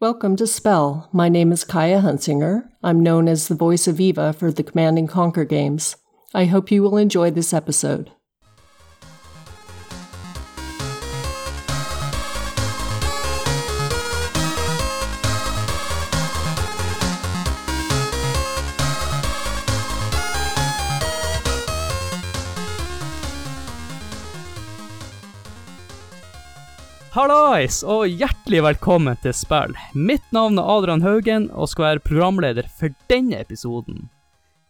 [0.00, 1.10] Welcome to Spell.
[1.12, 2.70] My name is Kaya Hunsinger.
[2.82, 5.94] I'm known as the voice of Eva for the Command and Conquer games.
[6.32, 8.10] I hope you will enjoy this episode.
[27.20, 29.74] Hallais, og hjertelig velkommen til spill.
[29.92, 34.06] Mitt navn er Adrian Haugen, og skal være programleder for denne episoden.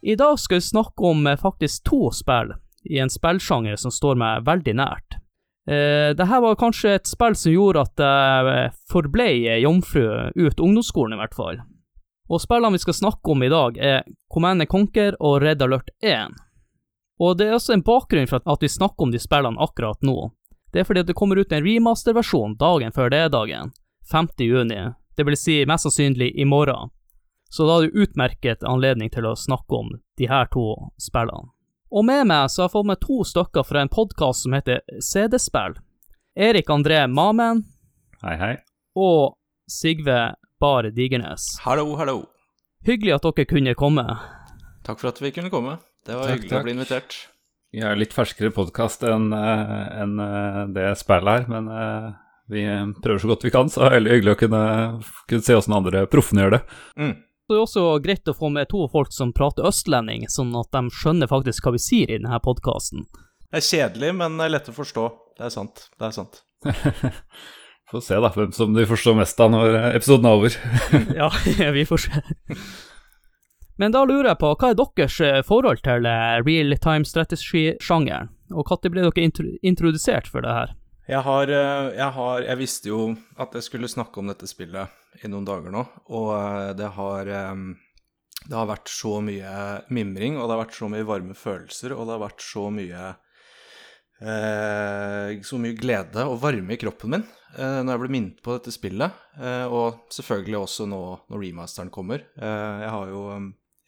[0.03, 2.51] I dag skal vi snakke om eh, faktisk to spill,
[2.91, 5.21] i en spillsjanger som står meg veldig nært.
[5.71, 9.29] Eh, Dette var kanskje et spill som gjorde at jeg forble
[9.63, 11.63] jomfru ut ungdomsskolen, i hvert fall.
[12.27, 16.35] Og spillene vi skal snakke om i dag, er Command Conquer og Red Alert 1.
[17.23, 20.33] Og det er også en bakgrunn for at vi snakker om de spillene akkurat nå.
[20.73, 23.73] Det er fordi at det kommer ut en remasterversjon dagen før det er dagen,
[24.13, 24.29] 5.
[24.39, 24.81] juni,
[25.19, 26.91] det vil si mest sannsynlig i morgen.
[27.51, 30.69] Så da er det utmerket anledning til å snakke om de her to
[31.03, 31.51] spillene.
[31.91, 34.79] Og med meg så har jeg fått med to stykker fra en podkast som heter
[35.03, 35.75] CD-spill.
[36.39, 37.65] Erik André Mamen
[38.23, 38.53] Hei, hei.
[38.95, 39.35] og
[39.67, 41.49] Sigve Bar Digernes.
[41.65, 42.21] Hallo, hallo.
[42.87, 44.05] Hyggelig at dere kunne komme.
[44.87, 45.81] Takk for at vi kunne komme.
[46.07, 46.63] Det var Takk, hyggelig takk.
[46.63, 47.17] å bli invitert.
[47.71, 52.09] Vi har litt ferskere podkast enn en eh, det spillet her, men eh,
[52.51, 52.65] vi
[52.99, 54.63] prøver så godt vi kan, så det er veldig hyggelig å kunne,
[55.31, 56.61] kunne se åssen andre proffene gjør det.
[56.99, 57.13] Mm.
[57.51, 60.83] Det er også greit å få med to folk som prater østlending, sånn at de
[60.95, 63.07] skjønner faktisk hva vi sier i denne podkasten.
[63.51, 65.07] Det er kjedelig, men er lett å forstå.
[65.39, 65.87] Det er sant.
[65.99, 66.43] Det er sant.
[67.91, 70.59] Får se da, hvem som du forstår mest av når eh, episoden er over.
[71.23, 71.31] Ja,
[71.75, 72.23] vi får se.
[73.81, 78.29] Men da lurer jeg på, hva er deres eh, forhold til eh, real time strategy-sjangeren?
[78.53, 80.75] Og når ble dere introdusert for det her?
[81.09, 82.99] Jeg har, eh, jeg har Jeg visste jo
[83.41, 88.57] at jeg skulle snakke om dette spillet i noen dager nå, og det har Det
[88.57, 89.55] har vært så mye
[89.89, 93.07] mimring, og det har vært så mye varme følelser, og det har vært så mye
[94.21, 97.25] eh, Så mye glede og varme i kroppen min
[97.57, 101.03] eh, når jeg ble minnet på dette spillet, eh, og selvfølgelig også nå
[101.33, 102.29] når remasteren kommer.
[102.37, 103.25] Jeg har jo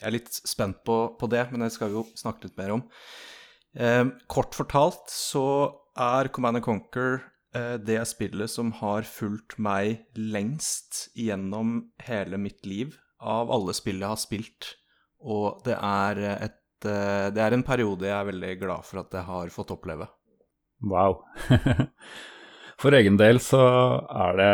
[0.02, 2.74] Jeg er litt spent på, på det, men det skal vi jo snakke litt mer
[2.74, 2.82] om.
[3.78, 5.44] Eh, kort fortalt så
[5.94, 7.20] er Command and Conquer
[7.54, 14.02] eh, det spillet som har fulgt meg lengst gjennom hele mitt liv av alle spill
[14.02, 14.72] jeg har spilt.
[15.22, 19.14] Og det er, et, eh, det er en periode jeg er veldig glad for at
[19.14, 20.10] jeg har fått oppleve.
[20.82, 21.22] Wow.
[22.82, 23.62] For egen del så
[24.10, 24.52] er det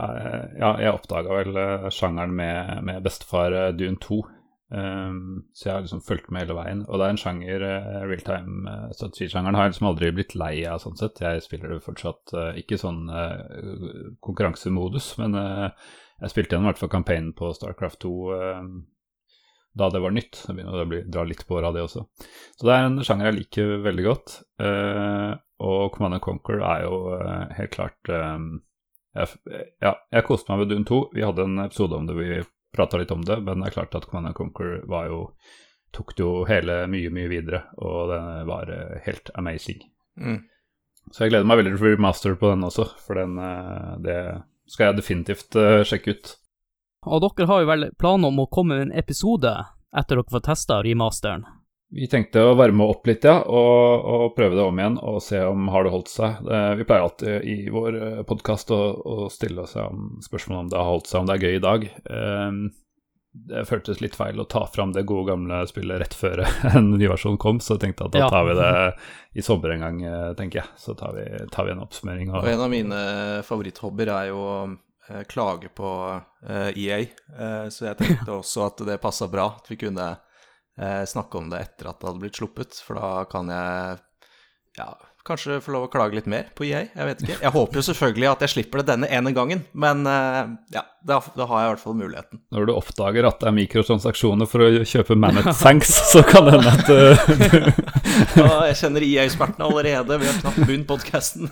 [0.00, 4.22] eh, Ja, jeg oppdaga vel eh, sjangeren med, med bestefar eh, Dune 2.
[4.66, 6.80] Um, så jeg har liksom fulgt med hele veien.
[6.88, 10.54] Og det er en sjanger, uh, realtime uh, strategisjangeren, har jeg liksom aldri blitt lei
[10.66, 11.22] av sånn sett.
[11.22, 15.70] Jeg spiller det fortsatt uh, ikke sånn uh, konkurransemodus, men uh,
[16.24, 18.68] jeg spilte gjennom i hvert fall campaignen på Starcraft 2 uh,
[19.76, 20.40] da det var nytt.
[20.48, 22.06] Jeg begynner å dra litt på åra, det også.
[22.56, 24.38] Så det er en sjanger jeg liker veldig godt.
[24.62, 28.58] Uh, og Command Conquer er jo uh, helt klart um,
[29.16, 31.00] jeg, Ja, jeg koste meg med Dune 2.
[31.16, 32.40] Vi hadde en episode om det, vi
[32.76, 35.20] prata litt om det, men det er klart at Command Conquer var jo
[35.96, 39.80] tok det jo hele mye, mye videre, og det var uh, helt amazing.
[40.20, 40.42] Mm.
[41.12, 44.18] Så jeg gleder meg veldig til remaster på den også, for den uh, det
[44.68, 46.34] skal jeg definitivt uh, sjekke ut.
[47.06, 49.52] Og dere har jo vel planer om å komme med en episode
[49.96, 51.46] etter dere får testa remasteren?
[51.94, 55.38] Vi tenkte å varme opp litt, ja, og, og prøve det om igjen og se
[55.46, 56.40] om har det holdt seg.
[56.50, 59.76] Eh, Vi pleier alltid i vår podkast å, å stille oss
[60.26, 61.86] spørsmål om det har holdt seg, om det er gøy i dag.
[62.10, 62.58] Eh,
[63.36, 66.40] Det føltes litt feil å ta fram det gode gamle spillet rett før
[66.74, 68.28] en ny versjon kom, så jeg tenkte at da Ja.
[68.32, 68.72] tar vi det
[69.36, 70.68] i sommer en gang, eh, tenker jeg.
[70.80, 72.30] Så tar vi, tar vi en oppsummering.
[72.34, 73.00] Og Og, en av mine
[73.46, 74.58] favoritthobbyer er jo å
[75.10, 75.90] eh, klage på
[76.48, 76.98] eh, EA,
[77.38, 80.22] eh, så jeg tenkte også at det passa bra at vi kunne eh,
[80.76, 84.00] snakke om det etter at det hadde blitt sluppet, for da kan jeg
[84.76, 84.90] ja,
[85.26, 86.84] kanskje få lov å klage litt mer på EA.
[86.94, 87.36] Jeg vet ikke.
[87.42, 91.18] Jeg håper jo selvfølgelig at jeg slipper det denne ene gangen, men eh, ja, da,
[91.38, 92.42] da har jeg i hvert fall muligheten.
[92.54, 96.56] når du oppdager at det er mikrotransaksjoner for å kjøpe Manet Sanks, så kan det
[96.58, 97.70] hende at eh,
[98.40, 101.50] Ja, jeg kjenner EA-ekspertene allerede, vi har knapt begynt podkasten.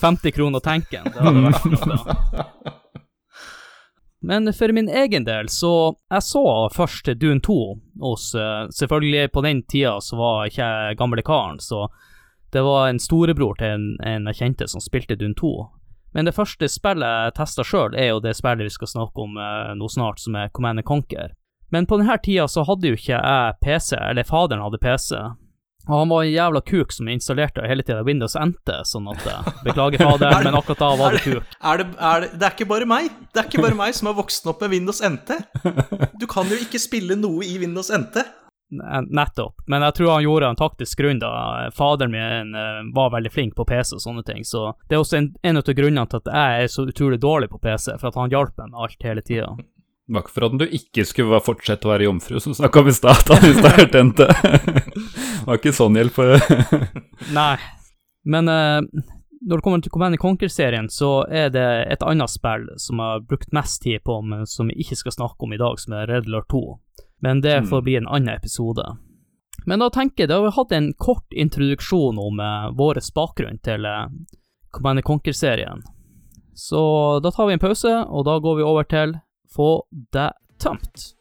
[0.00, 2.76] 50 kroner tanken, det hadde vært noe.
[4.20, 7.54] Men for min egen del, så Jeg så først Dune 2
[8.02, 11.88] hos eh, Selvfølgelig, på den tida så var ikke jeg gamle karen, så
[12.52, 15.50] det var en storebror til en, en jeg kjente som spilte Dune 2.
[16.16, 19.36] Men det første spillet jeg testa sjøl, er jo det spillet vi skal snakke om
[19.36, 21.34] eh, nå snart, som er Command and Conquer.
[21.70, 25.12] Men på denne tida så hadde jo ikke jeg PC, eller faderen hadde PC.
[25.88, 29.52] Og han var en jævla kuk som installerte hele tida Windows NT, sånn at eh,
[29.66, 31.54] Beklager, fader, men akkurat da var det kuk.
[31.58, 34.10] Er det, er det, det er ikke bare meg Det er ikke bare meg som
[34.10, 35.38] har vokst opp med Windows NT.
[36.20, 38.20] Du kan jo ikke spille noe i Windows NT.
[38.70, 39.62] Nettopp.
[39.66, 41.70] Men jeg tror han gjorde en taktisk grunn, da.
[41.76, 45.22] Faderen min eh, var veldig flink på PC og sånne ting, så det er også
[45.22, 48.20] en, en av grunnene til at jeg er så utrolig dårlig på PC, for at
[48.20, 49.54] han hjalp meg med alt hele tida.
[50.08, 52.86] Det var ikke for at du ikke skulle fortsette å være jomfru, som snakka om
[52.88, 54.24] i stad, du han hørt NT.
[54.24, 56.16] Det var ikke sånn hjelp.
[57.36, 57.58] Nei,
[58.24, 58.80] men uh,
[59.44, 63.26] når det kommer til Command Conquer-serien, så er det et annet spill som jeg har
[63.28, 66.08] brukt mest tid på, men som vi ikke skal snakke om i dag, som er
[66.08, 66.64] Red Alert 2.
[67.28, 68.88] Men det får bli en annen episode.
[69.68, 73.60] Men da tenker jeg, da har vi hatt en kort introduksjon om uh, vår bakgrunn
[73.60, 74.08] til uh,
[74.72, 75.84] Command Conquer-serien.
[76.56, 76.80] Så
[77.20, 81.14] da tar vi en pause, og da går vi over til Få deg tømt.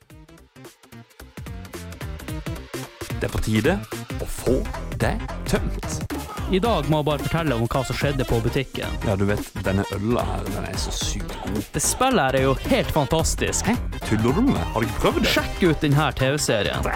[3.18, 3.77] Det er på tide
[4.21, 4.57] å få
[5.00, 6.18] deg tømt.
[6.51, 9.00] I dag må jeg bare fortelle om hva som skjedde på butikken.
[9.07, 11.59] Ja, du vet, denne øla her, den er så sykt god.
[11.74, 13.68] Det spillet her er jo helt fantastisk.
[13.68, 13.75] Hæ?
[14.06, 14.68] Tuller du med meg?
[14.75, 15.33] Har du ikke prøvd det?
[15.33, 16.91] Sjekk ut denne TV-serien.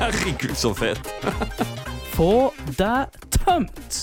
[0.00, 1.14] Herregud, så fet.
[2.16, 2.30] Få
[2.78, 4.02] deg tømt.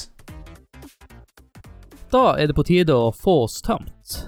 [2.13, 4.24] Da er det på tide å få oss tømt.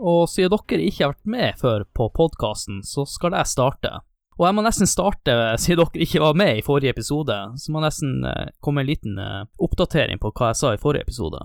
[0.00, 3.98] Og siden dere ikke har vært med før på podkasten, så skal jeg starte.
[4.40, 7.82] Og jeg må nesten starte, siden dere ikke var med i forrige episode, så må
[7.82, 11.42] jeg nesten eh, komme en liten eh, oppdatering på hva jeg sa i forrige episode.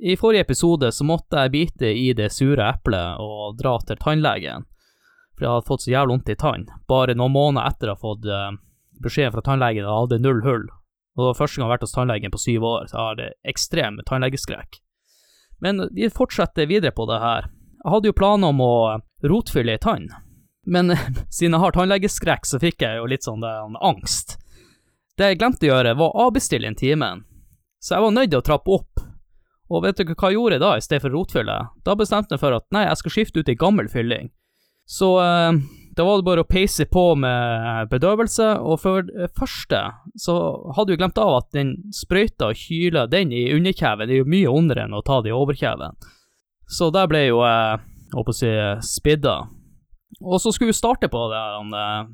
[0.00, 4.64] I forrige episode så måtte jeg bite i det sure eplet og dra til tannlegen,
[5.36, 6.66] for jeg hadde fått så jævlig vondt i tann.
[6.88, 8.50] Bare noen måneder etter å ha fått eh,
[9.04, 10.66] beskjed fra tannlegen at jeg hadde null hull.
[11.18, 13.06] Og det var første gang jeg har vært hos tannlegen på syv år, så jeg
[13.10, 14.80] har ekstrem tannlegeskrekk.
[15.60, 17.52] Men vi fortsetter videre på det her.
[17.84, 18.74] Jeg hadde jo planer om å
[19.28, 20.08] rotfylle ei tann,
[20.66, 20.94] men
[21.34, 23.54] siden jeg har tannlegeskrekk, så fikk jeg jo litt sånn det,
[23.84, 24.38] angst.
[25.18, 27.12] Det jeg glemte å gjøre, var å avbestille en time,
[27.82, 29.04] så jeg var nødt til å trappe opp.
[29.68, 31.56] Og vet dere hva jeg gjorde da, i stedet for å rotfylle?
[31.84, 34.30] Da bestemte jeg for at nei, jeg skal skifte ut ei gammel fylling.
[34.88, 35.58] Så eh,
[35.98, 39.82] da var det bare å peise på med bedøvelse, og for det første
[40.16, 40.36] så
[40.76, 44.52] hadde vi glemt av at den sprøyta og kyla den i underkjeven er jo mye
[44.52, 45.98] ondere enn å ta det i overkjeven.
[46.68, 47.80] Så der ble jo jeg,
[48.12, 48.52] håper å si,
[48.84, 49.36] spidda.
[50.20, 52.08] Og så skulle vi starte på den uh,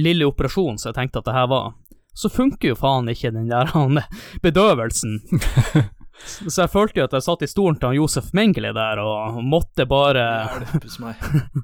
[0.00, 1.74] lille operasjonen som jeg tenkte at det her var.
[2.14, 4.00] Så funker jo faen ikke den der han,
[4.44, 5.20] bedøvelsen.
[6.24, 9.40] Så jeg følte jo at jeg satt i stolen til han Josef Mengele der og
[9.42, 10.22] måtte bare
[10.62, 11.18] Hjelpes meg.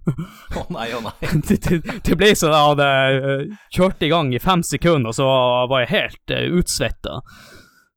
[0.59, 1.15] Å nei, å nei.
[1.47, 3.45] det, det, ble sånn jeg hadde eh,
[3.77, 5.29] kjørt i gang i fem sekunder, og så
[5.71, 7.21] var jeg helt uh, utsvetta.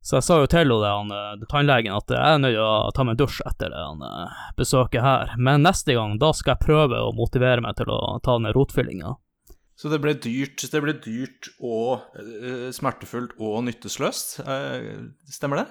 [0.04, 3.06] Så jeg sa jo til han, uh, tannlegen at jeg er nødt til å ta
[3.08, 5.32] meg en dusj etter det han, uh, besøket her.
[5.40, 9.16] Men neste gang, da skal jeg prøve å motivere meg til å ta den rotfyllinga.
[9.80, 14.42] Så det ble dyrt, det ble dyrt og uh, smertefullt og nyttesløst.
[14.44, 15.68] uh, stemmer det?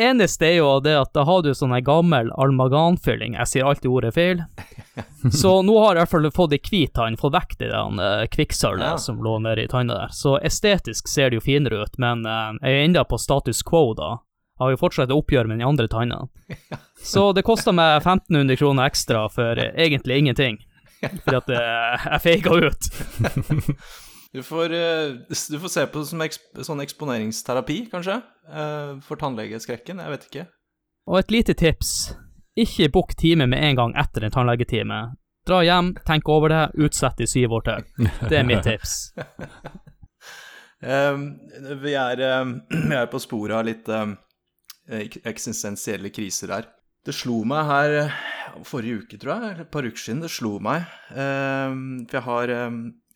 [0.00, 4.14] Eneste er jo det at da har du sånn gammel almaganfylling, jeg sier alltid ordet
[4.16, 4.42] feil.
[5.40, 8.24] Så nå har jeg i hvert fall fått ei hvit tann, fått vekk det uh,
[8.32, 8.96] kvikksølvet Ja.
[8.98, 10.16] som lå nedi tanna der.
[10.16, 13.92] Så estetisk ser det jo finere ut, men uh, jeg er enda på status quo
[13.98, 14.16] da.
[14.60, 16.28] Jeg har jo fortsatt oppgjør med de andre tannene.
[17.12, 20.58] Så det kosta meg 1500 kroner ekstra for eh, egentlig ingenting.
[21.00, 22.90] Fordi at uh, jeg feiga ut.
[24.32, 25.12] Du får, eh,
[25.50, 28.20] du får se på det som eksp sånn eksponeringsterapi, kanskje?
[28.48, 30.44] eh, For tannlegeskrekken, jeg vet ikke.
[31.10, 32.14] Og et lite tips.
[32.56, 35.00] Ikke bukk time med en gang etter en tannlegetime.
[35.48, 38.08] Dra hjem, tenk over det, utsett i syv år til.
[38.28, 39.12] Det er mitt tips.
[40.80, 42.20] Vi, er,
[42.70, 43.88] vi er på sporet av litt
[45.28, 46.68] eksistensielle kriser her.
[47.04, 48.14] Det slo meg her eh,
[48.64, 50.84] forrige uke, tror jeg, eller et par uker siden, det slo meg.
[51.12, 52.52] For jeg har,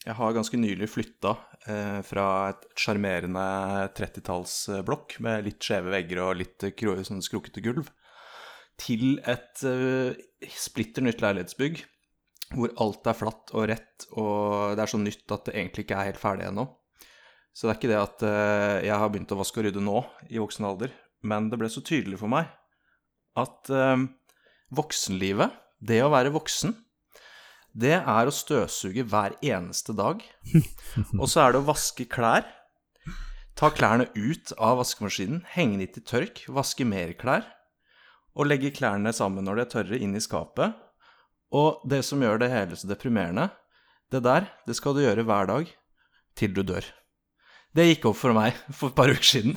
[0.05, 1.33] jeg har ganske nylig flytta
[1.71, 3.45] eh, fra et sjarmerende
[3.97, 6.67] 30-tallsblokk med litt skjeve vegger og litt
[7.09, 7.89] sånn skrukkete gulv,
[8.81, 10.17] til et eh,
[10.61, 11.85] splitter nytt leilighetsbygg
[12.55, 15.97] hvor alt er flatt og rett, og det er så nytt at det egentlig ikke
[15.97, 16.67] er helt ferdig ennå.
[17.55, 20.05] Så det er ikke det at eh, jeg har begynt å vaske og rydde nå,
[20.29, 20.93] i voksen alder,
[21.25, 22.51] men det ble så tydelig for meg
[23.41, 24.05] at eh,
[24.75, 26.77] voksenlivet, det å være voksen,
[27.75, 30.23] det er å støvsuge hver eneste dag.
[31.21, 32.47] Og så er det å vaske klær.
[33.59, 37.47] Ta klærne ut av vaskemaskinen, henge de til tørk, vaske mer klær.
[38.35, 40.75] Og legge klærne sammen når de er tørre, inn i skapet.
[41.55, 43.49] Og det som gjør det hele så deprimerende,
[44.11, 45.71] det der, det skal du gjøre hver dag
[46.39, 46.87] til du dør.
[47.75, 49.57] Det gikk opp for meg for et par uker siden.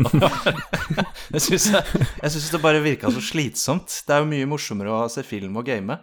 [1.34, 3.92] jeg syns det bare virka så slitsomt.
[4.06, 5.98] Det er jo mye morsommere å se film og game.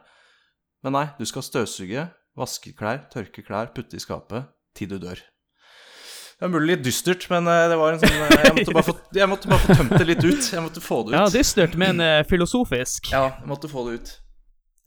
[0.87, 2.05] Men nei, du skal støvsuge,
[2.39, 4.45] vaske klær, tørke klær, putte i skapet
[4.77, 5.19] til du dør.
[6.39, 8.85] Det er mulig litt dystert, men eh, det var en sånn eh, jeg måtte, bare
[8.87, 10.47] få, jeg måtte bare få tømt det litt ut.
[10.53, 11.17] Jeg måtte få det ut.
[11.17, 13.09] Ja, dystert, men eh, filosofisk.
[13.11, 14.13] Ja, jeg måtte få det ut.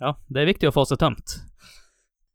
[0.00, 1.34] Ja, det er viktig å få seg tømt.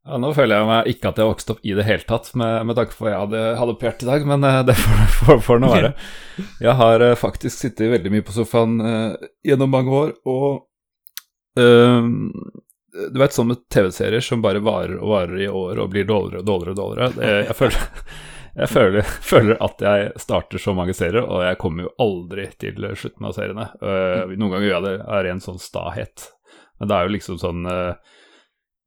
[0.05, 2.29] Ja, nå føler jeg meg ikke at jeg har vokst opp i det hele tatt,
[2.37, 4.77] med, med tanke på hva jeg hadde, hadde operert i dag, men det
[5.23, 5.91] får, får, nå være.
[6.67, 10.67] Jeg har faktisk sittet veldig mye på sofaen uh, gjennom mange år, og
[11.57, 12.11] eh,
[13.13, 16.47] du vet sånne TV-serier som bare varer og varer i år og blir dårligere og
[16.47, 17.33] dårligere og dårligere.
[17.49, 17.87] Jeg føler,
[18.55, 22.79] jeg føler, føler at jeg starter så mange serier, og jeg kommer jo aldri til
[22.95, 23.65] slutten av seriene.
[23.81, 26.29] Eh, noen ganger gjør jeg det av ren sånn stahet,
[26.79, 28.13] men det er jo liksom sånn eh,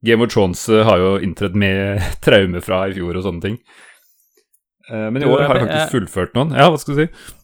[0.05, 3.59] Game of Thrones eh, har jo inntredd med traume fra i fjor og sånne ting.
[4.89, 6.55] Eh, Men i år har jeg jeg- faktisk fullført noen.
[6.57, 7.35] Ja, hva skal du si?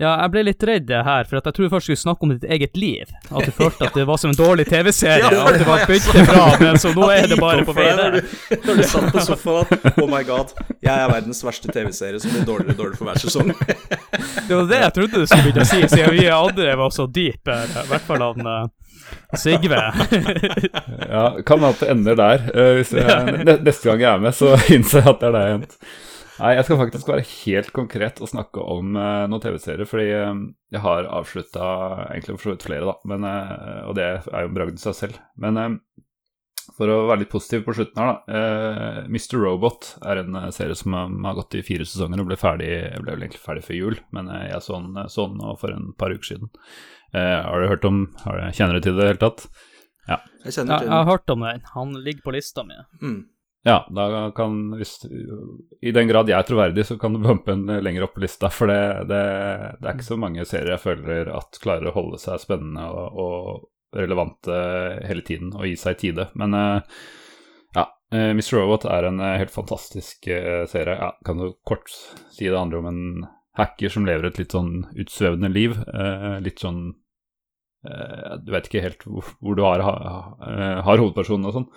[0.00, 2.46] Ja, jeg ble litt redd her, for at jeg tror først skulle snakke om ditt
[2.48, 3.10] eget liv.
[3.28, 6.24] At du følte at det var som en dårlig TV-serie, Ja, at det var begynte
[6.30, 8.16] bra, men så nå er det bare på vei der.
[8.64, 12.48] når du satt på sofaen Oh my god, jeg er verdens verste TV-serie som blir
[12.48, 13.52] dårligere og dårligere for hver sesong.
[14.48, 17.06] Det var det jeg trodde du skulle begynne å si, siden vi andre var så
[17.20, 18.68] deep, i hvert fall han eh,
[19.36, 19.78] Sigve.
[21.10, 22.44] Ja, kan hende det ender der.
[22.54, 25.48] Uh, Hvis jeg, neste gang jeg er med, så innser jeg at det er deg
[25.50, 25.66] igjen.
[26.40, 30.44] Nei, jeg skal faktisk være helt konkret og snakke om uh, noen TV-serier, fordi eh,
[30.72, 31.64] jeg har avslutta
[32.06, 34.82] egentlig for så vidt flere, da, men, uh, og det er jo en bragd i
[34.82, 35.18] seg selv.
[35.40, 35.74] Men eh,
[36.78, 38.38] for å være litt positiv på slutten her, da.
[38.38, 39.36] Uh, Mr.
[39.42, 43.02] Robot er en serie som har, har gått i fire sesonger og ble ferdig Jeg
[43.02, 45.90] ble vel egentlig ferdig før jul, men jeg så den så den nå for en
[46.00, 46.52] par uker siden.
[47.12, 49.44] Eh, har du hørt om har du, Kjenner du til det i det hele tatt?
[50.06, 51.62] Jeg Ja, jeg har hørt om den.
[51.74, 52.78] Han ligger på lista mi.
[53.02, 53.20] mm.
[53.62, 55.02] Ja, da kan hvis
[55.84, 58.48] I den grad jeg er troverdig, så kan du bumpe en lenger opp på lista.
[58.52, 59.20] For det, det,
[59.82, 63.20] det er ikke så mange serier jeg føler at klarer å holde seg spennende og,
[63.20, 64.56] og relevante
[65.08, 66.28] hele tiden og gi seg i tide.
[66.40, 66.96] Men eh,
[67.76, 67.86] ja,
[68.36, 68.62] Miss Mr.
[68.62, 70.96] Robot er en eh, helt fantastisk eh, serie.
[70.96, 73.04] Ja, kan du kort si det handler om en
[73.58, 75.76] hacker som lever et litt sånn utsvevende liv.
[75.76, 76.94] eh, litt sånn
[77.84, 81.68] eh, Du vet ikke helt hvor, hvor du har, har hovedpersonen og sånn.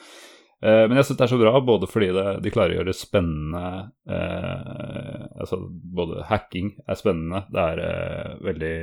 [0.63, 2.91] Eh, Men jeg syns det er så bra, både fordi det, de klarer å gjøre
[2.93, 3.63] det spennende
[4.07, 8.75] eh, Altså både hacking er spennende, det er eh, veldig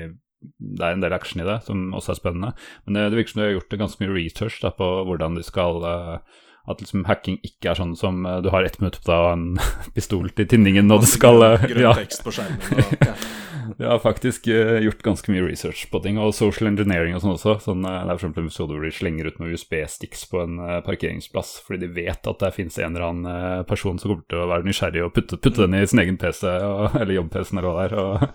[0.76, 2.52] Det er en del action i det som også er spennende,
[2.84, 5.44] men det, det virker som de har gjort ganske mye research da, på hvordan de
[5.44, 6.38] skal eh,
[6.69, 9.31] At liksom hacking ikke er sånn som eh, du har ett minutt på deg og
[9.33, 9.47] en
[9.97, 12.61] pistol til tinningen, og du skal eh, Grønn ja, tekst på skjermen.
[12.69, 13.12] Vi
[13.79, 17.35] jeg har faktisk uh, gjort ganske mye research på ting, og social engineering og sånn
[17.37, 17.57] også.
[17.64, 20.59] Sånn, eh, det er for eksempel episode hvor de slenger ut noen USB-sticks på en
[20.64, 24.26] eh, parkeringsplass fordi de vet at det finnes en eller annen eh, person som kommer
[24.31, 27.62] til å være nysgjerrig og putte, putte den i sin egen PC, og, eller jobb-PC-en
[27.62, 28.35] eller hva det er.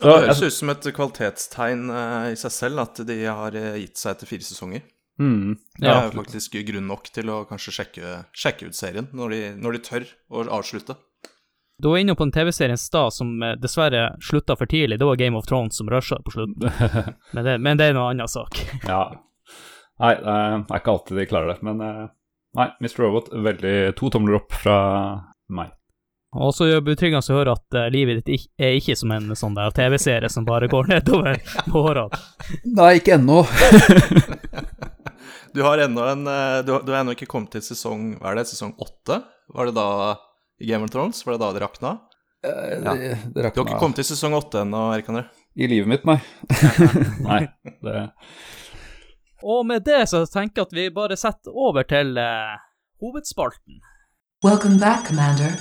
[0.00, 4.00] Det høres ut som et kvalitetstegn eh, i seg selv at de har eh, gitt
[4.00, 4.84] seg etter fire sesonger.
[5.20, 9.34] Mm, Det ja, er faktisk grunn nok til å kanskje sjekke, sjekke ut serien når
[9.34, 10.96] de, når de tør å avslutte.
[11.82, 14.98] Du var inne på en TV-serie i stad som eh, dessverre slutta for tidlig.
[14.98, 16.70] Det var Game of Thrones som rusha på slutten.
[17.34, 18.60] Men det, men det er en annen sak.
[18.86, 19.08] ja.
[20.02, 22.06] Nei, det er ikke alltid de klarer det, men eh,
[22.54, 23.00] Nei, Mr.
[23.02, 24.76] Robot, veldig to tomler opp fra
[25.50, 25.72] meg.
[26.34, 29.34] Og så gjør det betryggende å høre at eh, livet ditt er ikke som en
[29.38, 32.22] sånn der TV-serie som bare går nedover på årene.
[32.74, 33.42] Nei, ikke ennå.
[35.54, 38.32] Du har ennå en eh, Du, har- du har ennå ikke kommet til sesong Hva
[38.32, 39.20] er det, sesong åtte?
[39.54, 39.86] Var det da
[40.60, 41.20] i Game of Thrones?
[41.26, 41.92] Var det da det rakna?
[42.44, 42.50] Ja,
[42.94, 45.24] Det, det Du har ikke kommet til sesong åtte ennå, Erik André?
[45.56, 46.16] i livet mitt, nei.
[47.30, 47.44] nei,
[47.86, 48.00] det
[49.46, 52.56] Og med det så tenker jeg at vi bare setter over til uh,
[53.00, 53.78] hovedspalten.
[54.42, 55.54] Welcome back, Commander.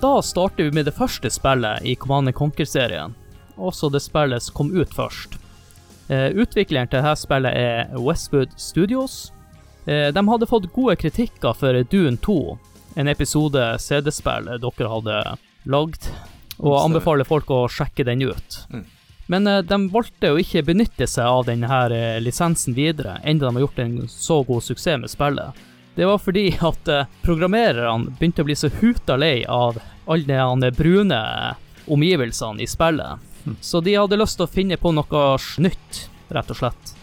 [0.00, 3.16] Da starter vi med det første spillet i Command Conquer-serien,
[3.58, 5.32] også det spillet som kom ut først.
[6.06, 9.32] Eh, utvikleren til dette spillet er Westwood Studios.
[9.90, 12.38] Eh, de hadde fått gode kritikker for Dune 2,
[12.94, 15.18] en episode CD-spill dere hadde
[15.66, 16.06] lagd,
[16.62, 18.60] og anbefaler folk å sjekke den ut.
[18.70, 18.84] Mm.
[19.34, 21.82] Men eh, de valgte å ikke benytte seg av denne
[22.22, 25.66] lisensen videre, enda de har gjort en så god suksess med spillet.
[25.98, 30.70] Det var fordi at eh, programmererne begynte å bli så huta lei av alle de
[30.70, 31.18] brune
[31.90, 33.18] omgivelsene i spillet.
[33.60, 35.24] Så de hadde lyst til å finne på noe
[35.58, 36.94] nytt, rett og slett.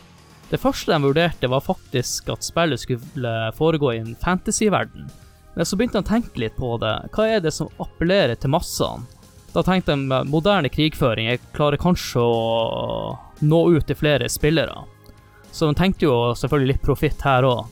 [0.47, 5.11] Det første de vurderte, var faktisk at spillet skulle foregå i en fantasyverden.
[5.59, 6.95] Men så begynte de å tenke litt på det.
[7.11, 9.03] Hva er det som appellerer til massene?
[9.51, 14.85] Da tenkte de med moderne krigføring jeg klarer kanskje å nå ut til flere spillere.
[15.51, 17.65] Så de tenkte jo selvfølgelig litt profitt her òg.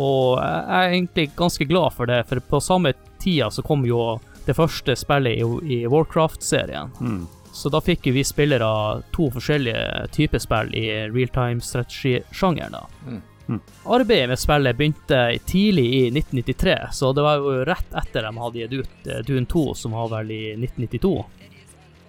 [0.00, 4.18] Og jeg er egentlig ganske glad for det, for på samme tida så kom jo
[4.46, 5.44] det første spillet i,
[5.76, 6.90] i Warcraft-serien.
[7.00, 7.26] Mm.
[7.52, 12.72] Så da fikk jo vi spillere to forskjellige typer spill i realtime-strategi-sjangeren.
[12.72, 12.86] da.
[13.06, 13.20] Mm.
[13.48, 13.60] Mm.
[13.84, 18.62] Arbeidet med spillet begynte tidlig i 1993, så det var jo rett etter de hadde
[18.62, 21.12] gitt ut eh, Dune 2, som var vel i 1992,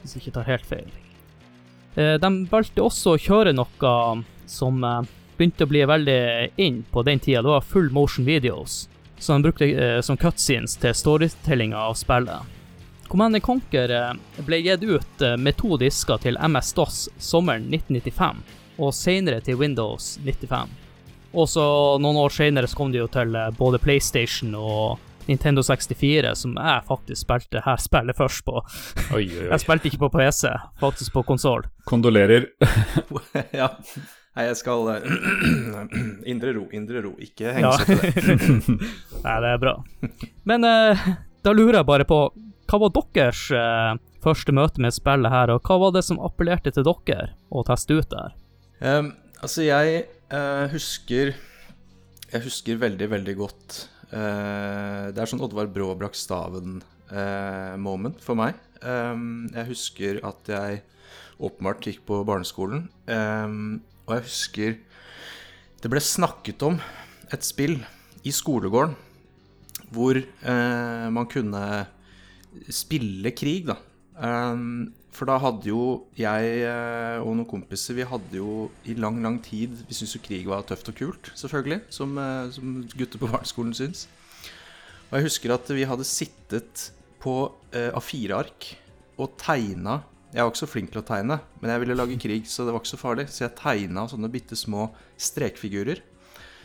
[0.01, 0.93] hvis jeg ikke tar helt feil.
[1.95, 3.93] Eh, De valgte også å kjøre noe
[4.49, 5.01] som eh,
[5.37, 6.19] begynte å bli veldig
[6.61, 7.41] inn på den tida.
[7.41, 8.87] Det var full motion videos,
[9.17, 12.53] som de brukte eh, som cutscenes til storytellinga av spillet.
[13.13, 14.13] Command Conquer eh,
[14.45, 18.39] ble gitt ut eh, med to disker til MS-DOS sommeren 1995,
[18.81, 20.71] og senere til Windows 95.
[21.33, 21.65] Og så
[22.01, 26.57] noen år senere så kom det jo til eh, både PlayStation og Nintendo 64, som
[26.57, 28.57] jeg faktisk spilte her spillet først på.
[29.13, 29.47] Oi, oi, oi.
[29.53, 30.49] Jeg spilte ikke på PC,
[30.81, 31.69] faktisk på konsoll.
[31.89, 32.49] Kondolerer.
[33.61, 33.69] ja.
[34.33, 35.03] Nei, jeg skal eh,
[36.31, 37.11] Indre ro, indre ro.
[37.21, 37.53] Ikke Ja.
[37.53, 38.33] henge seg til det.
[39.25, 39.73] Nei, det er bra.
[40.49, 40.97] Men uh,
[41.45, 42.17] da lurer jeg bare på,
[42.71, 46.71] hva var deres uh, første møte med spillet her, og hva var det som appellerte
[46.73, 48.29] til dere å teste ut der?
[48.81, 49.07] Um,
[49.43, 49.87] altså, jeg
[50.33, 51.25] uh, husker
[52.33, 53.75] Jeg husker veldig, veldig godt
[54.13, 58.53] Det er sånn Oddvar Brå brakk staven-moment for meg.
[58.85, 60.81] Um, jeg husker at jeg
[61.43, 64.75] åpenbart gikk på barneskolen, ehm, og jeg husker
[65.83, 66.77] det ble snakket om
[67.33, 67.77] et spill
[68.23, 68.95] i skolegården
[69.93, 71.63] hvor eh, man kunne
[72.73, 73.77] spille krig, da.
[74.13, 79.17] Um, for da hadde jo jeg eh, og noen kompiser Vi hadde jo i lang,
[79.25, 81.79] lang tid Vi syntes jo krig var tøft og kult, selvfølgelig.
[81.93, 84.07] Som, eh, som gutter på barneskolen syns.
[85.11, 86.87] Og jeg husker at vi hadde sittet
[87.21, 87.35] på
[87.73, 88.71] eh, A4-ark
[89.21, 89.99] og tegna
[90.33, 92.73] Jeg var ikke så flink til å tegne, men jeg ville lage krig, så det
[92.73, 93.27] var ikke så farlig.
[93.29, 94.87] Så jeg tegna sånne bitte små
[95.21, 96.01] strekfigurer.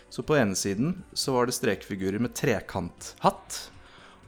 [0.08, 3.58] Så på ene siden så var det strekfigurer med trekanthatt.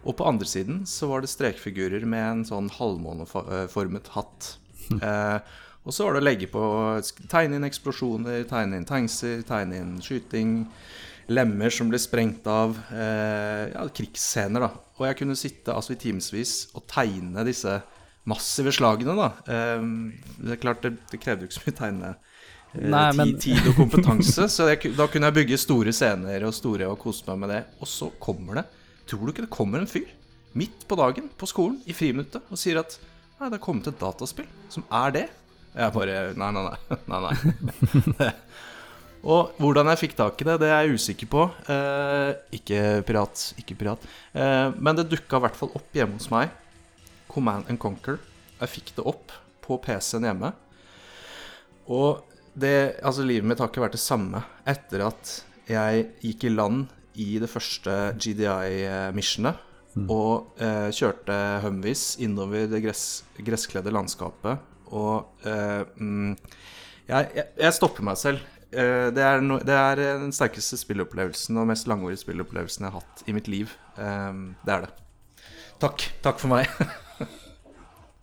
[0.04, 4.54] Og på andre siden så var det strekfigurer med en sånn halvmåneformet hatt.
[4.90, 5.38] Eh,
[5.86, 6.60] og så var det å legge på
[7.30, 10.64] Tegne inn eksplosjoner, tegne inn tankser, tegne inn skyting.
[11.30, 12.74] Lemmer som ble sprengt av.
[12.90, 14.72] Eh, ja, krigsscener, da.
[14.98, 17.76] Og jeg kunne sitte altså i timevis og tegne disse
[18.30, 19.28] massive slagene, da.
[19.50, 19.86] Eh,
[20.46, 22.12] det er klart, det, det krevde jo ikke så mye tegne.
[22.14, 26.46] eh, Nei, men- tid, tid og kompetanse, så jeg, da kunne jeg bygge store scener
[26.46, 27.62] og store og kose meg med det.
[27.82, 28.66] Og så kommer det
[29.10, 30.06] Tror du ikke det kommer en fyr
[30.54, 32.92] midt på dagen på skolen i friminuttet og sier at
[33.40, 35.22] Nei, det har kommet et dataspill som er det?
[35.74, 36.98] Jeg bare Nei, nei, nei.
[37.10, 38.30] nei, nei.
[39.34, 41.42] og hvordan jeg fikk tak i det, det er jeg usikker på.
[41.74, 44.06] Eh, ikke pirat, ikke pirat.
[44.32, 46.54] Eh, men det dukka i hvert fall opp hjemme hos meg.
[47.30, 48.18] Command and Conquer.
[48.60, 49.32] Jeg fikk det opp
[49.64, 50.52] på PC-en hjemme.
[51.90, 52.26] Og
[52.60, 55.36] det Altså, livet mitt har ikke vært det samme etter at
[55.70, 56.88] jeg gikk i land
[57.20, 59.66] i det første GDI-missionet.
[60.10, 64.62] Og eh, kjørte Humvees innover det gress, gresskledde landskapet.
[64.94, 66.34] Og eh, mm,
[67.10, 68.46] jeg, jeg, jeg stopper meg selv.
[68.70, 73.02] Eh, det, er no, det er den sterkeste spillopplevelsen og mest langvarige spillopplevelsen jeg har
[73.02, 73.74] hatt i mitt liv.
[73.98, 74.92] Eh, det er det.
[75.82, 76.10] Takk.
[76.22, 76.70] Takk for meg.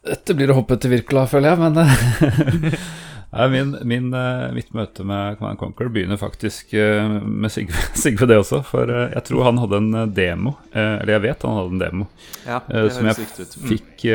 [0.07, 2.77] Dette blir å hoppe til Wirkola, føler jeg, men eh,
[3.37, 8.29] Nei, min, min, eh, Mitt møte med Command Conquer begynner faktisk eh, med Sigve, Sigve
[8.29, 8.61] det også.
[8.65, 12.07] For jeg tror han hadde en demo, eller jeg vet han hadde en demo,
[12.45, 12.61] Ja,
[12.93, 13.27] som jeg.
[13.27, 13.67] Mm.
[13.73, 14.07] fikk,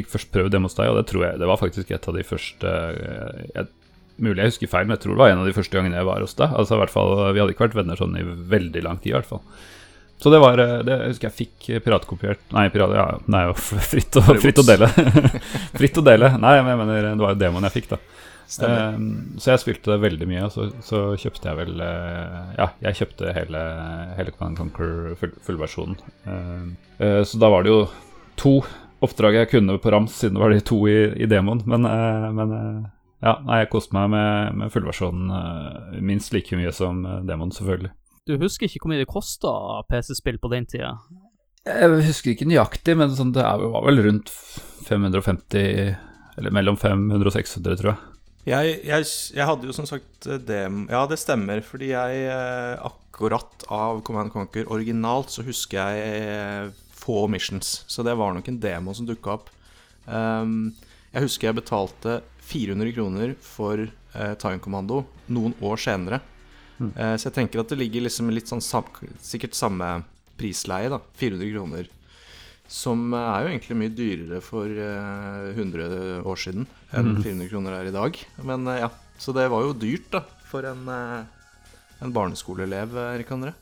[0.00, 2.18] fikk først prøvd hjemme hos deg, og det tror jeg det var faktisk et av
[2.18, 2.76] de første
[3.54, 3.72] jeg,
[4.22, 6.06] Mulig jeg husker feil, men jeg tror det var en av de første gangene jeg
[6.06, 6.52] var hos deg.
[6.54, 9.16] Altså i hvert fall, Vi hadde ikke vært venner sånn i veldig lang tid, i
[9.16, 9.40] hvert fall.
[10.22, 13.42] Så det var eh, det, Jeg husker jeg fikk piratkopiert Nei, pirat, ja, nei
[13.92, 14.88] fritt, å, fritt å dele.
[15.80, 16.34] fritt å dele.
[16.38, 18.00] Nei, men jeg mener, det var jo demoen jeg fikk, da.
[18.60, 19.06] Um,
[19.40, 23.32] så jeg spilte det veldig mye, så, så kjøpte jeg vel uh, Ja, jeg kjøpte
[23.34, 23.62] hele,
[24.18, 25.96] hele Command Conquer full, fullversjonen.
[26.28, 27.80] Uh, eh, så da var det jo
[28.38, 28.58] to
[29.04, 31.62] oppdrag jeg kunne på rams, siden det var de to i, i demoen.
[31.68, 32.86] Men, eh, men eh,
[33.24, 37.52] ja, nei, jeg koste meg med, med fullversjonen eh, minst like mye som eh, demoen,
[37.54, 37.92] selvfølgelig.
[38.24, 39.52] Du husker ikke hvor mye det kosta
[39.90, 40.94] PC-spill på den tida?
[41.64, 44.32] Jeg husker ikke nøyaktig, men sånn, det var vel rundt
[44.84, 45.94] 550
[46.40, 48.00] Eller mellom 500 og 600, tror jeg.
[48.44, 49.04] Jeg, jeg,
[49.38, 50.82] jeg hadde jo som sagt eh, dem...
[50.92, 56.82] Ja, det stemmer, fordi jeg eh, akkurat av Command Conquer originalt så husker jeg eh,
[56.92, 57.78] få missions.
[57.88, 59.48] Så det var nok en demo som dukka opp.
[60.04, 60.74] Um,
[61.14, 66.20] jeg husker jeg betalte 400 kroner for uh, Time Commando noen år senere.
[66.96, 68.84] Eh, så jeg tenker at det ligger liksom litt sånn sam
[69.22, 70.02] sikkert samme
[70.38, 70.98] prisleie, da.
[71.20, 71.88] 400 kroner
[72.68, 76.66] Som er jo egentlig mye dyrere for eh, 100 år siden
[76.96, 78.16] enn 400 kroner er i dag.
[78.42, 81.20] Men eh, ja, så det var jo dyrt, da, for en, eh,
[82.02, 83.52] en barneskoleelev, eh, Erik André.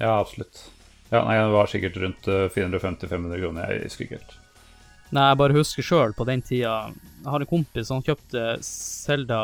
[0.00, 0.62] Ja, absolutt.
[1.10, 3.74] Ja, nei, Det var sikkert rundt eh, 450-500 kroner.
[3.74, 4.38] Jeg husker ikke helt.
[5.14, 6.78] Nei, jeg bare husker sjøl på den tida
[7.24, 9.40] Jeg har en kompis som kjøpte Zelda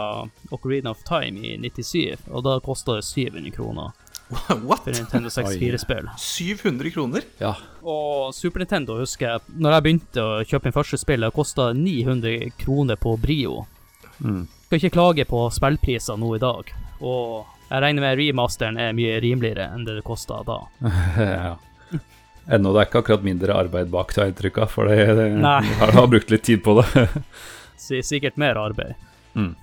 [0.52, 3.94] Ocarina of Time i 97, og da kosta det 700 kroner
[4.68, 4.82] What?!
[4.84, 6.10] for Nintendo 64-spill.
[6.18, 7.24] 700 kroner?
[7.40, 7.54] Ja.
[7.80, 11.70] Og Super Nintendo husker jeg, når jeg begynte å kjøpe min første spill, det kosta
[11.76, 13.62] 900 kroner på Brio.
[14.20, 14.44] Mm.
[14.66, 16.68] Skal ikke klage på spillpriser nå i dag,
[17.00, 20.58] og jeg regner med remasteren er mye rimeligere enn det det kosta da.
[21.16, 21.54] ja.
[22.50, 25.94] Ennå det er ikke akkurat mindre arbeid bak, tar jeg inntrykk av, for jeg har,
[25.96, 27.06] har brukt litt tid på det.
[27.80, 28.94] Si- Sikkert mer arbeid.
[29.34, 29.54] Mm.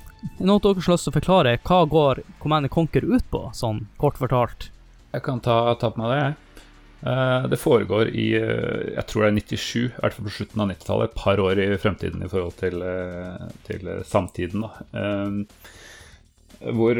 [0.41, 4.17] Noen dere har lyst til å forklare hva går Command Conquer ut på, sånn kort
[4.17, 4.71] fortalt?
[5.13, 6.35] Jeg kan ta, ta på meg det, jeg.
[7.07, 10.63] Eh, det foregår i eh, jeg tror det er 97, i hvert fall på slutten
[10.65, 11.11] av 90-tallet.
[11.11, 14.65] Et par år i fremtiden i forhold til, eh, til samtiden.
[14.65, 14.71] Da.
[16.73, 16.97] Hvor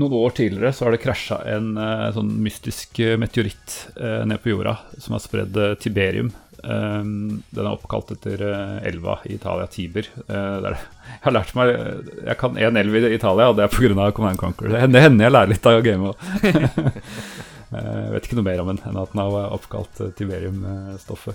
[0.00, 4.40] noen år tidligere så har det krasja en eh, sånn mystisk eh, meteoritt eh, ned
[4.40, 6.30] på jorda som har spredd eh, Tiberium.
[6.64, 10.08] Eh, den er oppkalt etter eh, elva i Italia, Tiber.
[10.24, 10.78] Eh, er.
[11.10, 11.74] Jeg har lært meg
[12.26, 14.08] Jeg kan én elv i Italia, og det er pga.
[14.16, 14.72] Command Conquer.
[14.72, 16.26] Det hender, jeg lærer litt av gamet.
[17.66, 21.34] Eh, Jeg vet ikke noe mer om den enn at den har oppkalt eh, Tiberium-stoffet.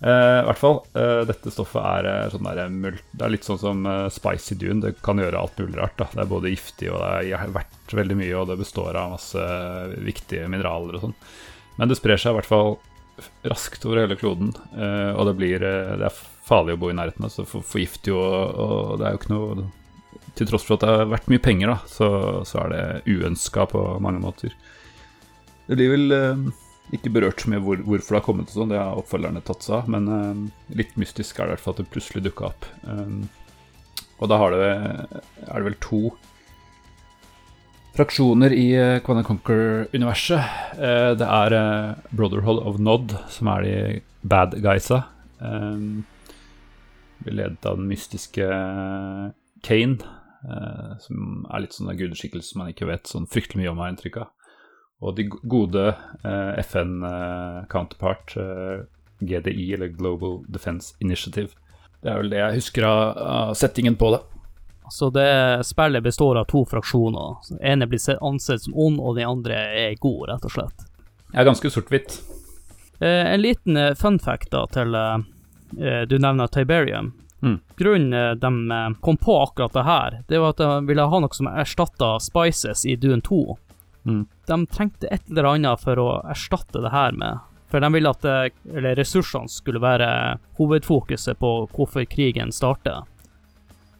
[0.00, 3.58] Eh, I hvert fall, uh, dette stoffet er, eh, sånn der, det er litt sånn
[3.58, 4.82] som uh, spicy dune.
[4.84, 5.96] Det kan gjøre alt mulig rart.
[5.98, 6.06] Da.
[6.12, 9.48] Det er både giftig og det er verdt veldig mye, og det består av masse
[10.06, 11.16] viktige mineraler og sånn.
[11.80, 12.76] Men det sprer seg i hvert fall
[13.50, 17.42] raskt over hele kloden, og det blir Det er farlig å bo i nærheten, altså
[17.50, 19.64] for, forgifter jo, og, og det er jo ikke noe
[20.38, 22.08] Til tross for at det har vært mye penger, da, så,
[22.46, 24.54] så er det uønska på mange måter.
[25.66, 26.14] Det blir vel
[26.94, 29.76] ikke berørt så mye hvor, hvorfor det har kommet, sånn, det har oppfølgerne tatt seg
[29.80, 30.40] av, men eh,
[30.80, 32.68] litt mystisk er det i hvert fall at det plutselig dukka opp.
[32.86, 33.20] Um,
[34.18, 34.72] og da det,
[35.46, 36.02] er det vel to
[37.98, 40.58] fraksjoner i uh, Command Conquer-universet.
[40.78, 43.74] Eh, det er eh, Brotherhood of Nod, som er de
[44.22, 45.04] bad guysa.
[45.38, 46.06] Um,
[47.26, 49.28] ledet av den mystiske eh,
[49.66, 49.98] Kane,
[50.46, 53.96] eh, som er litt sånn gudeskikkelse man ikke vet sånn fryktelig mye om, har jeg
[53.96, 54.34] inntrykk av.
[55.00, 55.84] Og de gode
[56.24, 58.80] eh, FN-counterpart, eh,
[59.20, 61.54] GDI, eller Global Defense Initiative.
[62.02, 64.20] Det er vel det jeg husker av, settingen på det.
[64.90, 67.36] Så det spillet består av to fraksjoner.
[67.48, 70.86] Den ene blir ansett som ond, og den andre er god, rett og slett.
[71.32, 72.20] Jeg er ganske sort-hvitt.
[73.00, 75.18] Eh, en liten eh, fun fact da til eh,
[75.78, 77.12] eh, Du nevner Tiberium.
[77.42, 77.58] Mm.
[77.76, 81.20] Grunnen eh, de eh, kom på akkurat det her, det var at de ville ha
[81.20, 83.58] noe som erstatta Spices i Dune 2.
[84.08, 84.24] Mm.
[84.48, 87.44] De trengte et eller annet for å erstatte det her med.
[87.68, 88.36] For de ville at det,
[88.72, 90.08] eller ressursene skulle være
[90.56, 93.04] hovedfokuset på hvorfor krigen starter.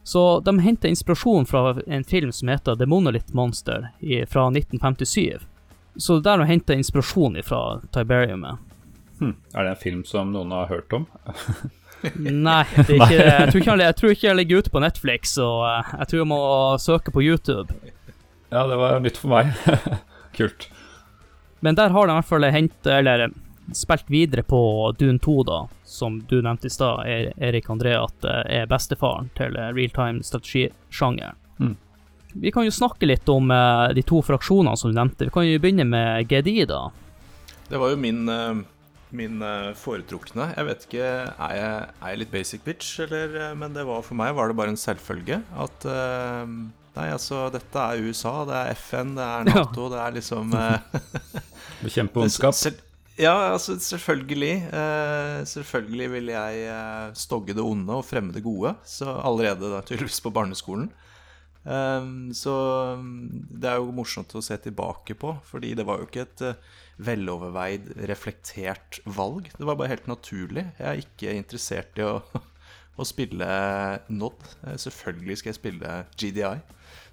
[0.09, 5.37] Så de henta inspirasjon fra en film som heter The Monolith Monster i, fra 1957.
[5.95, 8.57] Så det der de hente inspirasjon fra Tiberiumet.
[9.19, 9.35] Hmm.
[9.53, 11.05] Er det en film som noen har hørt om?
[12.15, 15.37] Nei, det ikke, jeg, tror ikke, jeg, jeg tror ikke jeg ligger ute på Netflix,
[15.37, 16.41] og eh, jeg tror jeg må
[16.81, 17.75] søke på YouTube.
[18.49, 19.51] Ja, det var nytt for meg.
[20.37, 20.69] Kult.
[21.59, 23.35] Men der har de i hvert fall hentet, eller eh,
[23.75, 24.59] spilt videre på
[24.97, 29.29] Dune 2, da, som du nevnte i stad, Er- Erik André, at det er bestefaren
[29.37, 31.37] til eh, realtime strategisjangeren.
[31.59, 31.75] Mm.
[32.39, 35.27] Vi kan jo snakke litt om eh, de to fraksjonene som du nevnte.
[35.29, 36.85] Vi kan jo begynne med GDI, da.
[37.69, 38.61] Det var jo min, eh,
[39.19, 40.51] min eh, foretrukne.
[40.55, 44.01] Jeg vet ikke, er jeg, er jeg litt basic bitch, eller eh, Men det var
[44.07, 46.55] for meg var det bare en selvfølge at eh,
[46.95, 49.63] Nei, altså, dette er USA, det er FN, det er Ja.
[49.63, 51.01] Nato, det er liksom eh,
[51.85, 52.55] Bekjempe ondskap.
[53.19, 54.53] Ja, altså selvfølgelig.
[54.71, 58.71] Eh, selvfølgelig vil jeg eh, stogge det onde og fremme det gode.
[58.87, 60.87] Så allerede da, tydeligvis på barneskolen.
[61.63, 62.53] Um, så
[62.95, 66.43] um, det er jo morsomt å se tilbake på, fordi det var jo ikke et
[66.47, 66.69] eh,
[67.09, 69.51] veloverveid, reflektert valg.
[69.57, 70.63] Det var bare helt naturlig.
[70.79, 72.21] Jeg er ikke interessert i å,
[73.03, 73.49] å spille
[74.15, 74.47] Nod.
[74.63, 76.55] Eh, Selvfølgelig skal jeg spille GDI.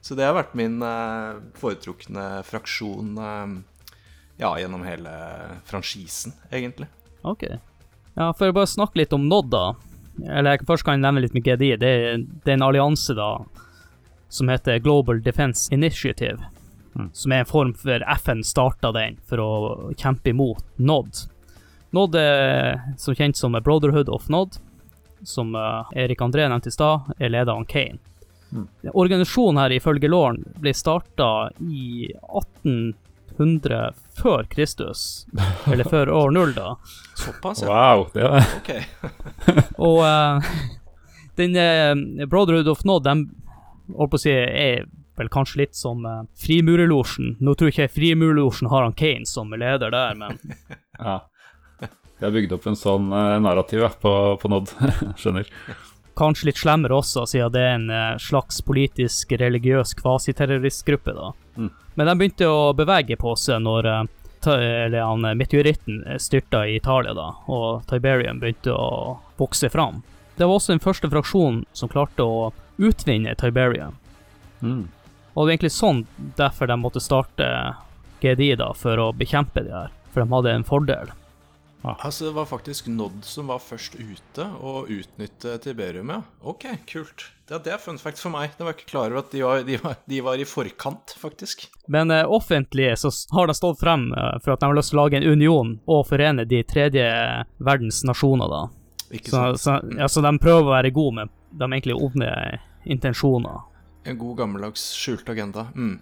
[0.06, 3.56] Så det har vært min eh, foretrukne fraksjon eh,
[4.38, 5.10] ja, gjennom hele
[5.66, 6.86] franchisen, egentlig.
[7.26, 7.42] Ok.
[8.14, 9.72] Ja, for å bare snakke litt om Nod, da.
[10.22, 11.72] Eller jeg først kan jeg nevne litt med GDI.
[11.82, 11.90] Det
[12.22, 13.32] det er en allianse, da,
[14.30, 16.38] som heter Global Defense Initiative.
[16.94, 17.10] Mm.
[17.12, 19.50] Som er en form for FN starta den for å
[19.98, 21.26] kjempe imot Nod.
[21.90, 24.60] Nod er som kjent som Brotherhood of Nod,
[25.26, 27.98] som eh, Erik André nevnte i stad, er leder av Kane.
[28.52, 28.68] Mm.
[28.92, 35.26] Organisasjonen her, ifølge Lauren, ble starta i 1800 før Kristus.
[35.72, 36.76] Eller før år null, da.
[37.14, 37.70] Såpass, ja.
[37.70, 38.06] Wow.
[38.14, 38.70] Det er, Ok.
[39.88, 40.52] Og uh,
[41.40, 43.26] den uh, Brotherhood of Nod, de
[43.96, 47.36] holdt på å si, er vel kanskje litt som uh, Frimurerlosjen.
[47.40, 50.38] Nå tror jeg ikke Frimurerlosjen har han Kane som leder der, men
[50.98, 51.20] ja.
[52.16, 54.72] De har bygd opp en sånn uh, narrativ ja, på, på Nod.
[55.20, 55.50] Skjønner.
[56.16, 61.32] Kanskje litt slemmere også, siden det er en eh, slags politisk, religiøs kvasiterroristgruppe, da.
[61.56, 61.70] Mm.
[61.94, 64.02] Men de begynte å bevege på seg når eh,
[64.46, 70.02] eller han, eh, meteoritten styrta i Italia, da, og Tiberium begynte å vokse fram.
[70.36, 73.96] Det var også den første fraksjonen som klarte å utvinne Tiberium.
[74.60, 74.86] Mm.
[75.36, 76.02] Og det var egentlig sånn
[76.36, 77.46] derfor de måtte starte
[78.20, 79.92] GDI, da, for å bekjempe de her.
[80.12, 81.12] For de hadde en fordel.
[81.82, 86.22] Altså, det var faktisk Nod som var først ute og utnytte Tiberium, ja.
[86.42, 87.28] Ok, kult.
[87.50, 88.56] Ja, det er fun fact for meg.
[88.58, 91.68] Jeg var ikke klar over at de var, de var, de var i forkant, faktisk.
[91.86, 94.98] Men eh, offentlig så har de stått frem eh, for at de har lyst til
[94.98, 97.06] å lage en union og forene de tredje
[97.62, 98.64] verdens nasjoner, da.
[99.14, 102.32] Ikke Så, så, ja, så de prøver å være gode, men de har egentlig onde
[102.96, 103.62] intensjoner.
[104.06, 105.68] En god gammeldags skjult agenda.
[105.78, 106.00] Mm.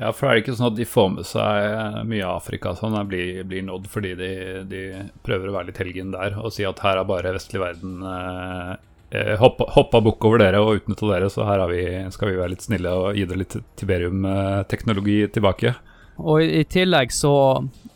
[0.00, 2.96] Ja, for er det ikke sånn at de får med seg eh, mye Afrika sånn,
[2.96, 4.30] eh, blir, blir nådd fordi de,
[4.70, 4.80] de
[5.26, 8.72] prøver å være litt helgen der og si at her er bare vestlig verden eh,
[9.12, 12.40] eh, hoppa, hoppa bukk over dere og utnytta dere, så her har vi, skal vi
[12.40, 15.74] være litt snille og gi dere litt Tiberium-teknologi tilbake.
[16.16, 17.34] Og i, i tillegg så,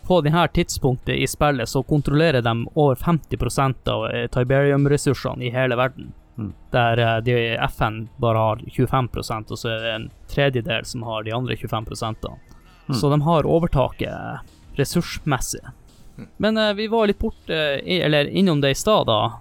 [0.07, 5.81] på denne tidspunktet i spillet, så kontrollerer de over 50 av eh, Tiberium-ressursene i hele
[5.81, 6.13] verden.
[6.37, 6.53] Mm.
[6.71, 7.37] Der eh, de
[7.71, 11.87] FN bare har 25% og så er det en tredjedel som har de andre 25
[12.21, 12.37] da.
[12.95, 15.61] Så de har overtaket ressursmessig.
[16.37, 19.41] Men uh, vi var litt borte, i, eller innom det i stad, da.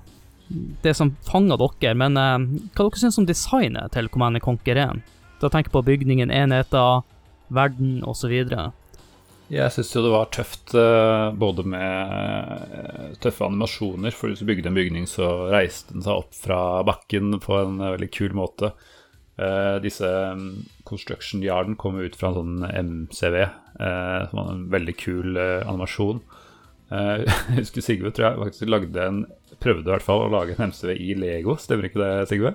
[0.81, 1.93] Det som fanga dere.
[1.93, 2.39] Men uh,
[2.73, 5.03] hva dere syns om designet til Command Conquer 1?
[5.41, 7.03] Da tenker jeg på bygningen, enheter,
[7.53, 8.34] verden osv.
[9.45, 12.13] Jeg syns jo det var tøft eh, både med
[12.73, 16.60] eh, tøffe animasjoner, for hvis du bygde en bygning, så reiste den seg opp fra
[16.88, 18.73] bakken på en eh, veldig kul måte.
[19.84, 23.34] Disse mm, Construction Yarden kom ut fra en sånn MCV,
[23.75, 26.21] som var en veldig kul animasjon.
[26.95, 29.19] Jeg husker Sigve tror jeg faktisk lagde en
[29.60, 32.53] prøvde i hvert fall å lage en MCV i Lego, stemmer ikke det, Sigve?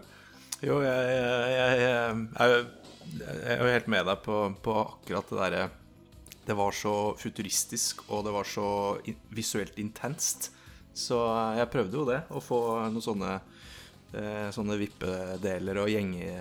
[0.64, 2.64] Jo, jeg, jeg, jeg,
[3.18, 5.68] jeg er jo helt med deg på, på akkurat det derre
[6.50, 8.98] Det var så futuristisk, og det var så
[9.30, 10.48] visuelt intenst.
[10.98, 11.14] Så
[11.54, 12.58] jeg prøvde jo det, å få
[12.90, 16.32] noen sånne eh, Sånne vippedeler og gjenge...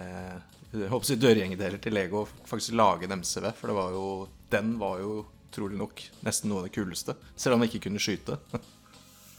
[0.90, 3.52] Håper dørgjengedeler til Lego, og faktisk lage en MCV.
[3.54, 4.08] For det var jo
[4.50, 5.14] Den var jo
[5.54, 7.14] trolig nok nesten noe av det kuleste.
[7.38, 8.42] Selv om jeg ikke kunne skyte.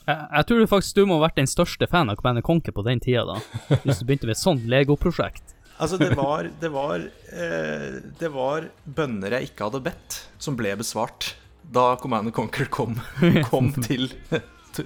[0.01, 2.73] Jeg, jeg tror du faktisk du må ha vært den største fan av Command Conquer
[2.73, 3.75] på den tida, da.
[3.83, 5.51] Hvis du begynte med et sånt Lego-prosjekt.
[5.81, 10.75] Altså, det var Det var, eh, det var bønner jeg ikke hadde bedt, som ble
[10.77, 11.33] besvart
[11.71, 12.99] da Command Conquer kom,
[13.49, 14.11] kom til,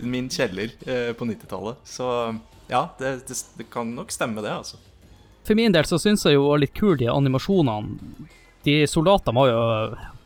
[0.01, 1.81] min kjeller eh, på 90-tallet.
[1.84, 2.08] Så
[2.67, 4.77] ja, det, det, det kan nok stemme, det, altså.
[5.45, 8.29] For min del så syns jeg jo det var litt kult de animasjonene.
[8.65, 9.63] De soldatene var jo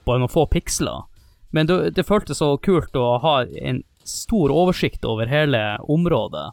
[0.07, 1.07] bare noen få piksler.
[1.51, 6.45] Men det, det føltes så kult å ha en stor oversikt over hele området.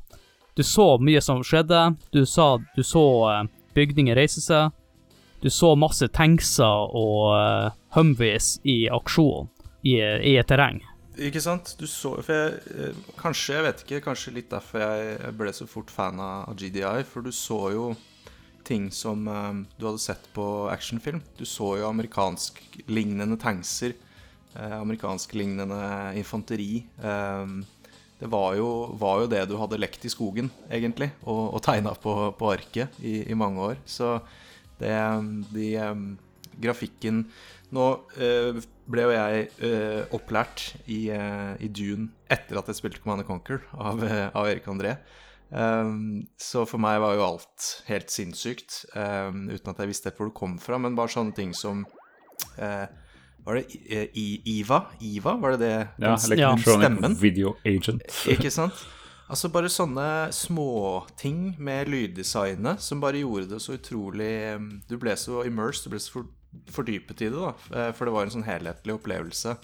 [0.56, 1.94] Du så mye som skjedde.
[2.10, 3.42] Du, sa, du så eh,
[3.76, 4.74] bygninger reise seg.
[5.44, 9.50] Du så masse tankser og uh, Humvees i aksjon
[9.84, 10.80] i, i et terreng.
[11.16, 11.72] Ikke sant?
[11.80, 15.68] Du så For jeg eh, Kanskje, jeg vet ikke, kanskje litt derfor jeg ble så
[15.68, 17.06] fort fan av GDI.
[17.08, 17.86] For du så jo
[18.66, 21.22] ting som eh, du hadde sett på actionfilm.
[21.38, 23.96] Du så jo amerikansklignende tankser.
[24.56, 25.80] Eh, amerikansklignende
[26.20, 26.84] infanteri.
[27.00, 27.56] Eh,
[28.20, 31.92] det var jo, var jo det du hadde lekt i skogen, egentlig, og, og tegna
[32.00, 33.82] på, på arket i, i mange år.
[33.84, 34.18] Så
[34.80, 34.94] det
[35.54, 36.00] De eh,
[36.60, 37.22] Grafikken
[37.76, 37.84] Nå
[38.22, 43.26] eh, ble jo jeg eh, opplært i, eh, i Dune etter at jeg spilte Command
[43.26, 44.94] Conquer av, av Erik André.
[45.50, 50.30] Um, så for meg var jo alt helt sinnssykt, um, uten at jeg visste hvor
[50.30, 50.78] det kom fra.
[50.82, 51.84] Men bare sånne ting som
[52.58, 52.86] eh,
[53.46, 53.64] Var det
[54.18, 54.26] I,
[54.58, 54.80] IVA?
[55.00, 55.88] IVA, var det det?
[56.02, 57.20] Ja, Electronic?
[57.22, 58.02] Video Agent.
[58.34, 58.80] Ikke sant?
[59.30, 65.14] Altså bare sånne småting med lyddesignet som bare gjorde det så utrolig um, Du ble
[65.18, 66.22] så immersed, du ble så
[66.74, 67.50] fordypet i det, da.
[67.74, 69.56] Eh, For det var en sånn helhetlig opplevelse.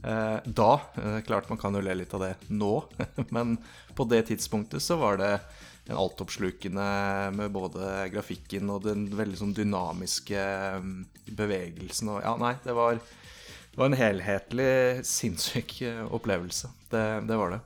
[0.00, 0.70] Eh, da.
[1.02, 2.70] eh, Klart man kan jo le litt av det nå,
[3.34, 3.58] men
[3.98, 5.32] på det tidspunktet så var det
[5.90, 6.86] en altoppslukende
[7.34, 10.42] med både grafikken og den veldig sånn dynamiske
[11.34, 13.00] bevegelsen og Ja, nei, det var,
[13.70, 16.68] det var en helhetlig sinnssyk eh, opplevelse.
[16.90, 17.60] Det, det var det.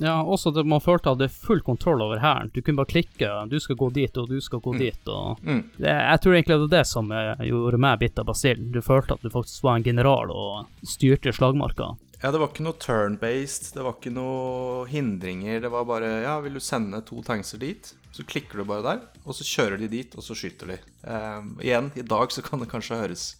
[0.00, 2.48] Ja, også at man følte at er full kontroll over hæren.
[2.54, 5.58] Du kunne bare klikke, du skal gå dit, og du skal gå dit, og Mm.
[5.76, 8.70] det, Jeg tror egentlig det var det som eh, gjorde meg bitt av basillen.
[8.72, 11.90] Du følte at du faktisk var en general og styrte slagmarka.
[12.22, 15.60] Ja, det var ikke noe turn-based, det var ikke noe hindringer.
[15.60, 17.94] Det var bare Ja, vil du sende to tankser dit?
[18.12, 20.78] Så klikker du bare der, og så kjører de dit, og så skyter de.
[21.04, 23.36] Eh, igjen, i dag så kan det kanskje høres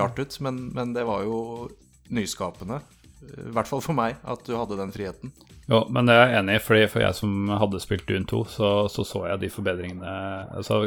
[0.00, 1.38] rart ut, men, men det var jo
[2.12, 2.80] nyskapende.
[3.22, 5.32] I hvert fall for meg, at du hadde den friheten.
[5.70, 8.40] Jo, men det er jeg enig i, fordi for jeg som hadde spilt Dune 2,
[8.50, 10.14] så så, så jeg de forbedringene
[10.58, 10.80] altså,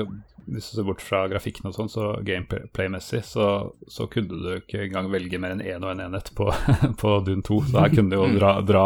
[0.45, 3.47] Hvis du ser bort fra grafikken og sånn, så gameplay-messig, så,
[3.87, 6.51] så kunne du ikke engang velge mer enn én og en enhet på,
[7.01, 7.61] på Dune 2.
[7.71, 8.85] Så her kunne du jo dra, dra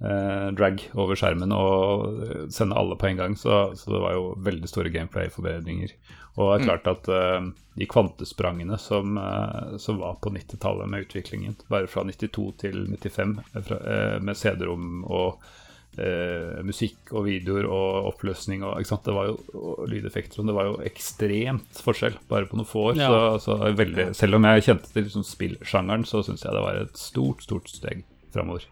[0.00, 4.30] eh, drag over skjermen og sende alle på en gang, så, så det var jo
[4.46, 5.96] veldig store gameplay-forbedringer.
[6.36, 11.06] Og det er klart at eh, de kvantesprangene som, eh, som var på 90-tallet med
[11.06, 15.40] utviklingen, bare fra 92 til 95, eh, fra, eh, med CD-rom og
[16.66, 18.82] musikk og videoer og oppløsning og?
[18.84, 22.82] Det var jo, og lydeffekter og Det var jo ekstremt forskjell bare på noen få
[22.90, 23.00] år.
[23.00, 23.08] Ja.
[23.40, 26.82] Så, så veldig, selv om jeg kjente til liksom spillsjangeren, så syns jeg det var
[26.82, 28.04] et stort, stort steg
[28.36, 28.68] framover.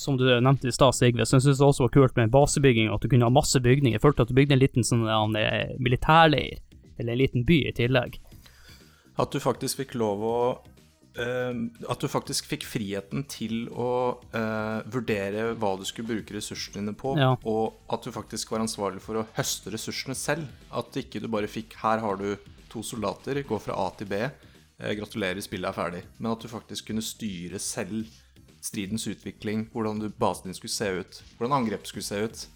[0.00, 2.88] Som du nevnte i stad, Sigve, så jeg syns det også var kult med basebygging,
[2.92, 3.98] at du kunne ha masse bygninger.
[3.98, 6.60] Jeg følte at du bygde en liten sånn eh, militærleir,
[6.96, 8.16] eller en liten by i tillegg.
[9.20, 10.36] At du faktisk fikk lov å
[11.18, 16.78] Uh, At du faktisk fikk friheten til å uh, vurdere hva du skulle bruke ressursene
[16.78, 17.32] dine på, Ja.
[17.50, 20.46] og at du faktisk var ansvarlig for å høste ressursene selv.
[20.70, 22.36] At ikke du bare fikk Her har du
[22.70, 24.22] to soldater, gå fra A til B.
[24.78, 26.04] Gratulerer, spillet er ferdig.
[26.20, 28.06] Men at du faktisk kunne styre selv
[28.60, 32.46] stridens utvikling, hvordan du, basen din skulle se ut, hvordan angrepet skulle se ut.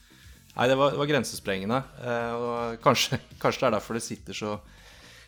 [0.55, 1.81] Nei, det var, det var grensesprengende.
[2.05, 4.59] Eh, og kanskje, kanskje det er derfor det sitter så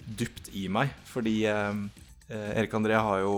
[0.06, 0.92] dypt i meg.
[1.10, 1.80] Fordi eh,
[2.28, 3.36] eh, Erik André har jo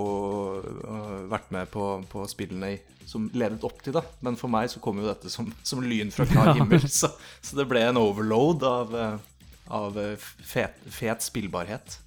[0.60, 4.04] eh, vært med på, på spillene i, som ledet opp til det.
[4.24, 6.84] Men for meg så kom jo dette som, som lyn fra klar himmel.
[6.92, 9.16] Så, så det ble en overload av, eh,
[9.80, 12.02] av fet, fet spillbarhet.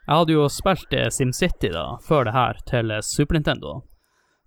[0.00, 3.76] Jeg hadde jo spilt SimCity da, før det her, til Super Nintendo.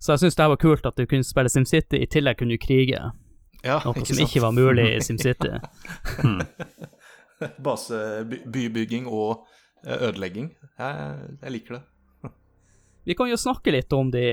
[0.04, 2.60] Så jeg syns det var kult at du kunne spille SimCity, i tillegg kunne du
[2.60, 3.00] krige.
[3.64, 4.26] Ja, Noe som sant?
[4.26, 5.54] ikke var mulig i SimCity.
[7.64, 9.46] Base, by, bybygging og
[9.86, 10.50] eh, ødelegging.
[10.76, 11.82] Jeg, jeg liker det.
[13.08, 14.26] Vi kan jo snakke litt om de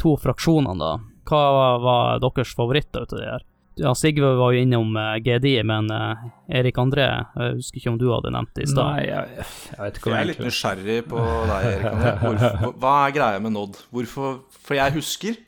[0.00, 0.92] to fraksjonene, da.
[1.28, 1.40] Hva
[1.80, 3.48] var deres favoritter ut av de her?
[3.78, 7.06] Ja, Sigve var jo innom uh, GDI, men uh, Erik André,
[7.38, 8.94] jeg husker ikke om du hadde nevnt det i stad.
[8.96, 12.14] Nei, jeg, jeg vet ikke om Jeg er litt nysgjerrig på deg, Erik André.
[12.24, 13.78] Hvorfor, hva er greia med Nod?
[13.94, 15.38] Hvorfor For jeg husker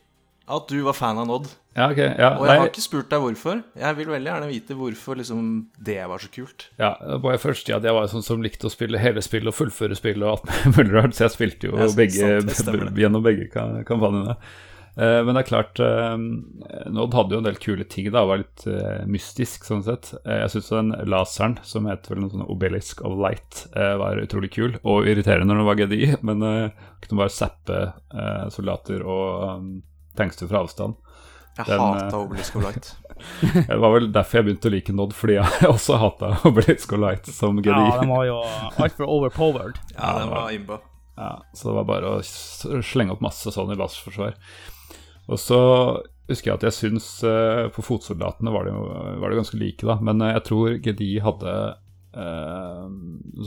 [0.51, 1.45] at du var fan av Nod.
[1.79, 3.61] Ja, okay, Ja, Og jeg har ikke spurt deg hvorfor.
[3.79, 5.45] Jeg vil veldig gjerne vite hvorfor liksom
[5.87, 6.65] det var så kult.
[6.83, 6.89] ja,
[7.23, 9.95] bare først ja, at jeg var sånn som likte å spille hele spillet og fullføre
[9.99, 12.41] spillet og alt mulig rart, så jeg spilte jo begge,
[13.05, 14.35] gjennom begge ka- kampanjene.
[14.97, 16.17] Eh, men det er klart, uh,
[16.91, 20.13] Nodd hadde jo en del kule ting, da, var litt eh, mystisk sånn sett.
[20.25, 24.21] Eh, jeg syns den laseren, som heter vel noe sånn Obelisk of Light, eh, var
[24.23, 29.05] utrolig kul og irriterende når den var GDI, men uh, kunne bare zappe eh, soldater
[29.07, 29.71] og um,
[30.19, 30.99] tankster fra avstand.
[31.57, 32.93] Jeg Den, hata eh, Obelisk of Light.
[33.69, 37.03] Det var vel derfor jeg begynte å like Nod, fordi jeg også hata Obelisk of
[37.03, 37.75] Light som GDI.
[37.75, 38.39] Ja, den var jo
[38.81, 39.81] altfor overpowered.
[39.95, 40.81] Ja, den var imba.
[41.21, 44.39] Ja, så det var bare å slenge opp masse sånn i baseforsvar.
[45.31, 45.61] Og så
[46.31, 49.97] husker jeg at jeg syns uh, på fotsoldatene var det, var det ganske like, da.
[50.03, 51.55] Men eh, jeg tror GDI hadde
[52.15, 52.87] uh,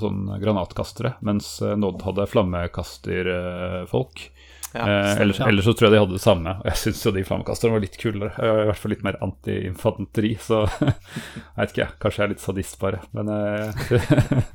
[0.01, 1.47] sånn granatkastere, mens
[1.79, 4.17] Nod hadde flammekasterfolk.
[4.27, 6.55] Ja, Eh, ellers, ellers så tror jeg de hadde det samme.
[6.63, 8.31] Og jeg syns jo de flammekasterne var litt kulere.
[8.41, 10.95] I hvert fall litt mer anti-infanteri, så jeg
[11.59, 11.97] vet ikke, jeg.
[12.01, 13.03] Kanskje jeg er litt sadist, bare.
[13.13, 13.69] Men eh,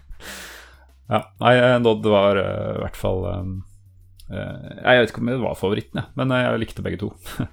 [1.09, 1.23] Ja.
[1.41, 3.45] Nei, Nod var i hvert fall eh,
[4.29, 7.12] Jeg vet ikke om det var favoritten, jeg, men eh, jeg likte begge to.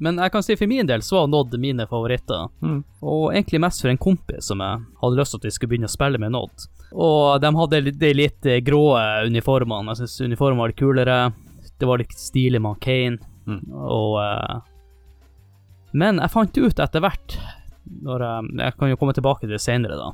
[0.00, 2.46] Men jeg kan si for min del så var Nod mine favoritter.
[2.64, 2.78] Mm.
[3.04, 5.90] Og egentlig mest for en kompis som jeg hadde lyst til at vi skulle begynne
[5.90, 6.64] å spille med Nod.
[6.96, 8.94] Og de hadde de litt eh, grå
[9.28, 9.92] uniformene.
[9.92, 11.18] Jeg syns uniformene var litt kulere.
[11.76, 13.20] Det var litt stilig med Kane.
[13.44, 13.60] Mm.
[13.76, 14.64] Og uh...
[15.92, 17.36] Men jeg fant ut etter hvert
[17.90, 20.10] når jeg, jeg kan jo komme tilbake til det senere, da.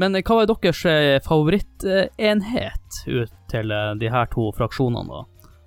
[0.00, 5.22] Men eh, hva var deres eh, favorittenhet ut til eh, de her to fraksjonene, da?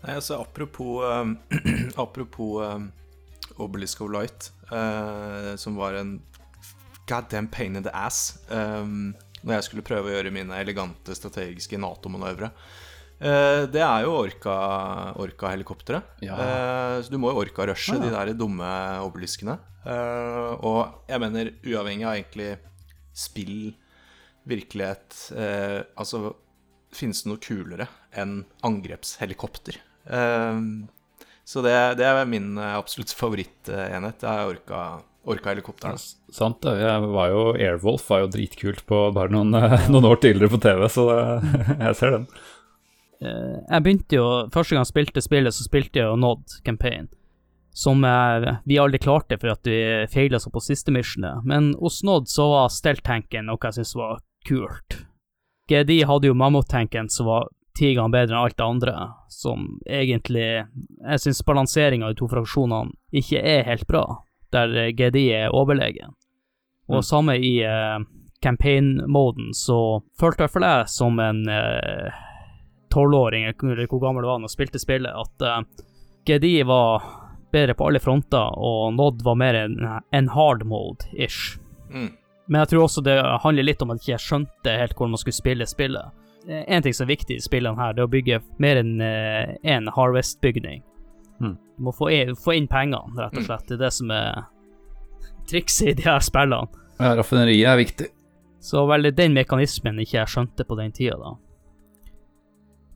[0.07, 1.33] Nei, altså Apropos, um,
[2.03, 2.89] apropos um,
[3.59, 6.17] Obelisk of Light, uh, som var en
[7.07, 11.77] goddamn pain in the ass um, når jeg skulle prøve å gjøre mine elegante strategiske
[11.79, 12.49] Nato-manøvre.
[13.17, 16.01] Uh, det er jo Orca- Orca-helikoptre.
[16.25, 16.35] Ja.
[16.37, 18.01] uh, så du må jo Orca-rushe Ah.
[18.03, 18.67] de der dumme
[19.05, 19.57] obeliskene.
[19.87, 22.49] Uh, og jeg mener, uavhengig av egentlig
[23.17, 23.73] spill,
[24.47, 25.15] virkelighet
[25.99, 26.29] Altså,
[26.95, 29.79] finnes det noe kulere enn angrepshelikopter?
[30.09, 30.61] Eh,
[31.47, 34.23] Så det, det er min eh, absolutt favorittenhet.
[34.23, 34.81] Jeg har orka,
[35.27, 35.99] orka helikopterne.
[36.33, 36.73] Sant det.
[36.81, 39.55] Jeg var jo Airwolf var jo dritkult på bare noen,
[39.93, 41.21] noen år tidligere på TV, så det,
[41.85, 42.27] jeg ser den.
[43.23, 47.07] Eh, jeg begynte jo, Første gang jeg spilte spillet, så spilte jeg jo Nod Campaign.
[47.77, 48.01] Som
[48.65, 49.75] vi aldri klarte for at vi
[50.09, 51.43] feila så på siste missionet.
[51.45, 54.17] Men hos Nod så var Stelt-tanken noe jeg syntes var
[54.49, 54.95] kult.
[55.69, 57.45] GDI hadde jo Mammut-tanken som var
[57.77, 58.93] ti ganger bedre enn alt det andre,
[59.29, 64.03] som egentlig Jeg syns balanseringa i de to fraksjonene ikke er helt bra,
[64.55, 66.15] der GDI er overlegen.
[66.87, 67.99] Og samme i eh,
[68.43, 72.19] campaign-moden, så følte i hvert fall jeg som en eh,
[72.93, 75.87] tolvåring, eller hvor gammel var da jeg spilte spillet, at eh,
[76.27, 77.03] GDI var
[77.51, 79.77] bedre på alle fronter, og Nod var mer en,
[80.11, 81.57] en hard mode-ish.
[81.91, 82.13] Mm.
[82.47, 85.21] Men jeg tror også det handler litt om at jeg ikke skjønte helt hvordan man
[85.21, 86.26] skulle spille spillet.
[86.47, 88.93] Eh, En ting som er viktig i spillene her, det er å bygge mer enn
[89.63, 90.83] én Harvest-bygning.
[91.41, 91.57] Mm.
[91.77, 93.67] Du må få inn, få inn pengene, rett og slett.
[93.67, 94.45] Det er det som er
[95.47, 96.67] trikset i de her spillene.
[96.99, 98.07] Ja, Raffineriet er viktig.
[98.59, 101.35] Så vel den mekanismen ikke jeg skjønte på den tida, da.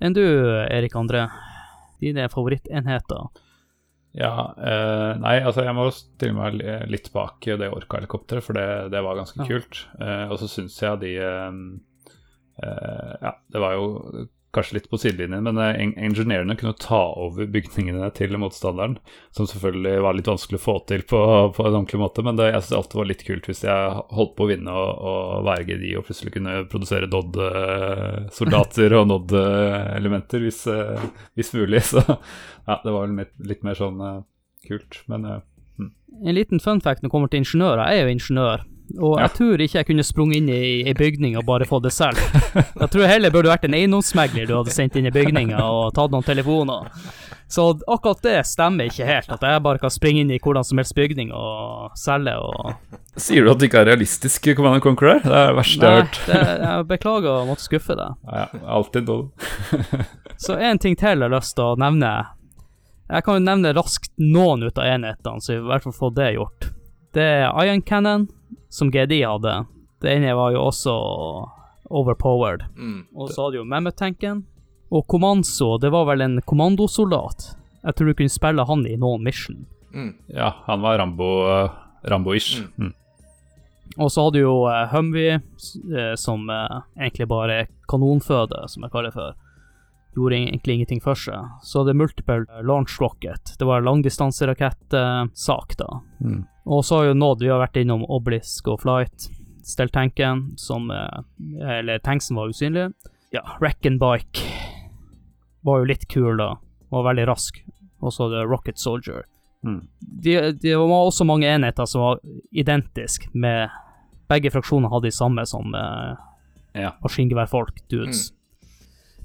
[0.02, 0.24] Enn du,
[0.66, 1.28] Erik André?
[2.02, 3.28] Dine favorittenheter?
[4.18, 8.66] Ja, eh, nei, altså jeg må stille meg li- litt bak det Orca-helikopteret, for det,
[8.92, 9.46] det var ganske Ja.
[9.48, 9.86] kult.
[10.02, 11.54] Eh, og så syns jeg de eh, eh,
[12.62, 18.10] Ja, det var jo kanskje litt på sidelinjen, men eh, ingeniørene kunne ta over bygningene
[18.16, 18.98] til motstanderen,
[19.36, 21.22] som selvfølgelig var litt vanskelig å få til på,
[21.56, 24.34] på en ordentlig måte, men det, jeg syns alltid var litt kult hvis jeg holdt
[24.38, 30.66] på å vinne og, og verge de, og plutselig kunne produsere Dodd-soldater og Nodd-elementer hvis,
[30.72, 31.08] eh,
[31.40, 31.86] hvis mulig.
[31.92, 34.20] Så ja, det var litt, litt mer sånn eh,
[34.68, 35.40] kult, men eh,
[36.28, 37.88] En liten fun fact når det kommer til ingeniører.
[37.88, 38.68] Jeg er jo ingeniør,
[39.00, 39.28] og Ja.
[39.28, 42.18] jeg tror ikke jeg kunne sprunget inn i ei bygning og bare fått det selv.
[42.56, 46.12] Jeg tror heller burde vært en eiendomsmegler du hadde sendt inn i bygninga og tatt
[46.12, 46.90] noen telefoner.
[47.52, 50.80] Så akkurat det stemmer ikke helt, at jeg bare kan springe inn i hvordan som
[50.80, 52.76] helst bygning og selge og
[53.20, 55.20] Sier du at det ikke er realistisk Command and Conqueror?
[55.20, 56.20] Det er det verste jeg har hørt.
[56.28, 58.14] det, jeg beklager å måtte skuffe deg.
[58.32, 59.32] Ja, ja, alltid Dodd.
[60.46, 62.12] Så en ting til jeg har lyst til å nevne.
[63.12, 66.14] Jeg kan jo nevne raskt noen ut av enhetene, så vi i hvert fall får
[66.16, 66.70] det gjort.
[67.14, 68.28] Det er Iron Cannon,
[68.70, 69.66] som GDI hadde.
[70.02, 70.94] Det ene var jo også
[71.92, 72.64] overpowered.
[72.78, 73.04] Mm.
[73.16, 74.46] Og så hadde jo Mammoth-tanken.
[74.92, 77.52] Og Komanso, det var vel en kommandosoldat.
[77.82, 79.64] Jeg tror du kunne spille han i noen mission.
[79.94, 80.16] Mm.
[80.32, 81.70] Ja, han var Rambo, eh,
[82.12, 82.64] Rambo-ish.
[82.78, 82.94] Mm.
[83.98, 88.94] Og så hadde du jo eh, Humvee, eh, som egentlig bare er kanonføde, som jeg
[88.94, 89.40] kaller det for.
[90.16, 91.52] Gjorde egentlig ingenting for seg.
[91.64, 93.56] Så hadde Multiple Launch Rocket.
[93.60, 95.90] Det var langdistanserakett-sak, da.
[96.20, 96.42] Mm.
[96.66, 99.30] Og så har jo nådd, vi har vært innom Obelisk og Flight,
[99.66, 101.22] Stell-tanken, som eh,
[101.80, 102.92] Eller tanksen var usynlig.
[103.32, 104.46] Ja, Wreck and Bike
[105.64, 106.56] var jo litt kul, da.
[106.92, 107.62] og veldig rask.
[108.02, 109.24] Og så Rocket Soldier.
[109.64, 109.88] Mm.
[110.00, 112.20] Det de var også mange enheter som var
[112.52, 113.70] identiske med
[114.32, 116.14] Begge fraksjoner hadde de samme som eh,
[116.82, 116.94] Ja.
[117.04, 118.32] maskingeværfolk, dudes.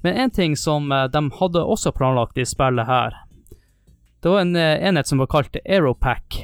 [0.03, 3.15] Men en ting som eh, de hadde også planlagt i spillet her,
[4.23, 6.41] det var en eh, enhet som var kalt Aeropack.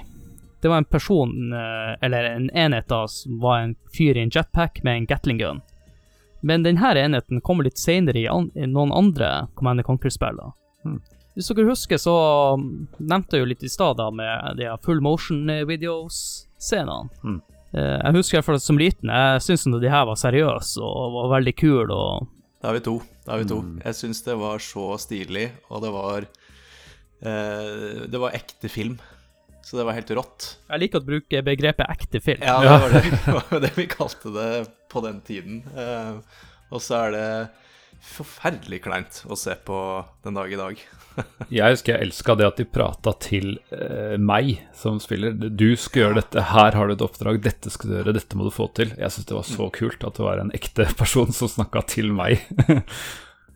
[0.62, 4.30] Det var en person, eh, eller en enhet da, som var en fyr i en
[4.30, 5.62] jetpack med en Gatling gun.
[6.42, 10.38] Men denne enheten kommer litt senere i, an i noen andre Command Conquer-spill.
[10.82, 11.00] Hmm.
[11.34, 12.14] Hvis dere husker, så
[12.58, 17.10] um, nevnte jeg jo litt i stad med de full motion eh, videos-scenene.
[17.22, 17.40] Hmm.
[17.72, 21.16] Eh, jeg husker i hvert fall som liten, jeg syntes de her var seriøse og
[21.16, 21.94] var veldig kule.
[21.94, 22.28] og
[22.60, 22.98] Da er vi to.
[23.24, 23.62] Da er vi to.
[23.64, 23.78] Mm.
[23.86, 26.26] Jeg syns det var så stilig, og det var
[27.22, 28.98] eh, Det var ekte film.
[29.62, 30.46] Så det var helt rått.
[30.68, 32.42] Jeg liker å bruke begrepet ekte film.
[32.44, 34.48] Ja, det var det, det, var det vi kalte det
[34.92, 35.62] på den tiden.
[35.78, 36.16] Eh,
[36.72, 37.28] og så er det
[38.02, 39.78] forferdelig kleint å se på
[40.26, 40.82] den dag i dag.
[41.52, 45.34] Jeg husker jeg elska det at de prata til eh, meg som spiller.
[45.36, 48.46] Du skal gjøre dette, her har du et oppdrag, dette skal du gjøre, dette må
[48.48, 48.94] du få til.
[48.96, 52.10] Jeg syns det var så kult at det var en ekte person som snakka til
[52.16, 52.40] meg.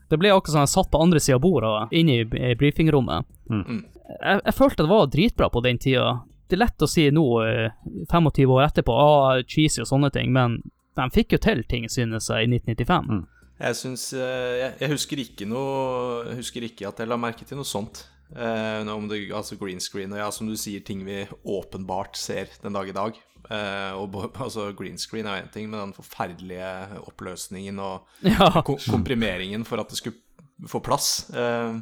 [0.07, 3.27] Det ble akkurat som jeg satt på andre sida av bordet, inne i, i briefingrommet.
[3.51, 3.81] Mm.
[4.07, 6.11] Jeg, jeg følte det var dritbra på den tida.
[6.47, 7.71] Det er lett å si nå, eh,
[8.13, 10.61] 25 år etterpå, ah, cheesy og sånne ting, men
[10.97, 13.09] de fikk jo til ting, synes jeg, i 1995.
[13.11, 13.25] Mm.
[13.57, 17.47] Jeg syns eh, jeg, jeg husker ikke noe Jeg husker ikke at jeg la merke
[17.49, 18.03] til noe sånt.
[18.35, 22.51] Eh, om det, altså green screen og ja, som du sier, ting vi åpenbart ser
[22.63, 23.19] den dag i dag.
[23.47, 28.51] Eh, og altså green screen er én ting, men den forferdelige oppløsningen og Ja.
[28.67, 31.31] komprimeringen for at det skulle få plass.
[31.33, 31.81] Eh,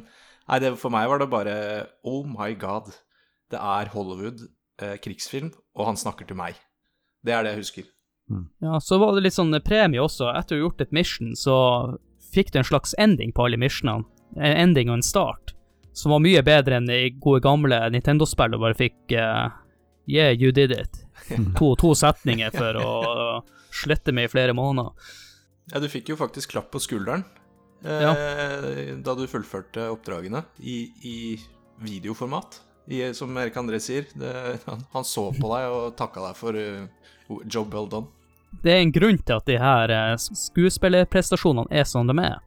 [0.49, 1.55] nei, det, for meg var det bare
[2.03, 2.91] Oh my god.
[3.51, 4.41] Det er Hollywood,
[4.81, 6.57] eh, krigsfilm, og han snakker til meg.
[7.25, 7.91] Det er det jeg husker.
[8.61, 10.31] Ja, så var det litt sånn premie også.
[10.33, 11.55] Etter å ha gjort et mission, så
[12.33, 14.05] fikk du en slags ending på alle missionene.
[14.35, 15.51] En ending og en start.
[15.95, 19.45] som var mye bedre enn i gode gamle Nintendo-spill og bare fikk eh,
[20.07, 21.05] Yeah, you did it.
[21.57, 22.89] To, to setninger for å
[23.71, 24.91] slette meg i flere måneder.
[25.71, 27.23] Ja, du fikk jo faktisk klapp på skulderen
[27.83, 31.17] eh, da du fullførte oppdragene i, i
[31.83, 32.61] videoformat.
[32.87, 34.31] I, som Erik André sier, det,
[34.65, 36.85] han, han så på deg og takka deg for uh,
[37.49, 38.11] job well done.
[38.61, 42.37] Det er en grunn til at de her eh, skuespillerprestasjonene er som de er.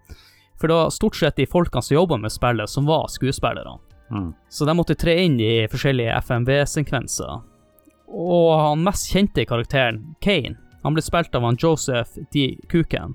[0.59, 3.77] For det var stort sett de folkene som jobba med spillet, som var skuespillerne.
[4.11, 4.31] Mm.
[4.49, 7.43] Så de måtte tre inn i forskjellige FMV-sekvenser.
[8.09, 12.55] Og han mest kjente karakteren, Kane, han ble spilt av han Joseph D.
[12.71, 13.15] Kuken.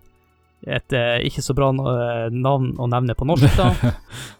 [0.68, 3.72] Et eh, ikke så bra navn å nevne på norsk, da.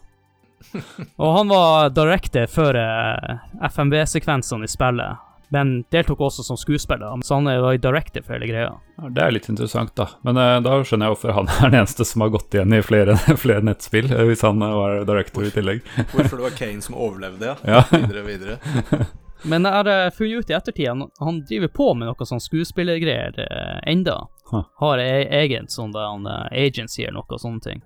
[1.22, 3.38] og han var director for eh,
[3.70, 8.72] FMV-sekvensene i spillet, men deltok også som skuespiller, så han var director for hele greia.
[8.98, 10.08] Ja, Det er litt interessant, da.
[10.26, 12.82] Men eh, da skjønner jeg hvorfor han er den eneste som har gått igjen i
[12.86, 15.84] flere, flere nettspill, hvis han eh, var director i tillegg.
[16.14, 17.60] Hvorfor det var Kane som overlevde, ja.
[17.70, 17.84] Ja.
[17.92, 19.12] Videre, videre.
[19.44, 23.38] Men jeg har funnet ut i ettertid han, han driver på med noe sånn skuespillergreier
[23.44, 24.24] eh, enda.
[24.52, 24.66] Huh.
[24.82, 27.84] Har e egen sånn der han eh, agency eller noe sånne ting.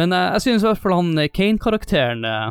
[0.00, 2.46] Men eh, jeg synes i hvert fall han eh, Kane-karakteren eh,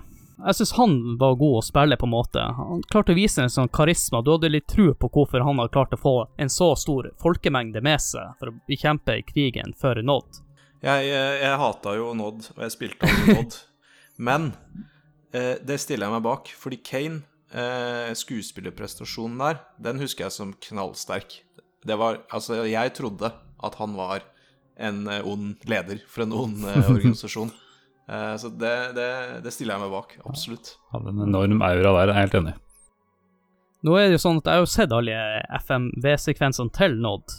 [0.45, 2.43] Jeg synes han var god å spille, på en måte.
[2.59, 4.21] Han klarte å vise en sånn karisma.
[4.23, 7.81] Du hadde litt tro på hvorfor han hadde klart å få en så stor folkemengde
[7.83, 10.39] med seg for å bekjempe krigen for Nod.
[10.79, 13.59] Jeg, jeg, jeg hata jo Nod, og jeg spilte aldri Nod.
[14.29, 14.47] Men
[15.35, 17.21] eh, det stiller jeg meg bak, fordi Kane,
[17.51, 21.41] eh, skuespillerprestasjonen der, den husker jeg som knallsterk.
[21.85, 23.31] Det var Altså, jeg trodde
[23.63, 24.23] at han var
[24.79, 27.51] en eh, ond leder for en ond eh, organisasjon.
[28.09, 29.09] Eh, så det, det,
[29.43, 30.73] det stiller jeg meg bak, absolutt.
[30.93, 32.55] Hadde en enorm aura der, jeg er helt enig.
[33.87, 35.19] Nå er det jo sånn at jeg har jo sett alle
[35.61, 37.35] FMV-sekvensene til Nod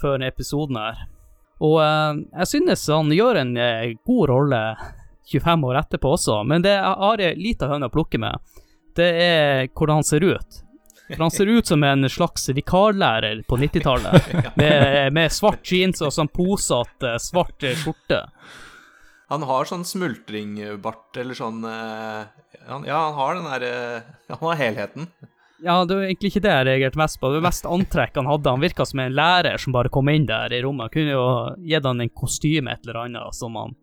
[0.00, 1.02] før episoden her.
[1.64, 4.62] Og eh, jeg synes han gjør en eh, god rolle
[5.26, 8.38] 25 år etterpå også, men det jeg har ei lita høne å plukke med,
[8.96, 10.60] det er hvordan han ser ut.
[11.08, 14.30] For han ser ut som en slags vikarlærer på 90-tallet,
[14.60, 18.24] med, med svart jeans og sånn posete, svart eh, skjorte.
[19.30, 22.26] Han har sånn smultringbart, eller sånn eh,
[22.86, 23.72] Ja, han har den derre
[24.34, 25.08] Han har helheten.
[25.64, 27.30] Ja, det var egentlig ikke det jeg reagerte mest på.
[27.30, 28.52] Det var mest antrekk han hadde.
[28.52, 30.90] Han virka som en lærer som bare kom inn der i rommet.
[30.90, 31.24] Han kunne jo
[31.64, 33.74] gitt han en kostyme et eller annet som han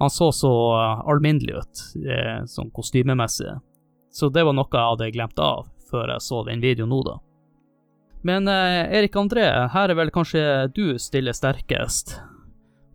[0.00, 3.58] Han så så eh, alminnelig ut, eh, sånn kostymemessig.
[4.12, 7.18] Så det var noe jeg hadde glemt av før jeg så den videoen nå, da.
[8.26, 10.42] Men eh, Erik André, her er vel kanskje
[10.76, 12.18] du stiller sterkest.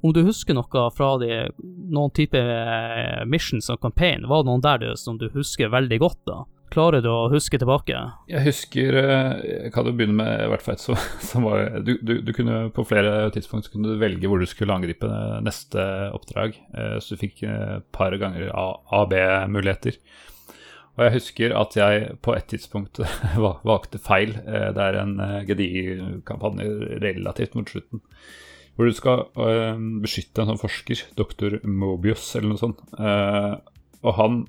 [0.05, 1.47] Om du husker noe fra de,
[1.89, 5.97] noen type eh, missions og campaign, var det noen der du, som du husker veldig
[6.03, 6.43] godt, da?
[6.75, 7.95] Klarer du å huske tilbake?
[8.27, 10.97] Jeg husker eh, Jeg kan jo begynne med i hvert fall som,
[11.29, 14.73] som var du, du, du kunne På flere tidspunkt kunne du velge hvor du skulle
[14.75, 15.07] angripe
[15.45, 15.85] neste
[16.17, 16.57] oppdrag.
[16.75, 19.97] Eh, Så du fikk et par ganger A-B-muligheter.
[20.95, 23.01] Og jeg husker at jeg på et tidspunkt
[23.43, 24.35] va- valgte feil.
[24.47, 28.01] Eh, Det er en eh, GDI-kampanje relativt mot slutten.
[28.75, 32.79] Hvor du skal eh, beskytte en sånn forsker, doktor Mobius eller noe sånt.
[34.05, 34.41] Og han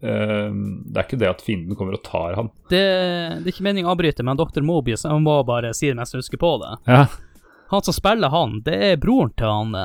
[0.00, 2.46] Det er ikke det at fienden kommer og tar han.
[2.70, 4.62] Det, det er ikke meningen å avbryte, men Dr.
[4.64, 6.70] Mobius jeg må bare si det mens jeg husker på det.
[6.88, 7.02] Ja,
[7.74, 9.76] Han som spiller han, det er broren til han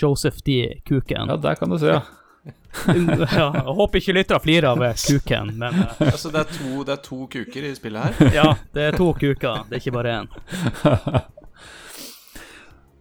[0.00, 0.80] Joseph D.
[0.88, 1.28] Kuken.
[1.28, 2.00] ja der kan du se, ja.
[2.86, 6.96] Ja, jeg håper ikke lyttere flirer av Kuken, men eh, Altså, det er, to, det
[6.96, 8.32] er to kuker i spillet her.
[8.34, 10.32] ja, det er to kuker, det er ikke bare én.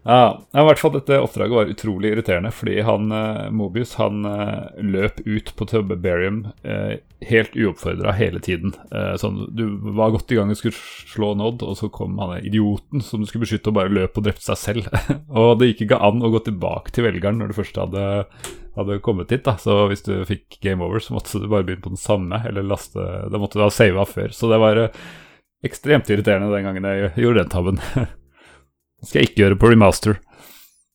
[0.04, 4.80] Ja, i hvert fall dette oppdraget var utrolig irriterende, fordi han, eh, Mobius han eh,
[4.82, 6.96] løp ut på Tubbebarium eh,
[7.30, 8.74] helt uoppfordra hele tiden.
[8.90, 10.80] Eh, sånn, du var godt i gang og skulle
[11.14, 14.26] slå Nod, og så kom han idioten som du skulle beskytte, og bare løp og
[14.26, 14.90] drepte seg selv.
[15.38, 18.08] og det gikk ikke an å gå tilbake til velgeren når du først hadde,
[18.76, 19.44] hadde kommet dit.
[19.44, 22.42] da, Så hvis du fikk game over, så måtte du bare begynne på den samme,
[22.48, 23.00] eller laste
[23.32, 24.34] Da måtte du ha sava før.
[24.36, 24.98] Så det var eh,
[25.66, 27.82] ekstremt irriterende den gangen jeg gjorde den tabben.
[27.96, 30.20] Det skal jeg ikke gjøre på remaster.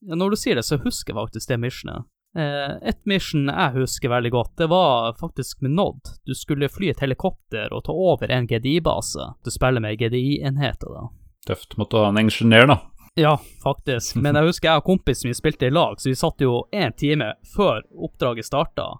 [0.07, 2.07] Når du sier det, så husker jeg faktisk det missionet.
[2.37, 6.01] Eh, et mission jeg husker veldig godt, det var faktisk med Nod.
[6.29, 9.31] Du skulle fly et helikopter og ta over en GDI-base.
[9.45, 11.09] Du spiller med GDI-enheter, da.
[11.47, 11.79] Tøft.
[11.81, 12.79] Måtte ha en ingeniør, da.
[13.16, 14.18] Ja, faktisk.
[14.20, 16.92] Men jeg husker jeg og kompisen min spilte i lag, så vi satt jo en
[16.92, 18.90] time før oppdraget starta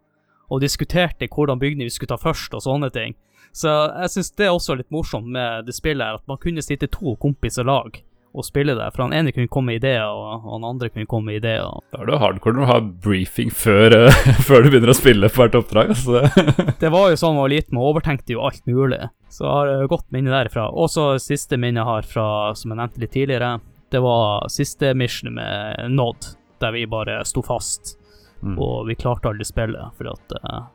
[0.47, 3.17] og diskuterte hvordan bygning vi skulle ta først og sånne ting.
[3.53, 6.65] Så jeg syns det er også litt morsomt med det spillet, her, at man kunne
[6.65, 8.01] sitte to kompiser lag
[8.37, 8.87] og spille det.
[8.93, 11.69] For han ene kunne komme med ideer, og han andre kunne komme med ideer.
[11.93, 15.31] Da er det hardcore når du har briefing før, uh, før du begynner å spille
[15.33, 15.93] på hvert oppdrag.
[15.93, 16.25] Altså.
[16.83, 19.01] Det var jo sånn da jeg var liten, man overtenkte jo alt mulig.
[19.33, 20.69] Så jeg har godt minne derifra.
[20.73, 23.57] Og så siste minne jeg har fra, som jeg nevnte litt tidligere,
[23.95, 27.97] det var siste mission med Nod, der vi bare sto fast.
[28.43, 28.59] Mm.
[28.61, 30.67] og vi klarte aldri spillet fordi at uh,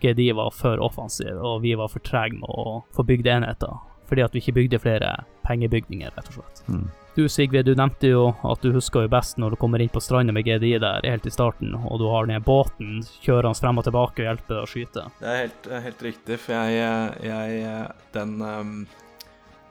[0.00, 3.80] GDI var for offensiv, og vi var for trege med å få bygd enheter.
[4.08, 5.10] Fordi at vi ikke bygde flere
[5.44, 6.62] pengebygninger, rett og slett.
[6.66, 6.86] Mm.
[7.14, 10.00] Du Sigve, du nevnte jo at du husker jo best når du kommer inn på
[10.02, 13.86] stranda med GDI der helt i starten, og du har den båten kjørende frem og
[13.86, 15.04] tilbake og hjelper deg å skyte.
[15.20, 17.84] Det er helt, helt riktig, for jeg, jeg
[18.16, 18.74] Den, um,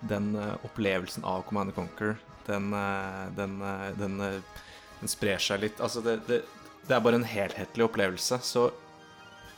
[0.07, 2.15] den uh, opplevelsen av Command Conquer,
[2.47, 4.19] den, uh, den, uh, den,
[4.99, 5.81] den sprer seg litt.
[5.83, 6.43] Altså, det, det,
[6.87, 8.69] det er bare en helhetlig opplevelse, så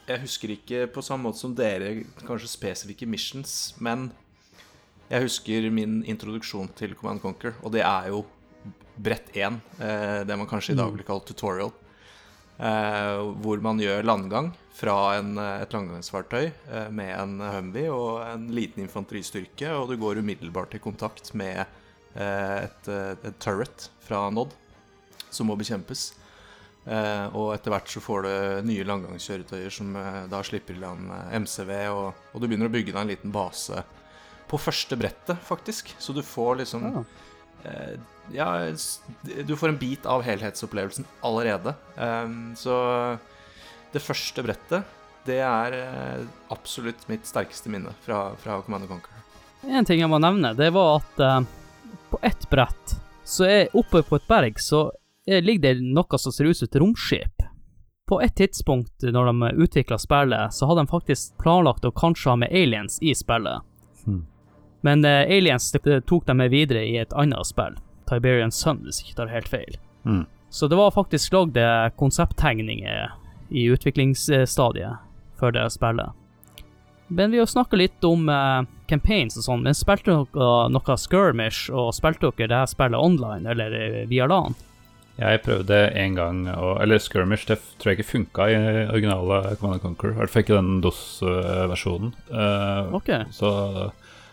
[0.09, 4.09] jeg husker ikke på samme måte som dere kanskje spesifikke missions, men
[5.11, 8.23] jeg husker min introduksjon til Command Conquer, og det er jo
[9.01, 11.71] brett 1, eh, det man kanskje i dag vil kalle tutorial.
[12.61, 18.21] Eh, hvor man gjør landgang fra en, eh, et landgangsfartøy eh, med en Humvee og
[18.25, 21.59] en liten infanteristyrke, og du går umiddelbart i kontakt med
[22.15, 24.53] eh, et, et turret fra Nod
[25.31, 26.13] som må bekjempes.
[26.87, 28.31] Eh, og etter hvert så får du
[28.71, 29.91] nye langgangskjøretøyer som
[30.31, 31.11] da slipper i land
[31.43, 33.83] MCV, og, og du begynner å bygge deg en liten base
[34.51, 35.93] på første brettet, faktisk.
[36.01, 37.03] Så du får liksom Ja.
[37.63, 37.99] eh,
[38.31, 38.47] Ja,
[39.45, 41.73] du får en bit av helhetsopplevelsen allerede.
[42.55, 42.75] Så
[43.93, 46.23] det første brettet, det er eh,
[46.53, 49.19] absolutt mitt sterkeste minne fra, fra Command Conquer.
[49.69, 51.41] En ting jeg må nevne, det var at eh,
[52.09, 54.87] på ett brett, så er oppe på et berg, så
[55.27, 57.45] er, ligger det noe som ser ut som et romskip.
[58.09, 62.39] På et tidspunkt når de utvikla spillet, så hadde de faktisk planlagt å kanskje ha
[62.41, 63.63] med aliens i spillet.
[64.03, 64.25] Hmm.
[64.81, 67.77] Men eh, aliens det, tok de med videre i et annet spill,
[68.09, 69.81] Tiberian Sun, hvis jeg ikke tar helt feil.
[70.03, 70.25] Mm.
[70.51, 73.13] Så det var faktisk lagd eh, konsepttegninger
[73.51, 75.03] i utviklingsstadiet
[75.39, 76.17] for det spillet.
[77.11, 81.67] Men vi har snakka litt om eh, campaigns og sånn, men spilte dere noe skirmish,
[81.67, 84.55] og spilte dere det her spillet online, eller eh, via LAN?
[85.19, 88.55] Jeg prøvde en gang, å, eller Skirmish, det tror jeg ikke funka i
[88.87, 90.15] originale Command Conquer.
[90.15, 92.13] I hvert fall ikke den DOS-versjonen.
[92.31, 93.11] Uh, Ok.
[93.35, 93.51] Så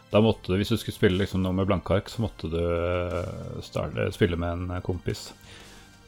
[0.08, 2.60] da måtte du, hvis du skulle spille liksom noe med blanke ark, så måtte du
[2.62, 5.26] eh, starte, spille med en kompis.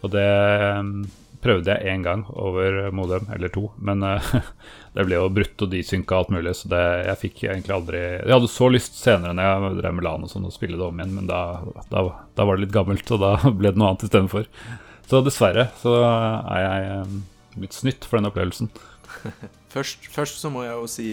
[0.01, 0.25] Og det
[1.41, 4.33] prøvde jeg én gang over modem, eller to, men uh,
[4.97, 8.35] det ble jo brutt og desynka alt mulig, så det, jeg fikk egentlig aldri Jeg
[8.35, 11.01] hadde så lyst senere når jeg drev med LAN og sånn, å spille det om
[11.01, 11.41] igjen, men da,
[11.93, 12.05] da,
[12.37, 14.49] da var det litt gammelt, og da ble det noe annet istedenfor.
[15.11, 18.71] Så dessverre så er jeg litt blitt snytt for den opplevelsen.
[19.71, 21.05] Først, først så må jeg jo si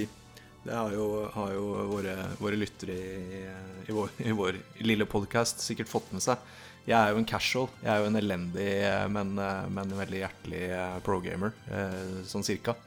[0.65, 3.41] Det har jo, har jo våre, våre lyttere i,
[3.85, 6.41] i, vår, i vår lille podkast sikkert fått med seg.
[6.87, 7.67] Jeg er jo en casual.
[7.83, 8.69] Jeg er jo en elendig,
[9.11, 9.35] men,
[9.75, 12.77] men veldig hjertelig eh, pro-gamer, eh, sånn cirka.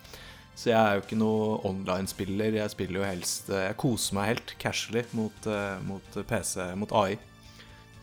[0.61, 2.59] Så jeg er jo ikke noe online-spiller.
[2.59, 6.93] Jeg spiller jo helst eh, Jeg koser meg helt casually mot, eh, mot PC, mot
[7.01, 7.21] AI.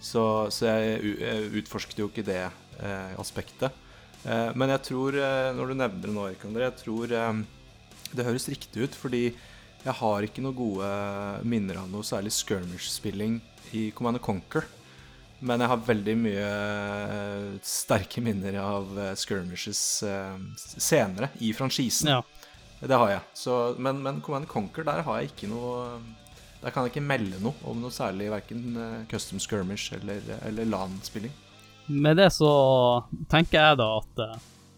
[0.02, 0.24] Så,
[0.54, 1.18] så jeg,
[1.58, 3.76] utforsket jo ikke det eh, aspektet.
[4.26, 7.44] Eh, men jeg tror, eh, når du nevner det nå, Erik André, jeg tror eh,
[8.14, 9.24] det høres riktig ut, fordi
[9.84, 10.90] jeg har ikke noen gode
[11.48, 13.38] minner av noe særlig skirmish-spilling
[13.78, 14.66] i Command Conquer.
[15.40, 22.10] Men jeg har veldig mye eh, sterke minner av eh, skirmishes eh, senere i franchisen.
[22.10, 22.24] Ja.
[22.80, 23.22] Det har jeg.
[23.38, 25.98] Så, men, men Command Conquer, der har jeg ikke noe
[26.62, 28.78] Der kan jeg ikke melde noe om noe særlig, verken
[29.10, 31.34] custom skirmish eller, eller LAN-spilling.
[31.88, 32.52] Med det så
[33.30, 34.24] tenker jeg da at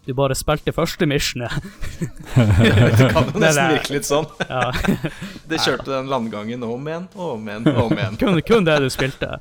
[0.06, 1.52] du bare spilte første missionet.
[2.34, 4.28] Det kan jo nesten virke litt sånn.
[4.48, 4.70] Ja.
[5.50, 8.16] Det kjørte den landgangen om igjen og om igjen og om igjen.
[8.20, 9.36] kun, kun det du spilte.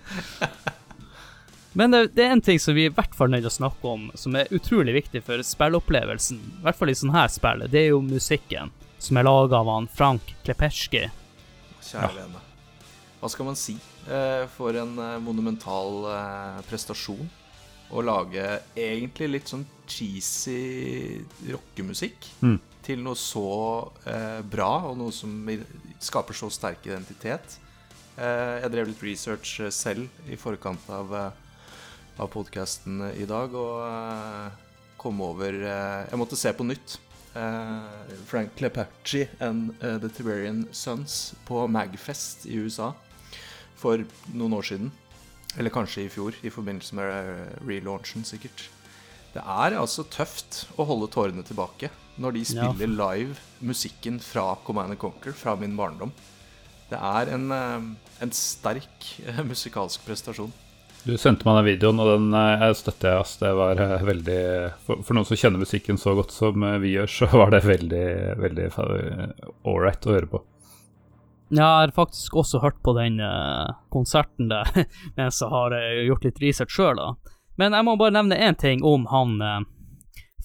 [1.73, 3.89] Men det, det er en ting som vi i hvert fall nødt til å snakke
[3.91, 7.83] om, som er utrolig viktig for spillopplevelsen, i hvert fall i sånne her spill, det
[7.83, 11.03] er jo musikken, som er laga av han Frank Klepesjki.
[11.85, 12.41] Kjære vene.
[13.19, 13.75] Hva skal man si
[14.09, 17.29] eh, for en eh, monumental eh, prestasjon?
[17.89, 18.43] Å lage
[18.77, 22.59] egentlig litt sånn cheesy rockemusikk Mm.
[22.85, 23.45] til noe så
[24.07, 25.33] eh, bra, og noe som
[25.99, 27.57] skaper så sterk identitet.
[28.17, 31.29] Eh, jeg drev litt research eh, selv i forkant av, eh,
[32.19, 34.57] av podkasten i dag, og eh,
[34.99, 36.97] kom over eh, Jeg måtte se på nytt.
[37.37, 42.91] Eh, Frank Clepacci and The Tiberian Sons på Magfest i USA
[43.79, 44.03] for
[44.35, 44.91] noen år siden.
[45.57, 48.67] Eller kanskje i fjor, i forbindelse med relaunchen, sikkert.
[49.33, 51.89] Det er altså tøft å holde tårene tilbake
[52.19, 52.67] når de Ja.
[52.73, 56.11] spiller live musikken fra Command and Conquer, fra min barndom.
[56.89, 59.05] Det er en, en sterk
[59.45, 60.51] musikalsk prestasjon.
[61.05, 63.27] Du sendte meg den videoen, og den eh, jeg støtter jeg.
[63.41, 64.39] Det var eh, veldig
[64.85, 67.61] for, for noen som kjenner musikken så godt som eh, vi gjør, så var det
[67.65, 68.05] veldig
[68.43, 68.67] veldig
[69.63, 70.41] ålreit å høre på.
[71.49, 73.15] Jeg har faktisk også hørt på den
[73.89, 74.67] konserten der,
[75.17, 75.73] mens jeg har
[76.05, 77.07] gjort litt research sjøl, da.
[77.57, 79.39] Men jeg må bare nevne én ting om han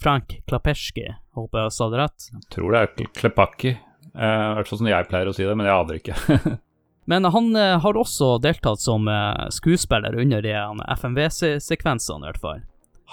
[0.01, 1.05] Frank Klapeski,
[1.37, 2.31] håper jeg sa det rett.
[2.33, 3.75] Jeg Tror det er Kle- Klepakki.
[4.15, 6.17] I hvert fall sånn jeg pleier å si det, men jeg aner ikke.
[7.05, 10.55] Men han eh, har også deltatt som eh, skuespiller under de
[10.99, 12.63] FMV-sekvensene, i hvert fall.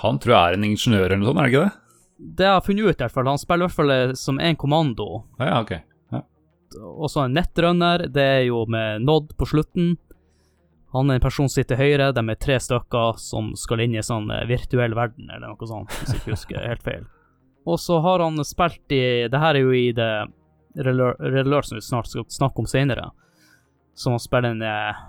[0.01, 1.77] Han tror jeg er en ingeniør eller noe sånt, er det ikke det?
[2.21, 3.31] Det jeg har funnet ut, i hvert fall.
[3.33, 5.09] Han spiller i hvert fall eh, som en kommando.
[5.41, 5.73] Ja, ja, ok.
[6.15, 6.23] Ja.
[6.91, 9.95] Også en nettrunner, det er jo med Nod på slutten.
[10.91, 14.03] Han er en person som sitter høyre, de er tre stykker som skal inn i
[14.03, 17.09] sånn eh, virtuell verden, eller noe sånt, hvis jeg ikke husker helt feil.
[17.67, 20.13] Og så har han spilt i Det her er jo i det
[20.81, 23.09] Relør som vi snart skal snakke om senere.
[23.93, 25.01] Som spiller en eh,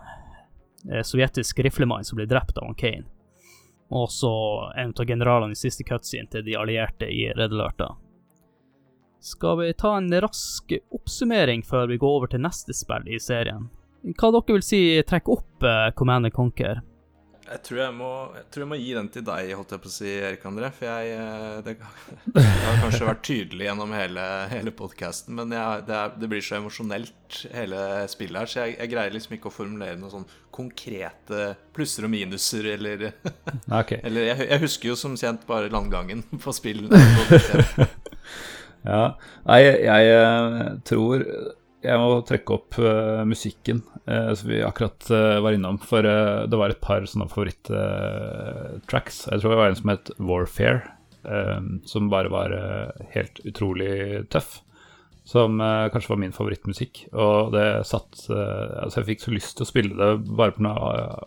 [0.91, 3.05] eh, sovjetisk riflemann som blir drept av Kane.
[3.93, 4.33] Og så
[4.77, 7.85] en av generalene i siste cutscene til de allierte i Red Alert.
[9.23, 13.69] Skal vi ta en rask oppsummering før vi går over til neste spill i serien?
[14.19, 16.81] Hva dere vil si trekker opp eh, Command Conquer?
[17.53, 19.91] Jeg tror jeg, må, jeg tror jeg må gi den til deg, holdt jeg på
[19.91, 20.71] å si, Erik André.
[20.73, 21.75] For jeg eh, Det,
[22.37, 26.47] det har kanskje vært tydelig gjennom hele, hele podkasten, men jeg, det, er, det blir
[26.47, 27.83] så emosjonelt, hele
[28.13, 32.71] spillet her, så jeg, greier liksom ikke å formulere noen sånn konkrete plusser og minuser,
[32.75, 33.07] eller,
[33.69, 34.01] okay.
[34.07, 36.93] eller jeg, jeg husker jo som kjent bare landgangen på spillet.
[38.83, 39.13] Ja.
[39.47, 41.23] Nei, jeg eh, tror
[41.83, 45.81] jeg må trekke opp uh, musikken uh, som vi akkurat uh, var innom.
[45.83, 49.25] For det var et par sånne favoritt-tracks.
[49.31, 50.99] jeg tror det var en som het Warfare,
[51.87, 52.53] som bare var
[53.13, 54.57] helt utrolig tøff.
[55.23, 57.05] Som kanskje var min favorittmusikk.
[57.15, 60.73] Og det satt Altså, jeg fikk så lyst til å spille det bare pga.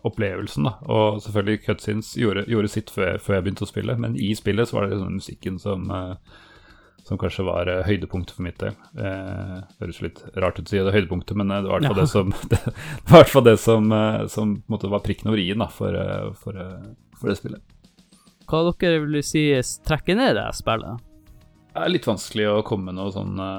[0.04, 0.74] opplevelsen, da.
[0.92, 4.68] Og selvfølgelig Cutsins gjorde, gjorde sitt før, før jeg begynte å spille, men i spillet
[4.68, 6.36] så var det liksom musikken som eh,
[7.06, 8.74] som kanskje var eh, høydepunktet for mitt del.
[8.98, 11.94] Eh, høres litt rart ut å si det høydepunktet, men eh, det var i hvert
[11.94, 15.42] fall det som, det, var i hvert fall det som, eh, som var prikken over
[15.42, 15.98] i-en for,
[16.42, 16.62] for,
[17.20, 17.76] for det spillet.
[18.50, 19.48] Hva dere vil si
[19.86, 21.06] trekker ned det spillet?
[21.76, 23.50] Det er litt vanskelig å komme med noen sånne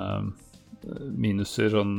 [1.15, 1.97] minuser sånn,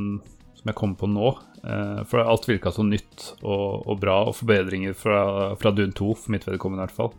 [0.58, 1.36] som jeg kom på nå.
[1.64, 6.14] Eh, for alt virka så nytt og, og bra, og forbedringer fra, fra Dune 2,
[6.16, 7.14] for mitt vedkommende i hvert fall.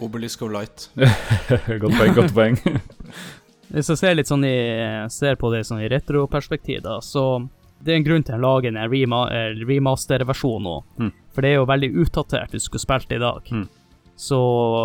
[0.00, 0.88] Obelisk of Light.
[1.82, 2.58] godt poeng, godt poeng.
[3.70, 4.56] Hvis jeg ser litt sånn i,
[5.12, 7.42] ser på det sånn i retroperspektiv, da, så
[7.80, 10.74] det er en grunn til å lage en rema, eh, remaster-versjon nå.
[10.98, 11.12] Mm.
[11.32, 13.46] For det er jo veldig utdatert hvis du skulle spilt det i dag.
[13.54, 13.68] Mm.
[14.20, 14.40] Så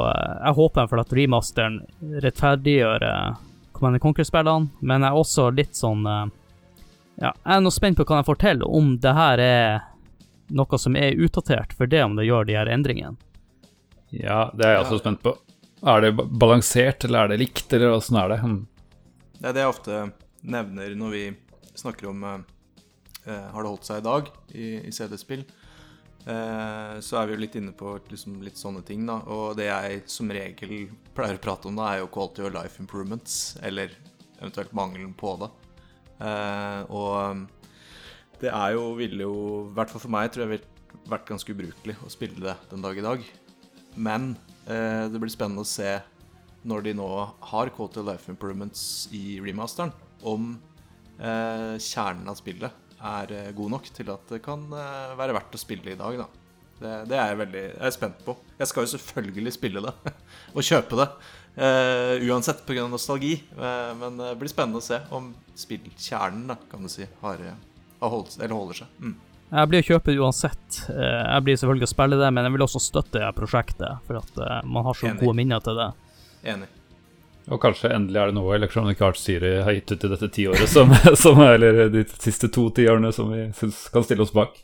[0.07, 1.81] eh, jeg håper for at remasteren
[2.23, 3.41] rettferdiggjør eh,
[3.75, 8.21] Command Conquer-spillene, men jeg er også litt sånn Ja, jeg er nå spent på hva
[8.21, 9.81] jeg får til, om det her er
[10.55, 13.17] noe som er utdatert for det, om det gjør de her endringene.
[14.15, 15.33] Ja, det er jeg også spent på.
[15.83, 18.39] Er det balansert, eller er det likt, eller åssen er det?
[19.45, 19.97] Det er det jeg ofte
[20.49, 21.25] nevner når vi
[21.77, 22.39] snakker om eh,
[23.29, 25.43] eh, Har det holdt seg i dag i, i CD-spill?
[26.25, 29.19] Eh, så er vi jo litt inne på liksom, litt sånne ting, da.
[29.29, 30.73] Og det jeg som regel
[31.13, 33.35] pleier å prate om, da, er jo quality of life improvements.
[33.61, 33.93] Eller
[34.39, 35.51] eventuelt mangelen på det.
[36.25, 37.45] Eh, og
[38.41, 39.37] det er jo ville jo,
[39.67, 42.89] i hvert fall for meg, tror jeg ville vært ganske ubrukelig å spille det den
[42.89, 43.29] dag i dag.
[43.93, 44.31] Men
[44.65, 45.99] eh, det blir spennende å se
[46.65, 47.09] når de nå
[47.51, 48.81] har Quality Life Improvements
[49.13, 49.93] i remasteren,
[50.25, 50.55] om
[51.19, 55.57] eh, kjernen av spillet er eh, god nok til at det kan eh, være verdt
[55.57, 56.27] å spille i dag, da.
[56.75, 58.33] Det, det er jeg veldig jeg er spent på.
[58.59, 59.93] Jeg skal jo selvfølgelig spille det,
[60.55, 61.05] og kjøpe det.
[61.55, 62.87] eh, uansett pga.
[62.91, 63.35] nostalgi.
[63.55, 67.45] Eh, men det blir spennende å se om spillkjernen, da, kan du si, har,
[68.01, 68.99] har holdt, eller holder seg.
[68.99, 69.15] Mm.
[69.55, 70.79] Jeg blir å kjøpe uansett.
[70.89, 74.87] Jeg blir selvfølgelig å spille det, men jeg vil også støtte prosjektet, for at man
[74.89, 75.21] har så Enig.
[75.21, 75.91] gode minner til det.
[76.45, 76.69] Enig.
[77.45, 80.69] Og kanskje endelig er det noe Electronic Arts Siri har gitt ut i dette tiåret,
[80.69, 80.93] som,
[81.23, 84.57] som, eller de siste to tiårene, som vi syns kan stille oss bak.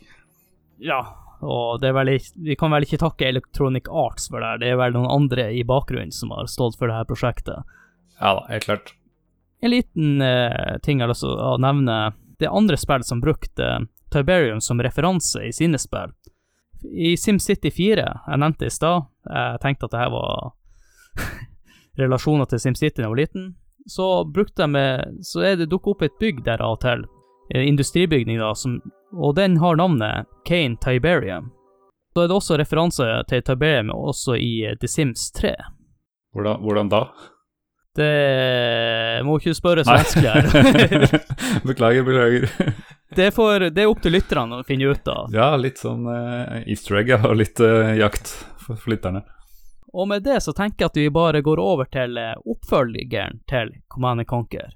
[0.82, 1.02] Ja,
[1.42, 4.62] og det er vel ikke, vi kan vel ikke takke Electronic Arts for det, her.
[4.62, 7.78] det er vel noen andre i bakgrunnen som har stått for det her prosjektet.
[8.18, 8.94] Ja da, helt klart.
[9.62, 11.98] En liten eh, ting jeg har lyst til å nevne,
[12.42, 16.10] det er andre spill som brukte Tiberium som referanse i sine spill.
[16.82, 20.50] I SimCity 4, jeg nevnte i stad, jeg tenkte at det her var
[21.98, 23.48] relasjoner til SimCity da jeg var liten,
[23.86, 24.06] så
[24.58, 27.04] jeg med, så er det dukket opp et bygg der av og til,
[27.54, 28.78] en industribygning da, som,
[29.12, 31.50] og den har navnet Kane Tiberium.
[32.12, 35.54] Så er det også referanse til Tiberium også i eh, The Sims 3.
[36.32, 37.04] Hvordan, hvordan da?
[37.96, 40.44] Det må ikke spørre så vanskelig her.
[41.68, 42.46] beklager, beklager.
[43.16, 45.28] det, er det er opp til lytterne å finne ut av.
[45.34, 48.32] Ja, litt sånn uh, easter egg og litt uh, jakt
[48.64, 49.26] for, for lytterne.
[49.92, 53.74] Og med det så tenker jeg at vi bare går over til eh, oppfølgeren til
[53.92, 54.72] Command Conquer.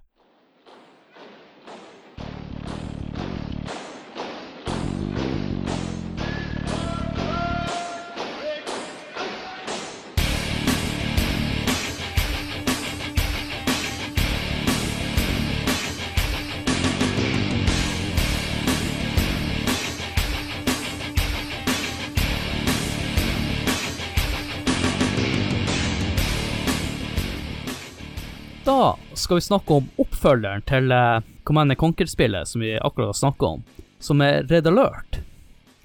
[28.67, 33.47] Da skal vi snakke om oppfølgeren til eh, Command Conquer-spillet som vi akkurat har snakka
[33.47, 33.61] om,
[34.03, 35.21] som er Red Alert.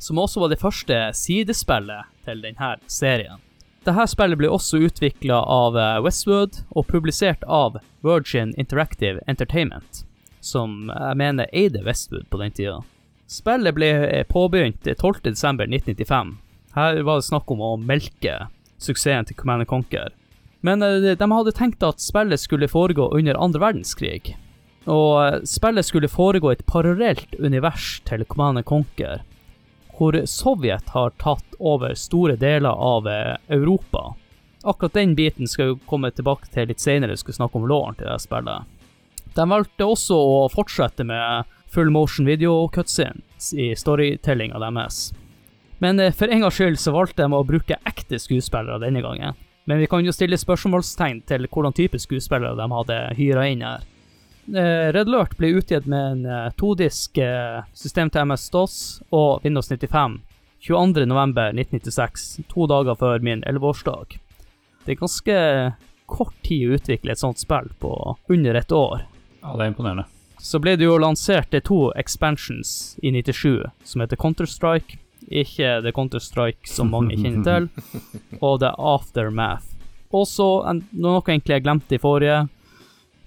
[0.01, 3.37] Som også var det første sidespillet til denne serien.
[3.85, 10.01] Dette spillet ble også utvikla av eh, Westwood og publisert av Virgin Interactive Entertainment,
[10.41, 12.79] som jeg mener eide Westwood på den tida.
[13.29, 16.33] Spillet ble eh, påbegynt 12.12.1995.
[16.73, 18.47] Her var det snakk om å melke
[18.81, 20.09] suksessen til Command Conquer.
[20.61, 24.35] Men eh, de hadde tenkt at spillet skulle foregå under andre verdenskrig.
[24.85, 29.25] Og eh, spillet skulle foregå i et parallelt univers til Command Conquer,
[29.97, 34.11] hvor Sovjet har tatt over store deler av eh, Europa.
[34.63, 38.09] Akkurat den biten skal vi komme tilbake til litt senere, skal snakke om låren til
[38.09, 38.69] det spillet.
[39.33, 45.13] De valgte også å fortsette med full motion video cutscenes i storytellinga deres.
[45.81, 49.39] Men for en gangs skyld så valgte de å bruke ekte skuespillere denne gangen.
[49.69, 53.85] Men vi kan jo stille spørsmålstegn til hvordan type skuespillere de hadde hyra inn her.
[54.49, 58.75] Eh, Red Alert ble utgitt med en eh, todisk eh, system til MS-DOS
[59.13, 60.17] og Windows 95
[60.61, 64.17] 22.11.1996, to dager før min 11-årsdag.
[64.85, 65.37] Det er ganske
[66.11, 67.93] kort tid å utvikle et sånt spill på
[68.29, 69.05] under et år.
[69.41, 70.05] Ja, det er imponerende.
[70.41, 76.69] Så ble det jo lansert to expansions i 97, som heter Counter-Strike ikke The Counter-Strike
[76.69, 77.69] som mange kjenner til,
[78.45, 79.67] og The Aftermath.
[80.11, 80.47] Og så
[80.91, 82.45] noe egentlig jeg glemte i forrige.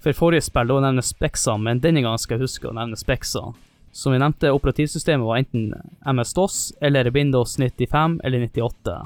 [0.03, 3.47] For forrige spill da nevnes Spexa, men denne gangen skal jeg huske å nevne Spexa.
[3.95, 5.71] Som vi nevnte, operativsystemet var enten
[6.11, 8.97] MS-DOS eller Windows 95 eller 98.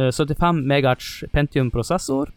[0.00, 2.32] 75 MHz Pentium-prosessor,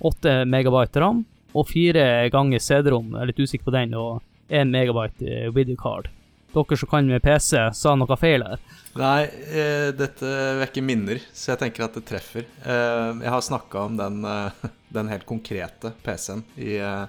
[0.00, 1.24] 8 MB ram
[1.54, 4.20] og 4 ganger CD-rom, jeg er litt usikker på den, og
[4.50, 6.10] 1 MB videocard.
[6.50, 8.62] Dere som kan med PC, sa noe feil her.
[8.98, 9.22] Nei,
[9.54, 12.42] eh, dette vekker minner, så jeg tenker at det treffer.
[12.42, 14.64] Eh, jeg har snakka om den, eh,
[14.96, 17.04] den, helt konkrete PC-en i eh,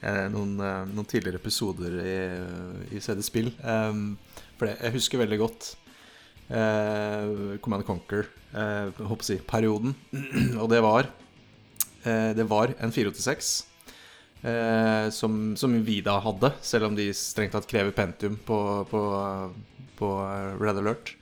[0.00, 2.16] eh, noen, eh, noen, tidligere episoder i,
[2.96, 3.52] i CD Spill.
[3.60, 5.74] for det, jeg husker veldig godt
[7.60, 8.24] Command Conquer,
[8.56, 10.54] håper jeg si.
[10.62, 11.10] Og det var
[12.00, 13.67] Det var en 486
[14.42, 18.58] eh, som, som vi da hadde, selv om de strengt tatt krever Pentium på,
[18.90, 19.02] på,
[19.98, 20.10] på
[20.60, 21.14] Red Alert.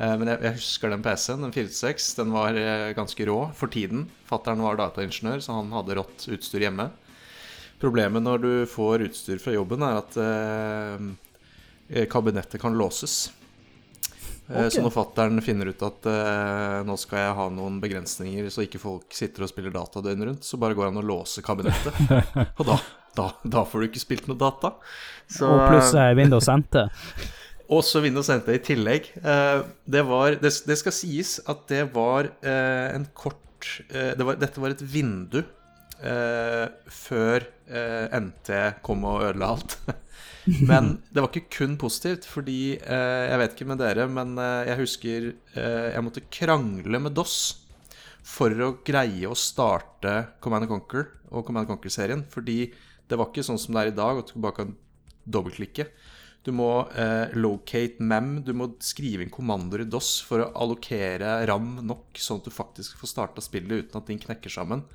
[0.00, 2.12] Eh, men jeg, jeg, husker den PC-en, den 46.
[2.20, 4.06] Den var eh, ganske rå for tiden.
[4.28, 6.90] Fattern var dataingeniør, så han hadde rått utstyr hjemme.
[7.80, 13.30] Problemet når du får utstyr fra jobben, er at eh, kabinettet kan låses.
[14.50, 14.70] Eh, okay.
[14.74, 18.80] Så når fattern finner ut at eh, nå skal jeg ha noen begrensninger, så ikke
[18.82, 22.00] folk sitter og spiller data døgnet rundt, så bare går han og låser kabinettet.
[22.58, 22.78] og da,
[23.18, 24.74] da, da, får du ikke spilt noe data.
[25.30, 26.82] Så, og pluss Windows NT.
[27.78, 29.12] Også Windows NT i tillegg.
[29.22, 33.38] Eh, det, var, det, det, skal sies at det var en kort
[33.92, 35.42] det var, Dette var et vindu
[36.00, 37.44] før
[38.24, 38.48] NT
[38.80, 39.76] kom og ødela alt.
[40.46, 44.70] Men det var ikke kun positivt, fordi eh, Jeg vet ikke med dere, men eh,
[44.70, 47.36] jeg husker eh, jeg måtte krangle med DOS
[48.26, 50.14] for å greie å starte
[50.44, 52.24] Command Conquer og Command Conquer-serien.
[52.32, 52.62] Fordi
[53.10, 54.74] det var ikke sånn som det er i dag, at du bare kan
[55.24, 55.88] dobbeltklikke.
[56.46, 61.40] Du må eh, locate mem, du må skrive inn kommandoer i DOS for å allokere
[61.50, 64.86] ram nok, sånn at du faktisk får starta spillet uten at ting knekker sammen.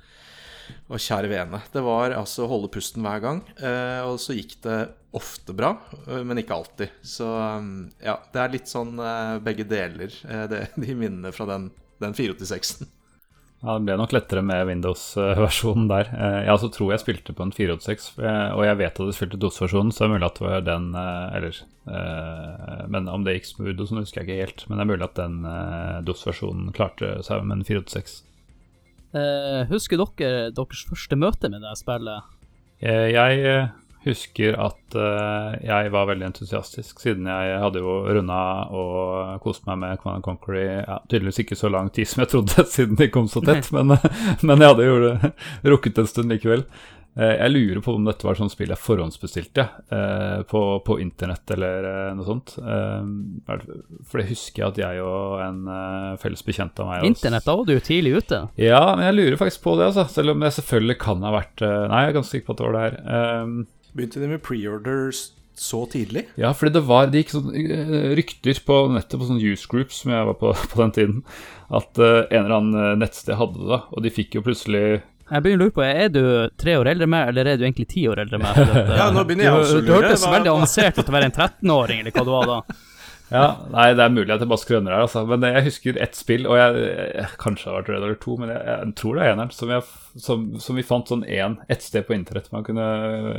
[0.86, 1.60] Og kjære vene.
[1.72, 3.42] Det var altså å holde pusten hver gang.
[3.58, 4.80] Eh, og så gikk det
[5.16, 5.74] ofte bra,
[6.06, 7.00] eh, men ikke alltid.
[7.06, 10.12] Så mm, ja, det er litt sånn eh, begge deler,
[10.50, 11.70] det, de minnene fra den,
[12.02, 12.92] den 486-en.
[13.64, 16.10] Ja, Det ble nok lettere med Windows-versjonen der.
[16.12, 19.90] Jeg altså tror jeg spilte på en 486, og jeg vet at jeg spilte DOS-versjonen,
[19.90, 21.62] så det er mulig at det var den Eller
[22.92, 24.66] Men om det gikk smooth, og sånn husker jeg ikke helt.
[24.68, 25.40] Men det er mulig at den
[26.06, 28.20] DOS-versjonen klarte seg med en 486.
[29.16, 32.32] Uh, husker dere deres første møte med det spillet?
[32.84, 33.70] Jeg
[34.04, 34.96] husker at
[35.64, 40.66] jeg var veldig entusiastisk, siden jeg hadde jo runda og kost meg med Command Conquery
[40.66, 43.96] ja, tydeligvis ikke så lang tid som jeg trodde, siden de kom så tett, men,
[44.44, 45.16] men, jeg hadde jo
[45.72, 46.66] rukket en stund likevel.
[47.16, 49.64] Uh, jeg lurer på om dette var sånn spill jeg forhåndsbestilte
[49.94, 51.86] eh, på, på, internett eller
[52.16, 52.54] noe sånt.
[52.58, 57.68] for det husker jeg at jeg og en felles bekjent av meg Internett, da var
[57.68, 58.42] du jo tidlig ute.
[58.60, 60.06] Ja, men jeg lurer faktisk på det, altså.
[60.12, 62.68] Selv om jeg selvfølgelig kan ha vært Nei, jeg er ganske sikker på at det
[62.68, 63.56] var det her.
[63.96, 65.22] Begynte de med preorders
[65.56, 66.26] så tidlig?
[66.36, 67.52] Ja, fordi det var Det gikk sånn
[68.18, 71.22] rykter på nettet, på sånne use groups som jeg var på på den tiden,
[71.66, 75.00] at en eller annen eh, nettsted hadde det, da, og de fikk jo plutselig
[75.30, 76.20] jeg begynner å lure på, Er du
[76.60, 78.60] tre år eldre med, eller er du egentlig ti år eldre med?
[79.00, 79.86] ja, nå begynner jeg også å lure.
[79.86, 82.60] Du hørtes veldig avansert ut til å være en 13-åring, eller hva du var da.
[83.26, 85.24] Ja, nei, det er mulig at jeg bare skrøner her, altså.
[85.26, 88.52] Men jeg husker ett spill, og jeg, jeg kanskje har vært redd eller to, men
[88.52, 91.84] jeg, jeg tror det er eneren, som, jeg- som, som vi fant sånn én ett
[91.84, 92.86] sted på internett man kunne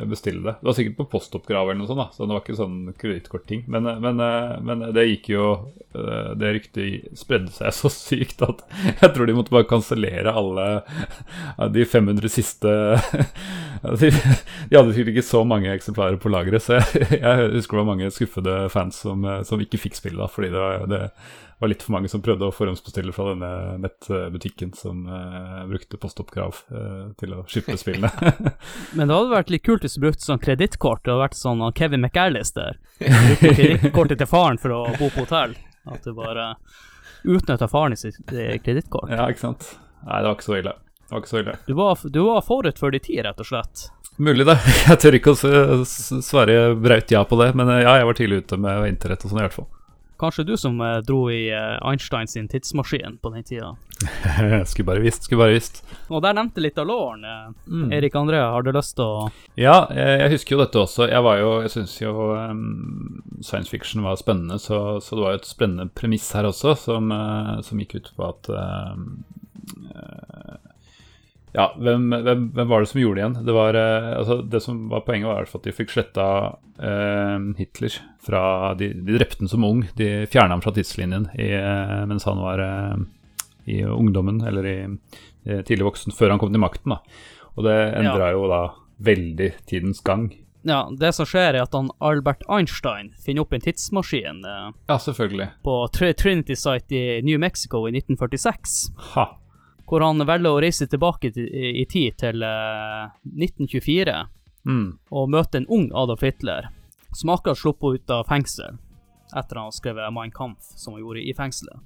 [0.09, 0.55] bestille det.
[0.59, 3.65] Det var sikkert på postoppgrav eller noe sånt, da, så det var ikke sånn kredittkortting.
[3.71, 4.21] Men, men,
[4.67, 5.47] men det gikk jo
[5.95, 8.63] eh, Det ryktet spredde seg så sykt at
[9.01, 10.67] jeg tror de måtte bare kansellere alle
[11.73, 12.71] de 500 siste
[13.84, 14.11] de,
[14.69, 17.91] de hadde sikkert ikke så mange eksemplarer på lageret, så jeg, jeg husker det var
[17.91, 21.11] mange skuffede fans som, eh, som ikke fikk spillet da, fordi det var,
[21.57, 23.47] det var litt for mange som prøvde å forhåndsbestille fra denne
[23.81, 28.11] nettbutikken som uh, brukte postoppkrav uh, til å skippe spillene.
[28.97, 31.01] Men det hadde vært litt kult hvis du brukte sånn kredittkort.
[31.01, 32.77] Det hadde vært sånn Kevin McAllister.
[33.01, 35.55] Brukte kredittkortet til faren for å bo på hotell.
[35.89, 36.51] At du bare
[37.25, 39.09] utnytta faren i sitt eh, kredittkort.
[39.09, 39.65] ja, ikke sant?
[40.03, 40.75] Nei, det var ikke så ille.
[40.77, 41.55] Det var ikke så ille.
[41.65, 43.87] Du var, du var forut for din tid, rett og slett.
[44.21, 44.59] Mulig, det.
[44.83, 48.61] Jeg tør ikke å svare braut ja på det, men ja, jeg var tidlig ute
[48.61, 49.69] med internett og sånn, i hvert fall.
[50.20, 53.76] Kanskje du som eh, dro i eh, Einstein sin tidsmaskin på den tida.
[54.65, 55.84] skulle bare visst, skulle bare visst.
[56.09, 57.26] Og der nevnte litt av låren.
[57.26, 57.51] Eh.
[57.68, 57.91] Mm.
[57.99, 59.28] Erik André, har du lyst til å
[59.59, 61.07] Ja, jeg, husker jo dette også.
[61.11, 65.36] Jeg var jo, jeg syns jo um, science fiction var spennende, så, så det var
[65.36, 68.95] jo et spennende premiss her også, som, uh, som gikk ut på at eh,
[71.57, 73.37] Ja, hvem, hvem, hvem var det som gjorde det igjen?
[73.47, 76.27] Det var eh, altså Det som var poenget, var at de fikk sletta
[76.77, 78.43] eh, Hitler fra
[78.77, 79.81] de, de drepte han som ung.
[79.97, 82.99] De fjerna ham fra tidslinjen i, eh, mens han var eh,
[83.73, 84.77] i ungdommen, eller i,
[85.49, 86.93] i tidlig voksen, før han kom til makten.
[86.93, 87.01] da
[87.57, 88.59] og det endra jo da
[89.01, 90.27] veldig tidens gang.
[90.67, 94.97] Ja, det som skjer, er at han Albert Einstein finner opp en tidsmaskin eh, Ja,
[95.01, 95.49] selvfølgelig.
[95.65, 98.77] på Trinity Site i New Mexico i 1946.
[99.15, 99.25] Ha.
[99.88, 104.25] Hvor han velger å reise tilbake til, i tid til uh, 1924
[104.67, 104.97] Mm.
[105.15, 106.67] og møte en ung Adolf Hitler,
[107.15, 108.75] som akkurat sluppet ut av fengsel
[109.35, 111.79] etter han har skrevet Mein Kampf, som han gjorde i fengselet.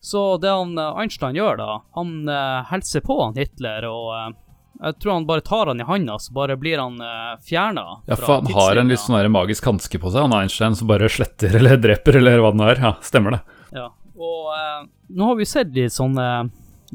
[0.00, 4.26] Så det han eh, Einstein gjør, da, han uh, hilser på han Hitler, og uh,
[4.84, 7.86] jeg tror han bare tar han i handa, så bare blir han uh, fjerna.
[8.06, 11.08] Ja, for han har en litt sånn magisk hanske på seg, han Einstein, som bare
[11.10, 12.84] sletter eller dreper, eller hva det nå er.
[12.84, 13.42] Ja, stemmer det.
[13.74, 16.28] Ja, og uh, nå har vi sett litt sånne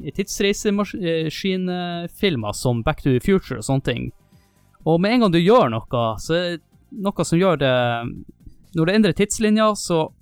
[0.02, 4.12] tidsreisemaskinfilmer som Back to the Future og sånne ting.
[4.84, 6.64] Og med en gang du gjør noe, så er det
[7.04, 7.76] noe som gjør det
[8.74, 10.14] Når du endrer tidslinja, så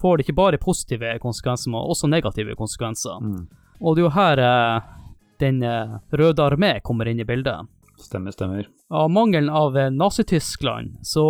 [0.00, 3.18] får det ikke bare positive konsekvenser, men også negative konsekvenser.
[3.80, 4.80] Og det er jo her eh,
[5.38, 7.68] Den eh, røde armé kommer inn i bildet.
[7.98, 8.68] Stemmer, stemmer.
[8.90, 11.26] Av mangelen av eh, Nazi-Tyskland, så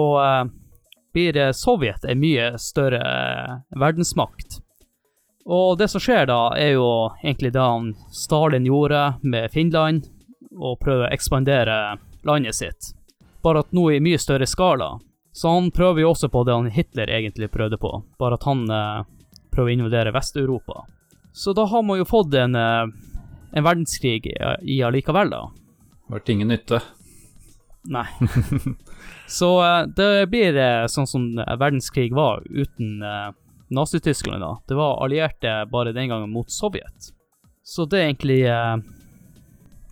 [1.12, 3.02] blir Sovjet en mye større
[3.76, 4.60] verdensmakt.
[5.48, 6.86] Og det som skjer da, er jo
[7.22, 10.10] egentlig det han Stalin gjorde med Finland,
[10.58, 11.96] og prøve å ekspandere
[12.26, 12.90] landet sitt.
[13.42, 14.98] Bare at nå i mye større skala.
[15.32, 18.64] Så han prøver jo også på det han Hitler egentlig prøvde på, bare at han
[18.68, 19.06] eh,
[19.54, 20.84] prøver å invadere Vest-Europa.
[21.32, 22.90] Så da har man jo fått en, eh,
[23.52, 24.36] en verdenskrig i,
[24.68, 25.44] i allikevel, da.
[26.12, 26.82] Var til ingen nytte.
[27.88, 28.06] Nei.
[29.38, 33.04] Så eh, det blir eh, sånn som verdenskrig var uten
[33.70, 34.40] Nazi-Tyskland.
[34.40, 34.58] da.
[34.68, 37.12] Det var allierte bare den gangen mot Sovjet.
[37.62, 38.76] Så det er egentlig eh,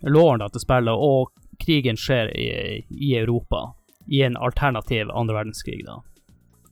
[0.09, 2.47] låren da til spillet, og krigen skjer i,
[2.89, 3.73] i Europa.
[4.07, 5.99] I en alternativ andre verdenskrig, da.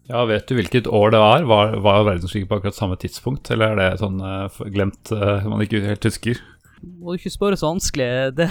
[0.07, 1.45] Ja, vet du hvilket år det var?
[1.49, 5.63] Var, var verdenskrig på akkurat samme tidspunkt, eller er det sånn eh, glemt eh, man
[5.65, 6.41] ikke helt husker?
[6.85, 8.09] Må du ikke spørre så vanskelig.
[8.37, 8.49] Det,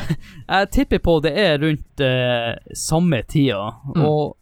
[0.49, 3.69] jeg tipper på det er rundt eh, samme tida.
[3.95, 4.35] Og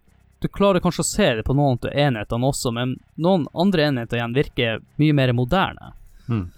[0.42, 4.18] du klarer kanskje å se det på noen av enhetene også, men noen andre enheter
[4.18, 5.92] igjen virker mye mer moderne.
[6.28, 6.48] Mm.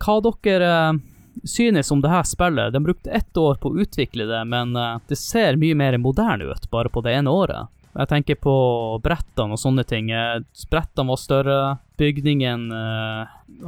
[0.00, 1.00] Hva dere eh,
[1.44, 2.72] synes om det her spillet?
[2.72, 6.50] De brukte ett år på å utvikle det, men eh, det ser mye mer moderne
[6.50, 7.70] ut bare på det ene året.
[7.90, 8.54] Jeg tenker på
[9.02, 10.12] brettene og sånne ting.
[10.14, 11.60] Eh, Brettene var større,
[12.00, 12.70] bygningen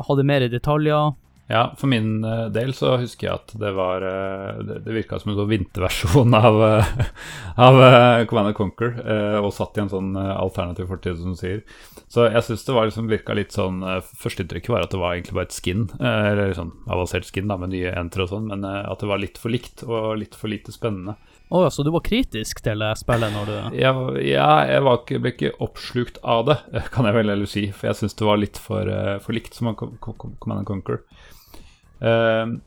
[0.06, 1.12] hadde mer detaljer.
[1.52, 5.32] Ja, for min eh, del så husker jeg at det var eh, Det, virka som
[5.34, 6.92] en sånn vinterversjon av, eh,
[7.60, 7.76] av
[8.30, 8.94] Command and Conquer,
[9.42, 11.60] og satt i en sånn alternativ fortid, som du sier.
[12.12, 13.82] Så jeg syns det var liksom, virka litt sånn
[14.22, 17.72] Førsteinntrykket var at det var egentlig bare et skin, eller sånn avansert skin da, med
[17.74, 20.72] nye enter og sånn, men at det var litt for likt og litt for lite
[20.74, 21.16] spennende.
[21.52, 25.18] Å ja, så du var kritisk til spillet når du Jeg, ja, jeg var ikke,
[25.20, 26.56] ble ikke oppslukt av det,
[26.94, 27.66] kan jeg vel heller si.
[27.76, 28.88] For jeg syns det var litt for,
[29.24, 31.02] for likt som Co- Co- Co- Command Conquer.
[32.02, 32.58] Eh,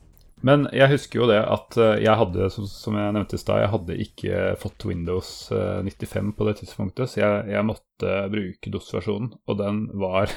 [0.44, 3.72] men jeg husker jo det at eh, jeg hadde, som, jeg nevnte i stad, jeg
[3.72, 9.32] hadde ikke fått Windows eh, 95 på det tidspunktet, så jeg, jeg måtte bruke DOS-versjonen,
[9.48, 10.28] og den var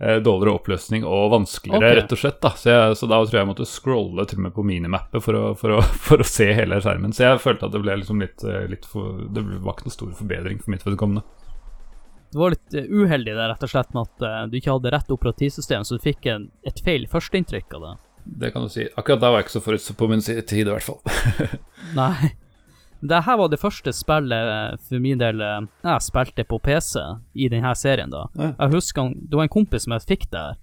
[0.00, 1.98] eh, dårligere oppløsning og vanskeligere, okay.
[2.00, 2.38] rett og slett.
[2.44, 2.52] da.
[2.60, 5.40] Så, jeg, så da tror jeg jeg måtte scrolle til og med på minimappet for
[5.40, 7.16] å, for, å, for å se hele skjermen.
[7.16, 9.98] Så jeg følte at det ble liksom litt, eh, litt for Det var ikke noe
[9.98, 11.24] stor forbedring for mitt vedkommende.
[12.32, 14.92] det var litt eh, uheldig der, rett og slett med at eh, du ikke hadde
[14.92, 17.94] rett operativsystem, så du fikk en, et feil førsteinntrykk av det.
[18.26, 18.88] Det kan du si.
[18.98, 21.00] Akkurat da var jeg ikke så forut på min tid, i hvert fall.
[21.98, 22.32] Nei.
[23.06, 26.96] Det her var det første spillet eh, for min del eh, jeg spilte på PC
[27.36, 28.10] i denne serien.
[28.10, 28.24] da.
[28.34, 28.54] Ja.
[28.64, 30.56] Jeg husker Det var en kompis som jeg fikk der.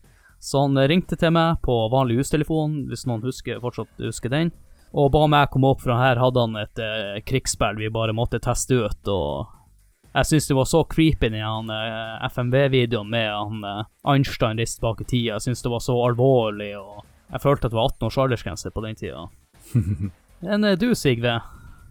[0.44, 4.52] Så han ringte til meg på vanlig hustelefon, hvis noen husker, fortsatt husker den,
[4.92, 8.42] og ba meg komme opp, for her hadde han et eh, krigsspill vi bare måtte
[8.44, 9.08] teste ut.
[9.08, 9.48] og
[10.12, 15.02] Jeg syns det var så creepy, den han, eh, FMV-videoen med han eh, Einstein-rist bak
[15.02, 15.38] i tida.
[15.38, 17.02] Jeg syns det var så alvorlig, og
[17.34, 19.26] jeg følte at det var 18 års aldersgrense på den tida.
[20.48, 21.40] Men eh, du, Sigve,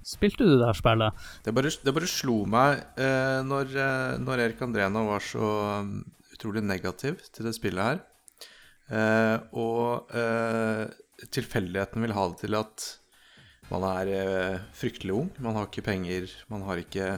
[0.06, 1.26] spilte du det her spillet?
[1.44, 5.94] Det bare, det bare slo meg eh, når, eh, når Erik Andrena var så um,
[6.34, 8.02] utrolig negativ til det spillet her.
[8.92, 10.84] Eh, og eh,
[11.32, 12.88] tilfeldigheten vil ha det til at
[13.72, 17.14] man er eh, fryktelig ung, man har ikke penger, man har ikke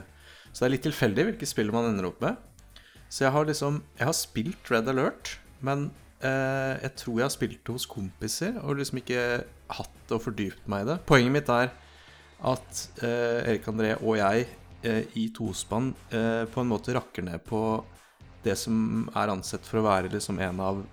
[0.51, 2.37] Så det er litt tilfeldig hvilke spill man ender opp med.
[3.09, 5.89] Så jeg har liksom Jeg har spilt Red Alert, men
[6.25, 9.25] eh, jeg tror jeg har spilt det hos kompiser og liksom ikke
[9.79, 10.99] hatt og fordypt meg i det.
[11.09, 11.71] Poenget mitt er
[12.45, 14.47] at eh, Erik André og jeg
[14.85, 17.61] eh, i tospann eh, på en måte rakker ned på
[18.45, 20.83] det som er ansett for å være liksom en av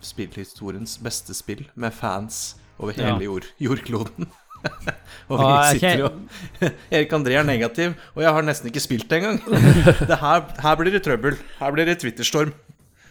[0.00, 3.10] spillhistoriens beste spill, med fans over Ja.
[3.12, 4.30] hele jord, jordkloden.
[5.28, 6.08] og vi Ah, sitter jo
[6.94, 9.38] Erik André er negativ, og jeg har nesten ikke spilt det engang.
[10.10, 11.36] det her, her blir det trøbbel.
[11.60, 12.52] Her blir det Twitterstorm.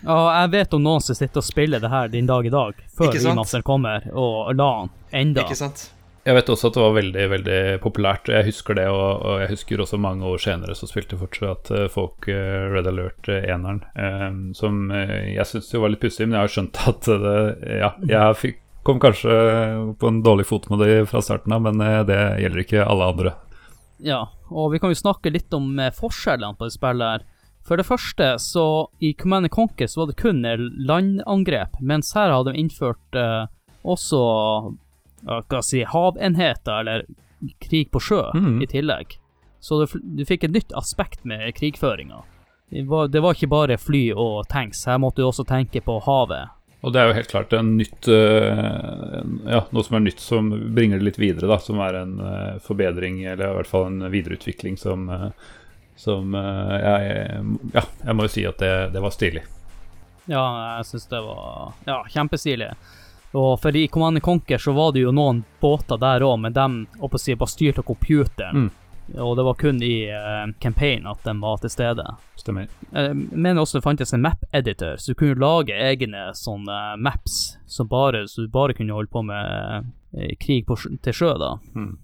[0.05, 2.83] Ja, jeg vet om noen som sitter og spiller det her din dag i dag,
[2.95, 5.43] før remasteren kommer, og la han enda.
[5.43, 5.89] Ikke sant?
[6.27, 8.29] Jeg vet også at det var veldig veldig populært.
[8.29, 11.87] Jeg husker det, og, og jeg husker også mange år senere så spilte fortsatt eh,
[11.91, 13.81] folk eh, Red Alert eh, eneren.
[13.95, 17.37] um, som jeg syntes jo var litt pussig, men jeg har skjønt at det,
[17.79, 19.33] ja, jeg fikk, kom kanskje
[19.99, 23.33] på en dårlig fot med det fra starten av, men det gjelder ikke alle andre.
[24.03, 27.25] Ja, og vi kan jo snakke litt om forskjellene på det spillet her.
[27.69, 28.65] For det første, så
[28.97, 30.41] i Command and Conquer så var det kun
[30.89, 33.43] landangrep, mens her hadde de innført eh,
[33.85, 34.21] også
[35.21, 37.05] hva si, havenheter, eller
[37.61, 38.57] krig på sjø, mm.
[38.65, 39.19] i tillegg.
[39.61, 42.23] Så du, du fikk et nytt aspekt med krigføringa.
[42.73, 45.99] Det var, det var ikke bare fly og tanks, her måtte du også tenke på
[46.05, 46.55] havet.
[46.79, 49.15] Og det er jo helt klart en nytt eh,
[49.51, 51.57] Ja, noe som er nytt som bringer det litt videre, da.
[51.59, 55.25] Som er en eh, forbedring, eller i hvert fall en videreutvikling som eh,
[55.99, 57.39] Som eh, jeg
[57.75, 59.43] Ja, jeg må jo si at det, det var stilig.
[60.29, 60.43] Ja,
[60.77, 62.69] jeg syns det var ja, kjempestilig.
[63.37, 67.17] Og for i Command Conquer så var det jo noen båter der òg, men de
[67.21, 68.69] si, var styrt av computeren.
[69.17, 72.05] Og det var kun i uh, campaign at de var til stede.
[72.37, 72.69] Stemmer.
[72.93, 77.57] Jeg mener også det fantes en map editor, så du kunne lage egne sånne maps
[77.69, 81.55] som bare, så du bare kunne holde på med uh, krig på, til sjø, da.
[81.73, 81.95] Mm.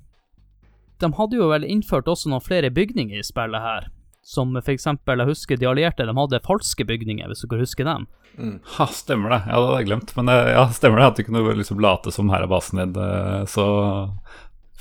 [1.04, 3.90] De hadde jo vel innført også noen flere bygninger i spillet her.
[4.26, 8.08] Som for eksempel, jeg husker de allierte, de hadde falske bygninger, hvis dere husker dem.
[8.76, 9.42] Ha, stemmer det.
[9.48, 10.14] Ja, det hadde jeg glemt.
[10.18, 12.96] Men eh, ja, stemmer det at du kunne liksom late som her er basen din,
[13.00, 13.66] eh, så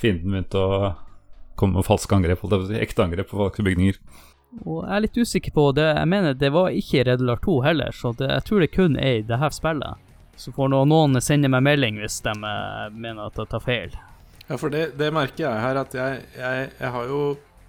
[0.01, 0.79] fienden begynte å
[1.55, 2.43] komme med falske angrep.
[2.75, 4.01] Ekte angrep på falske bygninger.
[4.63, 5.87] Og jeg er litt usikker på det.
[5.87, 8.71] Jeg mener det var ikke i Red Alert 2 heller, så det, jeg tror det
[8.75, 10.03] kun er i det her spillet.
[10.39, 13.95] Så får noen sende meg melding hvis de eh, mener at jeg tar feil.
[14.45, 17.21] Ja, for det, det merker jeg her, at jeg, jeg, jeg har jo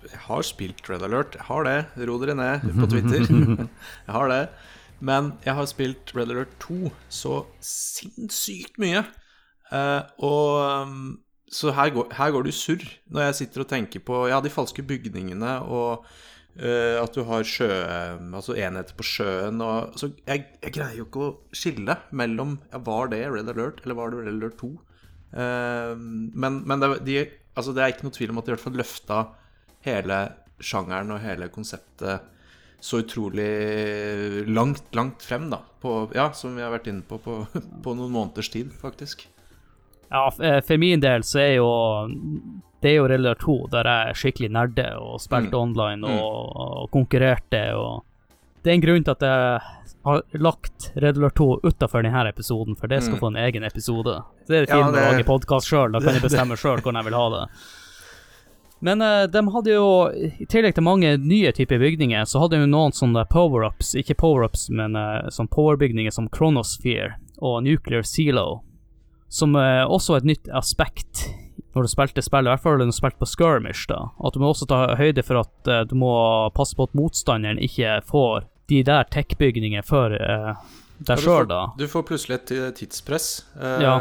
[0.07, 1.35] Jeg har spilt Red Alert.
[1.35, 1.79] Jeg har det.
[2.07, 3.25] Ro dere ned på Twitter.
[4.07, 4.43] jeg har det.
[5.01, 9.03] Men jeg har spilt Red Alert 2 så sinnssykt mye.
[9.73, 11.19] Eh, og um,
[11.51, 14.51] Så her går, her går det surr når jeg sitter og tenker på ja, de
[14.51, 16.07] falske bygningene og
[16.59, 17.69] eh, at du har sjø,
[18.35, 22.83] altså enheter på sjøen og så jeg, jeg greier jo ikke å skille mellom ja,
[22.83, 24.73] Var det Red Alert, eller var det Red Alert 2?
[25.33, 27.19] Eh, men men det, de,
[27.57, 29.21] altså det er ikke noe tvil om at de i hvert fall løfta
[29.87, 30.21] hele
[30.63, 32.33] sjangeren og hele konseptet
[32.81, 35.59] så utrolig langt, langt frem, da.
[35.83, 37.39] På, ja, som vi har vært inne på, på,
[37.85, 39.27] på noen måneders tid, faktisk.
[40.11, 41.71] Ja, eh, for min del så er jo
[42.83, 45.63] Det er jo Red Alert 2 der jeg er skikkelig nerde og spilte Mm.
[45.65, 48.05] online og, og konkurrerte og
[48.67, 49.61] Det er en grunn til at jeg
[50.07, 53.21] har lagt Red Alert 2 utafor denne episoden, for det skal Mm.
[53.23, 54.15] få en egen episode.
[54.49, 56.81] Det er det Ja, fint å det- lage podkast sjøl, da kan jeg bestemme sjøl
[56.83, 57.45] hvordan jeg vil ha det.
[58.83, 62.67] Men uh, de hadde jo, i tillegg til mange nye typer bygninger, så hadde de
[62.67, 68.63] noen sånne power-ups, ikke power-ups, men uh, sånne power-bygninger som Chronosphere og Nuclear Zelo,
[69.31, 71.29] som uh, også er et nytt aspekt
[71.75, 74.11] når du spilte spillet, i hvert fall når du spilte på skirmish, da.
[74.25, 77.59] At du må også ta høyde for at uh, du må passe på at motstanderen
[77.61, 80.55] ikke får de der tech-bygningene for uh,
[80.99, 81.59] deg Ja, sjøl, da.
[81.77, 83.27] Du får plutselig et eh, tidspress
[83.61, 83.97] eh, Ja.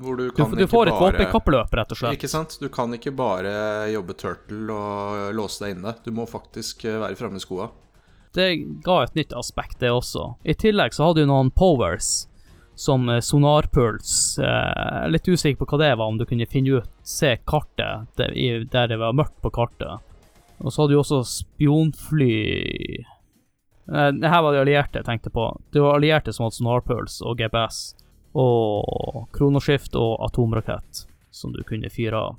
[0.00, 2.16] hvor du Du, kan du ikke får et bare våpenkappløp, rett og slett.
[2.16, 2.56] Ikke sant?
[2.60, 3.52] Du kan ikke bare
[3.92, 5.92] jobbe turtle og låse deg inne.
[6.04, 7.68] Du må faktisk eh, være framme i skoa.
[8.32, 8.48] Det
[8.86, 10.36] ga et nytt aspekt, det også.
[10.46, 12.26] I tillegg så hadde du noen powers,
[12.80, 14.38] som eh, sonarpuls.
[14.40, 18.86] Eh, litt usikker på hva det var, om du kunne finne ut, se kartet der,
[18.88, 20.00] det var mørkt på kartet.
[20.60, 23.16] Og så hadde du også spionfly eh,
[23.90, 25.48] Det her var de allierte jeg tenkte på.
[25.74, 27.80] Det var allierte som hadde sonarpuls og GPS.
[28.38, 31.04] Og kronoskift og atomrakett
[31.34, 32.38] som du kunne fyre av.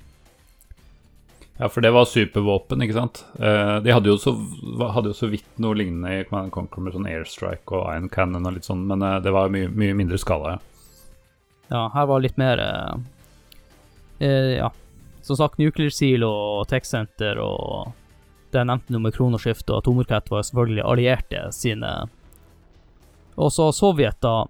[1.56, 3.24] Ja, for det var supervåpen, ikke sant.
[3.38, 4.32] Eh, de hadde jo, så,
[4.94, 8.48] hadde jo så vidt noe lignende i Command Conquer med sånn airstrike og iron cannon
[8.48, 10.62] og litt sånn, men eh, det var mye, mye mindre skala, ja.
[11.72, 12.96] Ja, her var litt mer eh,
[14.26, 14.72] eh, Ja,
[15.24, 17.92] som sagt, Nuclear Seal og Tech Center og
[18.52, 21.92] det jeg nevnte nå med kronoskift og atomrakett, var selvfølgelig allierte sine.
[23.40, 24.46] Og så Sovjet, da.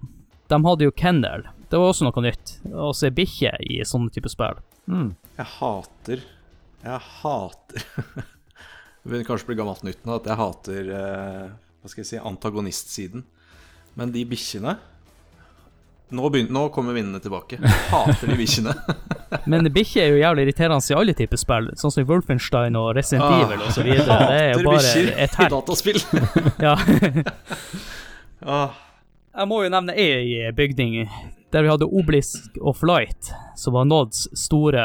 [0.51, 1.47] De hadde jo kennel.
[1.71, 2.57] Det var også noe nytt.
[2.69, 4.59] Å se bikkje i sånne type spill.
[5.39, 6.25] Jeg hater
[6.83, 7.85] Jeg hater
[9.03, 11.47] Det begynner kanskje å bli gammelt nytt nå at jeg hater eh,
[11.79, 13.23] Hva skal jeg si antagonistsiden.
[13.99, 14.77] Men de bikkjene
[16.13, 17.59] nå, begynner, nå kommer minnene tilbake.
[17.91, 18.75] Hater de bikkjene.
[19.51, 22.93] Men bikkjer er jo jævlig irriterende i alle typer spill, sånn som i Wolfenstein og
[22.99, 23.89] Resident Ah, Evil osv.
[24.13, 25.53] Det er jo bare et i herk.
[25.57, 26.01] dataspill.
[26.67, 26.75] Ja.
[28.47, 28.75] ah,
[29.35, 31.09] Jeg må jo nevne ei bygning
[31.53, 34.85] der vi hadde Obelisk of Light, som var Nods store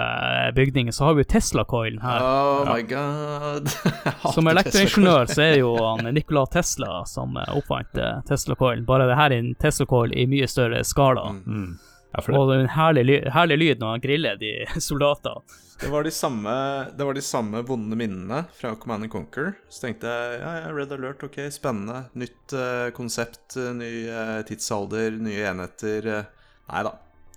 [0.56, 0.92] bygning.
[0.94, 2.22] Så har vi jo Tesla-coilen her.
[2.22, 3.70] oh my god.
[4.34, 8.84] Som elektroingeniør så er jo han Nikola Tesla som oppfant eh, Tesla-coilen.
[8.88, 11.30] Bare det her er en Tesla-coil i mye større skala.
[11.46, 11.78] Mm.
[12.14, 14.54] ja for det, Og det er en herlig, ly herlig lyd når han griller de
[14.90, 15.64] soldatene.
[15.78, 16.54] Det var de samme,
[16.98, 19.52] det var de samme vonde minnene fra Command and Conquer.
[19.70, 22.08] Så tenkte jeg ja, ja, Red Alert, ok, spennende.
[22.18, 26.08] Nytt uh, konsept, eh, ny uh, tidsalder, nye enheter.
[26.16, 26.34] eh.
[26.72, 26.94] Nei da.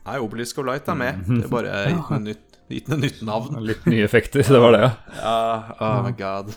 [0.06, 1.24] Nei, Obelisk of Light er med.
[1.28, 3.58] Det er bare gitt den nytt, gitt den nytt navn.
[3.70, 4.92] litt nye effekter, det var det, ja.
[5.22, 5.42] Ja,
[5.80, 6.54] oh my god.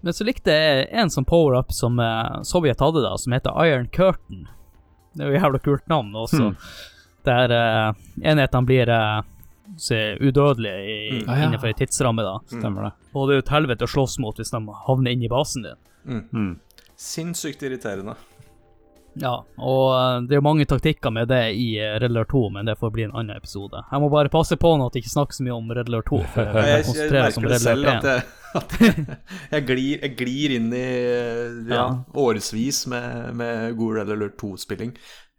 [0.00, 3.88] Men så likte jeg en sånn power-up som eh, Sovjet hadde, da, som heter Iron
[3.90, 4.44] Curtain.
[5.18, 6.52] Det er jo jævla kult navn også.
[7.26, 7.88] Der uh,
[8.22, 9.24] enhetene blir uh,
[10.22, 11.24] udødelige i, Mm.
[11.28, 11.46] Ah, ja.
[11.48, 12.22] innenfor en tidsramme.
[12.22, 12.36] da.
[12.46, 12.92] Stemmer det.
[13.14, 15.66] Og det er jo et helvete å slåss mot hvis de havner inn i basen
[15.66, 16.22] din.
[16.30, 16.52] Mm.
[16.94, 18.14] Sinnssykt irriterende.
[19.20, 22.42] Ja, og eh, det er jo mange taktikker med det i uh, Red Alert 2,
[22.54, 23.80] men det får bli en annen episode.
[23.90, 26.08] Jeg må bare passe på nå at jeg ikke snakker så mye om Red Alert
[26.12, 28.10] 2, for jeg Jeg, vil jeg, om merker det selv at 1.
[28.12, 28.22] jeg,
[28.60, 29.18] at jeg,
[29.52, 31.86] jeg, glir, jeg glir inn i ja, Ja.
[32.14, 34.94] årevis med, med god Red Alert 2-spilling.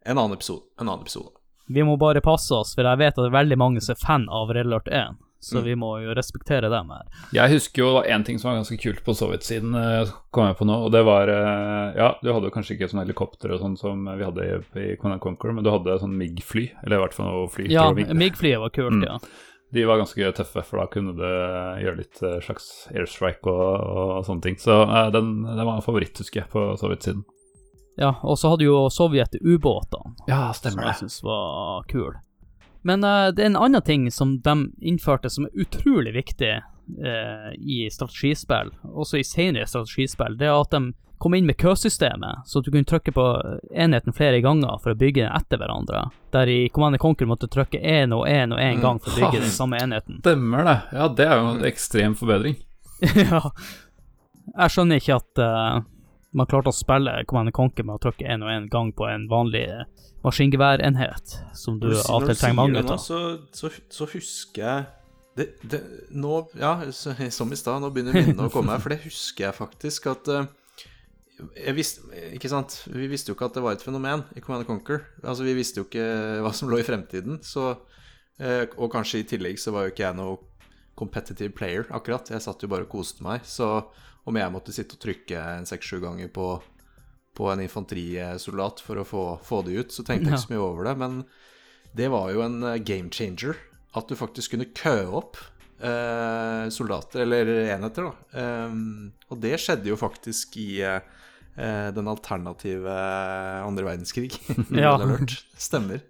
[0.06, 0.66] En annen episode.
[0.82, 1.34] En annen episode.
[1.70, 4.02] Vi må bare passe oss, for jeg vet at det er veldig mange som er
[4.02, 7.06] fan av Red Alert 1, så vi må jo respektere dem her.
[7.34, 10.68] Jeg husker jo én ting som var ganske kult på sovjetsiden, eh, kom jeg på
[10.68, 13.78] nå, og det var eh, Ja, du hadde jo kanskje ikke sånne helikopter og sånn
[13.80, 17.16] som vi hadde i, i Command Conquer, men du hadde sånn MIG-fly, eller i hvert
[17.16, 17.70] fall noe fly.
[17.72, 19.06] Ja, MIG-flyet var kult, Mm.
[19.08, 19.18] ja.
[19.72, 23.84] De var ganske tøffe, for da kunne du gjøre litt eh, slags airstrike og,
[24.18, 24.56] og sånne ting.
[24.58, 24.80] Så
[25.14, 27.22] den, den var en favoritt, husker jeg, på sovjetsiden.
[28.00, 32.16] Ja, og så hadde jo Sovjet ubåtene, Ja, som jeg syns var kul.
[32.82, 37.52] Men uh, det er en annen ting som de innførte som er utrolig viktig uh,
[37.60, 42.62] i strategispill, også i senere strategispill, det er at de kom inn med køsystemet, så
[42.64, 43.26] du kunne trykke på
[43.76, 46.06] enheten flere ganger for å bygge den etter hverandre.
[46.32, 49.26] Der i Command Conquer måtte du trykke én og én og én gang for å
[49.26, 50.22] bygge den samme enheten.
[50.24, 50.78] Stemmer det.
[50.96, 52.56] Ja, det er jo en ekstrem forbedring.
[53.20, 53.42] ja.
[54.50, 55.82] Jeg skjønner ikke at eh,
[56.36, 59.26] man klarte å spille Command Conquer med å trykke én og én gang på en
[59.32, 59.66] vanlig
[60.26, 62.98] maskingeværenhet, som du av og til trenger mange av.
[63.02, 63.20] så,
[63.56, 64.88] så, så husker jeg
[65.40, 65.80] det, det,
[66.12, 69.48] Nå, ja, så, som i stad, nå begynner minnene å komme her, for det husker
[69.48, 70.50] jeg faktisk at eh,
[71.56, 72.82] jeg visste, ikke sant?
[72.92, 75.06] Vi visste jo ikke at det var et fenomen i Command Conquer.
[75.24, 76.04] Altså, vi visste jo ikke
[76.44, 77.40] hva som lå i fremtiden.
[77.48, 77.70] Så,
[78.44, 80.36] eh, og kanskje i tillegg så var jo ikke jeg noe
[81.00, 82.28] competitive player, akkurat.
[82.28, 83.48] Jeg satt jo bare og koste meg.
[83.48, 83.70] Så
[84.28, 86.48] om jeg måtte sitte og trykke en seks-sju ganger på,
[87.38, 90.66] på en infanterisoldat for å få, få det ut, så tenkte jeg ikke så mye
[90.66, 90.98] over det.
[91.00, 91.22] Men
[91.98, 93.58] det var jo en eh, game changer.
[93.98, 95.40] At du faktisk kunne køe opp
[95.82, 98.42] eh, soldater, eller enheter, da.
[98.42, 98.76] Eh,
[99.30, 101.00] og det skjedde jo faktisk i eh,
[101.56, 103.00] eh, den alternative
[103.66, 104.36] andre verdenskrig.
[104.70, 104.96] Ja.
[105.58, 106.04] Stemmer.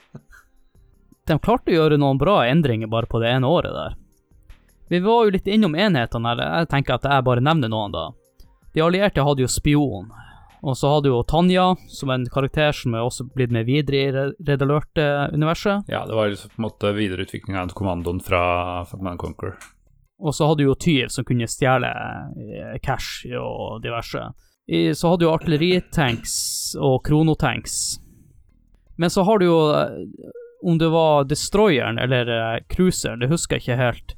[1.30, 3.98] De klarte å gjøre noen bra endringer bare på det ene året der.
[4.90, 8.08] Vi var jo litt innom enhetene her, jeg tenker at jeg bare nevner noen da.
[8.74, 10.10] De allierte hadde jo spion,
[10.66, 14.12] og så hadde jo Tanja, som en karakter som er også blitt med videre i
[14.12, 15.88] Re- Red Alert-universet.
[15.94, 18.42] Ja, det var liksom på en måte videreutvikling av kommandoen fra,
[19.02, 19.56] Man Conquer.
[20.20, 24.26] Og så hadde jo Tyv som kunne stjele eh, cash og diverse.
[24.70, 26.34] Så hadde jo artilleritanks
[26.78, 27.78] og kronotanks.
[29.00, 29.96] Men så har du jo eh,
[30.62, 34.16] Om det var destroyeren eller eh, cruiseren, det husker jeg ikke helt,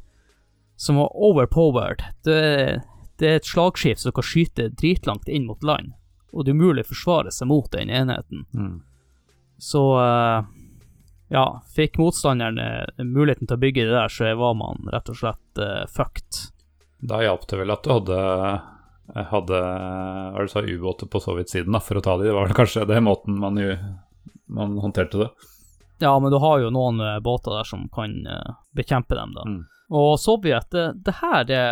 [0.82, 2.04] som var overpowered.
[2.24, 2.82] Det,
[3.20, 5.94] det er et slagskip som kan skyte dritlangt inn mot land.
[6.34, 8.48] og det er umulig å forsvare seg mot den enheten.
[8.56, 8.80] Mm.
[9.62, 10.48] Så eh,
[11.36, 11.44] ja,
[11.76, 15.62] fikk motstanderen eh, muligheten til å bygge det der, så var man rett og slett
[15.62, 16.40] uh, fucked.
[16.98, 18.22] Da hjalp det vel at du hadde
[19.12, 22.26] hadde hva du sa, ubåter på sovjetsiden da, for å ta dem.
[22.26, 23.76] Det var vel kanskje det måten man, jo,
[24.50, 25.30] man håndterte det.
[26.02, 28.16] Ja, men du har jo noen båter der som kan
[28.74, 29.46] bekjempe dem, da.
[29.46, 29.62] Mm.
[29.92, 31.64] Og Sovjet, det, det her det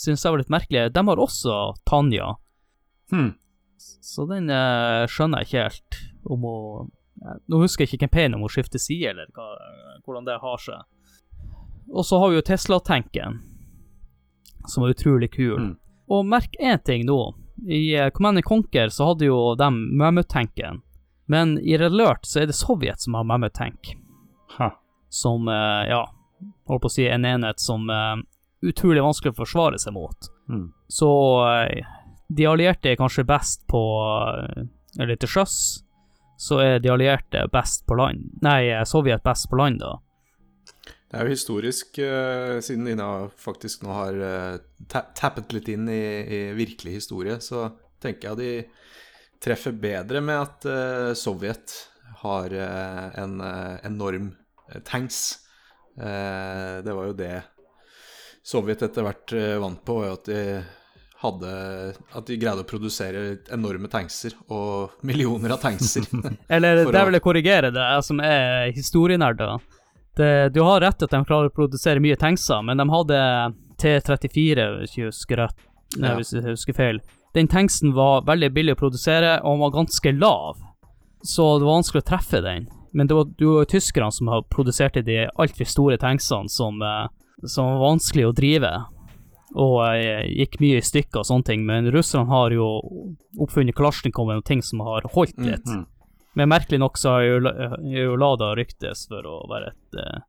[0.00, 0.86] syns jeg var litt merkelig.
[0.94, 2.36] De har også Tanja,
[3.10, 3.32] Hmm.
[3.76, 5.96] så den eh, skjønner jeg ikke helt
[6.30, 6.90] om hun
[7.26, 9.48] eh, Nå husker jeg ikke campaignen om hun skifter side, eller hva,
[10.06, 10.84] hvordan det har seg.
[11.90, 13.40] Og så har vi jo Tesla-tanken,
[14.70, 15.58] som er utrolig kul.
[15.58, 15.72] Mm.
[16.14, 17.18] Og merk én ting nå.
[17.66, 20.80] I eh, Command and Conquer så hadde jo de Mammoth-tanken,
[21.26, 23.96] men i Red Alert så er det Sovjet som har Mammoth-tank.
[24.56, 24.70] Ha.
[25.10, 26.04] Som, eh, ja,
[26.68, 28.22] holdt på å si en enhet som er
[28.66, 30.30] utrolig vanskelig å forsvare seg mot.
[30.50, 30.66] Mm.
[30.90, 31.10] Så
[31.48, 31.86] eh,
[32.28, 34.66] de allierte er kanskje best på eh,
[34.98, 35.56] Eller til sjøs,
[36.40, 38.30] så er de allierte best på land.
[38.42, 39.98] Nei, eh, Sovjet best på land, da.
[41.10, 44.58] Det er jo historisk, eh, siden Ina faktisk nå har eh,
[44.90, 47.68] tappet litt inn i, i virkelig historie, så
[48.02, 48.52] tenker jeg de
[49.42, 51.74] treffer bedre med at eh, Sovjet
[52.22, 54.32] har eh, en eh, enorm
[54.70, 55.40] eh, tanks.
[56.00, 57.34] Eh, det var jo det
[58.46, 60.62] Sovjet etter hvert eh, vant på, at de
[61.20, 61.50] hadde
[62.16, 66.06] At de greide å produsere enorme tankser, og millioner av tankser.
[66.48, 69.58] Eller det der vil jeg korrigere det, jeg som er historienerder.
[70.16, 73.20] Det, du har rett at de klarer å produsere mye tankser, men de hadde
[73.80, 75.66] T34, hvis jeg husker rett.
[75.98, 76.16] Nei, Ja.
[76.16, 76.98] hvis jeg husker feil.
[77.34, 80.58] Den tanksen var veldig billig å produsere, og den var ganske lav,
[81.22, 82.68] så det var vanskelig å treffe den.
[82.92, 87.06] Men det var, det var tyskerne som har produsert de altfor store tanksene som, eh,
[87.46, 88.72] som var vanskelig å drive,
[89.54, 91.64] og eh, gikk mye i stykker og sånne ting.
[91.66, 92.66] Men russerne har jo
[93.38, 95.66] oppfunnet Kalasjnikoven og ting som har holdt litt.
[95.66, 95.86] mm.
[96.38, 97.40] Men merkelig nok så har jo,
[97.90, 100.20] jo Lada ryktes for å være et, eh,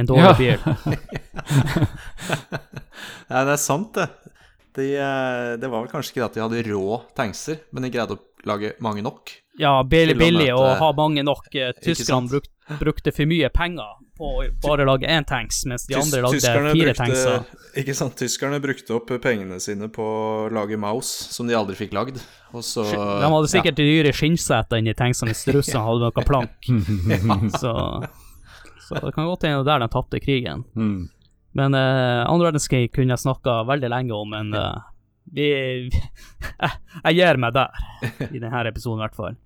[0.00, 0.34] en dårlig Ja.
[0.36, 0.58] bil.
[3.32, 4.08] ja, det er sant, det.
[4.76, 7.90] De, eh, det var vel kanskje ikke det at de hadde rå tankser, men de
[7.92, 9.32] greide å lage mange nok.
[9.60, 11.48] Ja, billig, billig og møte- ha mange nok.
[11.54, 12.46] Eh, Tyskerne bruk,
[12.80, 16.72] brukte for mye penger på å bare lage én tanks, mens de andre lagde tyskerne
[16.72, 17.44] fire brukte- tankser.
[17.76, 21.92] Ikke sant, tyskerne brukte opp pengene sine på å lage mouse, som de aldri fikk
[21.92, 22.20] lagd.
[22.54, 23.84] Og så De hadde sikkert ja.
[23.84, 27.52] dyre skinnseter inni tanksene hvis russerne hadde noe plank.
[27.60, 27.72] Så,
[28.88, 30.64] så det kan godt hende det er der de tapte krigen.
[30.76, 31.08] Mm.
[31.54, 34.78] Men uh, andre verdenskrig kunne jeg snakka veldig lenge om, men eh,
[35.24, 35.48] vi
[35.88, 36.70] jeg,
[37.04, 37.82] jeg gir meg der,
[38.28, 39.38] i denne episoden i hvert fall.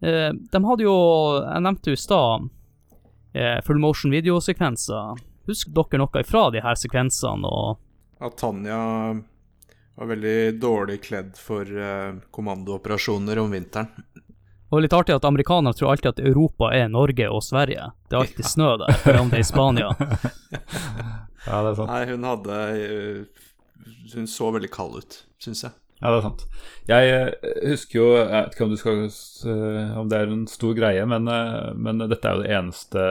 [0.00, 0.96] Eh, de hadde jo,
[1.44, 2.48] jeg nevnte jo i stad,
[3.34, 5.20] eh, full motion videosekvenser.
[5.50, 7.48] Husker dere noe ifra de her sekvensene?
[7.48, 8.80] og At Tanja
[10.00, 13.90] var veldig dårlig kledd for eh, kommandooperasjoner om vinteren.
[14.70, 17.88] Og litt artig at amerikanere tror alltid at Europa er Norge og Sverige.
[18.06, 19.90] Det er alltid snø der, selv om det er i Spania.
[21.40, 21.88] Ja, det er sant.
[21.88, 23.44] Nei, hun hadde eh,
[24.14, 25.72] Hun så veldig kald ut, syns jeg.
[26.00, 26.42] Ja, det er sant.
[26.88, 29.00] Jeg eh, husker jo Jeg vet ikke om, du skal,
[29.52, 33.02] eh, om det er en stor greie, men, eh, men dette er jo det eneste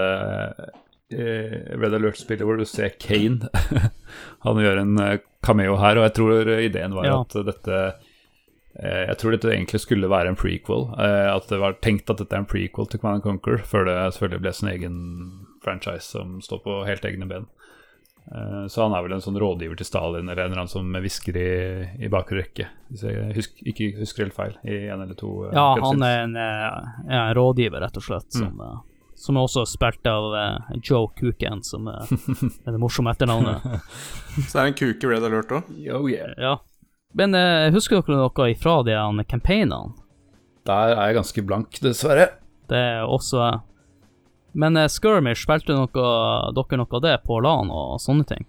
[1.14, 3.50] eh, Red Alert-spillet hvor du ser Kane.
[4.46, 4.98] Han gjør en
[5.46, 7.20] cameo her, og jeg tror ideen var Ja.
[7.22, 7.78] at dette
[8.80, 10.90] eh, Jeg tror dette egentlig skulle være en prequel.
[10.98, 14.42] At det var tenkt at dette er en prequel til Command Conquer, før det selvfølgelig
[14.48, 15.00] ble sin egen
[15.64, 17.46] franchise som står på helt egne ben.
[18.36, 20.92] Eh, Så han er vel en sånn rådgiver til Stalin eller en eller annen som
[20.94, 21.50] hvisker i,
[22.06, 25.56] i bakre rekke, hvis jeg husker, ikke husker helt feil, i en eller to eh,
[25.58, 26.68] Ja, han er en, eh,
[27.10, 28.76] ja, en rådgiver, rett og slett, som, eh,
[29.18, 32.06] som er også spilt av uh, Joe Kuken, som er
[32.66, 33.66] er det morsomme etternavnet.
[34.46, 35.74] Så det er en kuk i Red Alert òg.
[35.92, 36.32] Oh, yeah.
[36.40, 36.54] Ja.
[37.18, 38.96] Men uh, husker dere noe ifra de
[39.28, 39.98] campaignene?
[40.70, 42.30] Der er jeg ganske blank, dessverre.
[42.70, 43.50] Det er også
[44.54, 46.08] Men uh, Skirmish, spilte noe,
[46.56, 48.48] dere noe av det på LAN og sånne ting?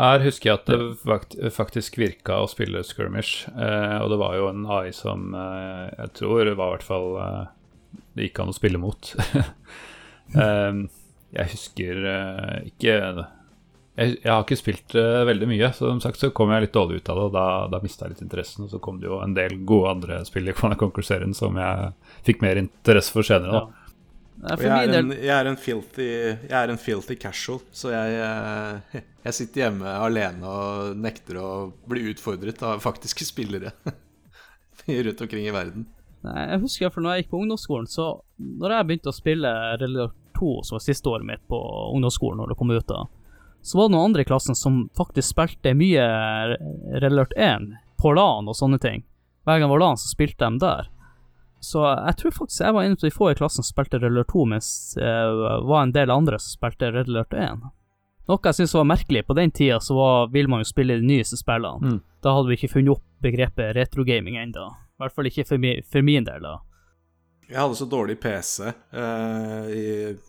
[0.00, 4.46] Her husker jeg at det faktisk virka å spille skirmish, eh, og det var jo
[4.48, 7.42] en AI som eh, jeg tror var i hvert fall eh,
[8.14, 9.10] det gikk an å spille mot.
[10.44, 10.80] eh,
[11.36, 16.30] jeg husker eh, ikke jeg, jeg har ikke spilt veldig mye, så som sagt så
[16.32, 18.64] kom jeg litt dårlig ut av det, og da, da mista jeg litt interessen.
[18.64, 21.90] Og så kom det jo en del gode andre spill i Command Conquer-serien som jeg
[22.24, 23.58] fikk mer interesse for senere.
[23.58, 23.66] da.
[23.66, 23.79] For
[24.40, 26.06] jeg er, en, jeg, er en filthy,
[26.48, 31.50] jeg er en filthy casual, så jeg, eh, jeg sitter hjemme alene og nekter å
[31.90, 33.74] bli utfordret av faktiske spillere
[34.88, 35.86] rundt omkring i verden.
[36.24, 39.52] Nei, jeg husker for når jeg gikk på ungdomsskolen, så når jeg begynte å spille
[39.80, 41.60] Relator 2, som var siste året mitt på
[41.94, 43.04] ungdomsskolen når det kom ut da,
[43.60, 46.04] så var det noen andre i klassen som faktisk spilte mye
[47.04, 47.68] Relator 1
[48.00, 49.04] på LAN og sånne ting.
[49.44, 50.88] hver gang det var LAN, så spilte de der.
[51.60, 54.14] Så jeg tror faktisk jeg var en av de få i klassen som spilte Red
[54.14, 55.10] Alert 2, mens det
[55.68, 57.66] var en del andre som spilte Red Alert 1.
[58.30, 61.06] Noe jeg syns var merkelig, på den tida så var, vil man jo spille de
[61.06, 61.96] nyeste spillene.
[61.96, 62.00] Mm.
[62.22, 64.66] Da hadde vi ikke funnet opp begrepet retrogaming ennå.
[64.70, 66.44] I hvert fall ikke for, mi, for min del.
[66.44, 66.58] da.
[67.50, 69.86] Jeg hadde så dårlig PC eh, i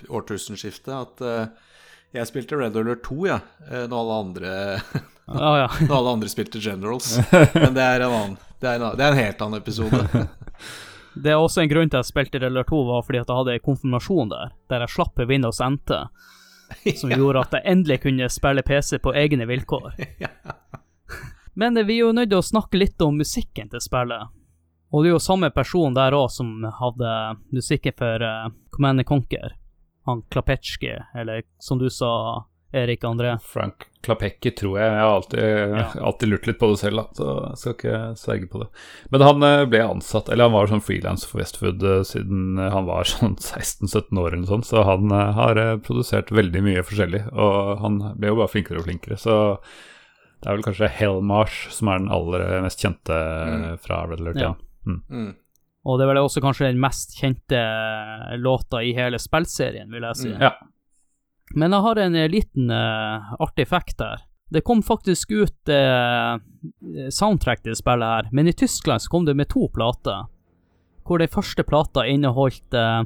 [0.09, 1.71] årtusenskiftet at eh,
[2.17, 3.37] jeg spilte Red Alert 2, ja,
[3.69, 4.53] eh, når alle andre
[5.31, 5.67] Ah, ja.
[5.85, 7.13] Når alle andre spilte Generals.
[7.53, 10.01] Men det er en annen Det er en, det er en helt annen episode.
[11.13, 13.39] Det er også en grunn til at jeg spilte Red 2, var fordi at jeg
[13.41, 15.91] hadde en konfirmasjon der, der jeg slapp Windows NT,
[16.99, 19.97] som gjorde at jeg endelig kunne spille PC på egne vilkår.
[21.59, 24.31] Men eh, vi er jo nødt til å snakke litt om musikken til spillet.
[24.91, 27.11] Og det er jo samme person der òg som hadde
[27.55, 29.55] musikken for uh, Command Conquer.
[30.07, 32.11] Han Klapetsjki, eller som du sa,
[32.71, 33.35] Erik André.
[33.43, 34.87] Frank Klapecki, tror jeg.
[34.89, 35.39] Jeg har alltid,
[35.77, 35.83] Ja.
[36.01, 38.67] alltid lurt litt på det selv, da, så jeg skal ikke sverge på det.
[39.11, 42.87] Men han eh, ble ansatt, eller han var sånn frilanser for Westfood eh, siden han
[42.87, 47.83] var sånn 16-17 år eller sånn, så han eh, har produsert veldig mye forskjellig, og
[47.83, 49.37] han ble jo bare flinkere og flinkere, så
[50.41, 53.65] det er vel kanskje Hellmarsh som er den aller mest kjente mm.
[53.83, 54.55] fra Red Alert, ja.
[54.55, 54.97] Ja.
[55.13, 55.35] Mm.
[55.85, 57.61] Og det er vel også kanskje den mest kjente
[58.41, 60.33] låta i hele spillserien, vil jeg si.
[60.33, 60.55] Ja.
[61.55, 64.23] Men jeg har en eh, liten uh, artig fact der.
[64.51, 66.35] Det kom faktisk ut uh,
[67.09, 70.27] soundtrack til spillet her, men i Tyskland så kom det med to plater.
[71.07, 73.03] Hvor den første plata inneholdt uh,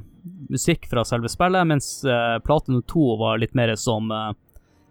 [0.49, 4.09] musikk fra selve spillet, mens uh, plate nummer to var litt mer som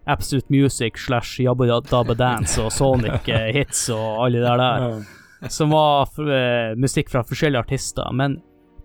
[0.05, 5.05] Absolute Music slash Jabba Dabba Dance og Sonic Hits og alle de der.
[5.51, 6.11] Som var
[6.77, 8.11] musikk fra forskjellige artister.
[8.13, 8.37] Men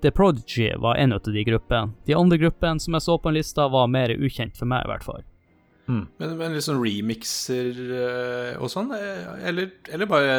[0.02, 1.92] The Prodigy var en av de gruppene.
[2.06, 4.92] De andre gruppene som jeg så på en lista, var mer ukjent for meg, i
[4.92, 5.22] hvert fall.
[5.90, 10.34] Men, men litt sånn remixer eh, og sånn, eh, eller, eller bare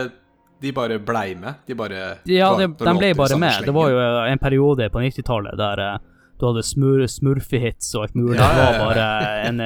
[0.61, 1.59] De bare blei med?
[1.67, 1.97] De bare
[2.29, 3.65] Ja, de, de ble bare med.
[3.65, 5.97] Det var jo en periode på 90-tallet der eh,
[6.39, 8.37] du hadde smur, smurfehits og alt mulig.
[8.39, 9.09] Ja, Det ja, var bare
[9.49, 9.59] en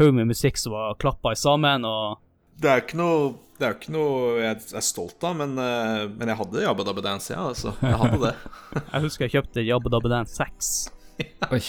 [0.00, 2.18] haug med musikk som var klappa sammen, og
[2.60, 3.30] Det er ikke noe
[3.60, 6.84] det er jo ikke noe jeg er stolt av, men, eh, men jeg hadde Jabba
[6.88, 7.42] Dabba Dance, ja.
[7.50, 7.74] Altså.
[7.84, 8.30] Jeg hadde det.
[8.94, 10.70] jeg husker jeg kjøpte Jabba Dabba Dance 6.
[11.52, 11.60] Oi.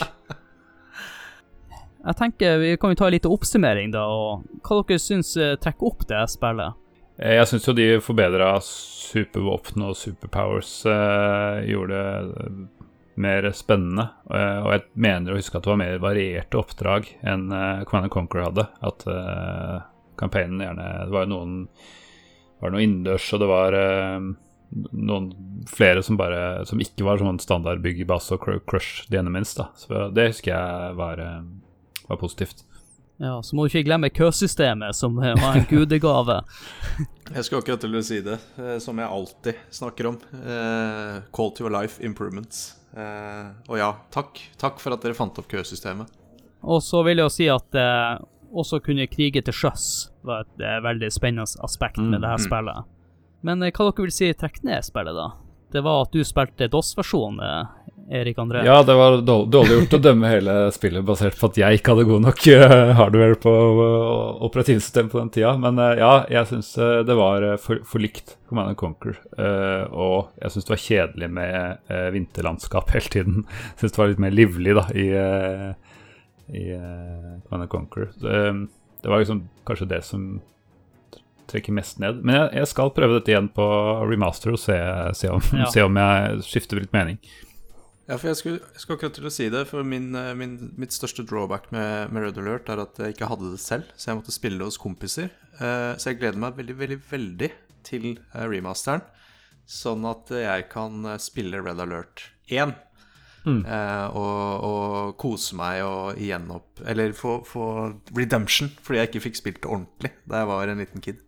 [2.01, 5.57] Jeg tenker vi kan jo ta en liten oppsummering, da, og hva dere syns eh,
[5.59, 6.79] trekker opp det spillet.
[7.19, 11.99] Eh, Jeg syns jo de forbedra supervåpen og superpowers eh, gjorde
[12.31, 12.55] det
[13.21, 14.07] mer spennende.
[14.31, 17.51] Og jeg mener å huske at det var mer varierte oppdrag enn
[17.85, 18.63] Command Conquer hadde.
[18.87, 19.81] At eh,
[20.21, 21.57] campaignen gjerne Det var jo noen
[22.61, 24.25] det var noe innendørs, og det var eh,
[24.93, 25.29] noen
[25.65, 29.17] flere som bare Som ikke var sånn standard bygg i base og crush, crush the
[29.17, 29.71] enemies, da.
[29.73, 31.39] Så det husker jeg var, eh,
[32.05, 32.61] var positivt.
[33.21, 36.41] Ja, Så må du ikke glemme køsystemet, som eh, var en gudegave.
[37.35, 40.17] Jeg skulle akkurat til å si det, eh, som jeg alltid snakker om.
[40.35, 42.73] Eh, to your life improvements.
[42.91, 44.41] Eh, og ja, takk.
[44.59, 46.11] Takk for at dere fant opp køsystemet.
[46.61, 48.17] Og så vil jeg jo si at eh,
[48.51, 49.85] også kunne krige til sjøs
[50.27, 52.89] var et eh, veldig spennende aspekt med det her spillet.
[53.47, 55.29] Men eh, hva dere vil si trekke ned spillet, da?
[55.71, 58.65] Det var at du spilte DOS-versjonen, eh, Erik André.
[58.67, 62.07] Ja, det var dårlig, gjort å dømme hele spillet basert på at jeg ikke hadde
[62.09, 63.53] god nok eh, hardware på
[64.49, 65.53] operativsystem på den tida.
[65.61, 66.73] Men ja, jeg syns
[67.07, 69.15] det var for, for likt Command Conquer.
[69.39, 73.45] eh, og jeg syns det var kjedelig med vinterlandskap hele tiden.
[73.79, 75.07] Syns det var litt mer livlig da i,
[76.49, 78.09] i uh, Command Conquer.
[78.09, 78.53] Eh,
[79.01, 80.25] det var liksom kanskje det som
[81.51, 82.23] trekker mest ned.
[82.23, 83.65] Men jeg, jeg skal prøve dette igjen på
[84.07, 84.77] remaster og se,
[85.17, 85.69] se, om, Ja.
[85.73, 87.19] se om jeg skifter litt mening.
[88.11, 90.55] Ja, for jeg skulle, jeg skulle akkurat til å si det, for min, eh, min,
[90.79, 94.11] mitt største drawback med, med Red Alert er at jeg ikke hadde det selv, så
[94.11, 95.29] jeg måtte spille det hos kompiser.
[95.61, 97.49] Uh, så jeg gleder meg veldig, veldig, veldig
[97.87, 99.05] til eh, remasteren,
[99.69, 102.73] sånn at jeg kan eh, spille Red Alert 1.
[103.47, 107.63] Eh, og, og kose meg og igjen opp Eller få, få
[108.13, 111.23] redemption, fordi jeg ikke fikk spilt det ordentlig da jeg var en liten kid.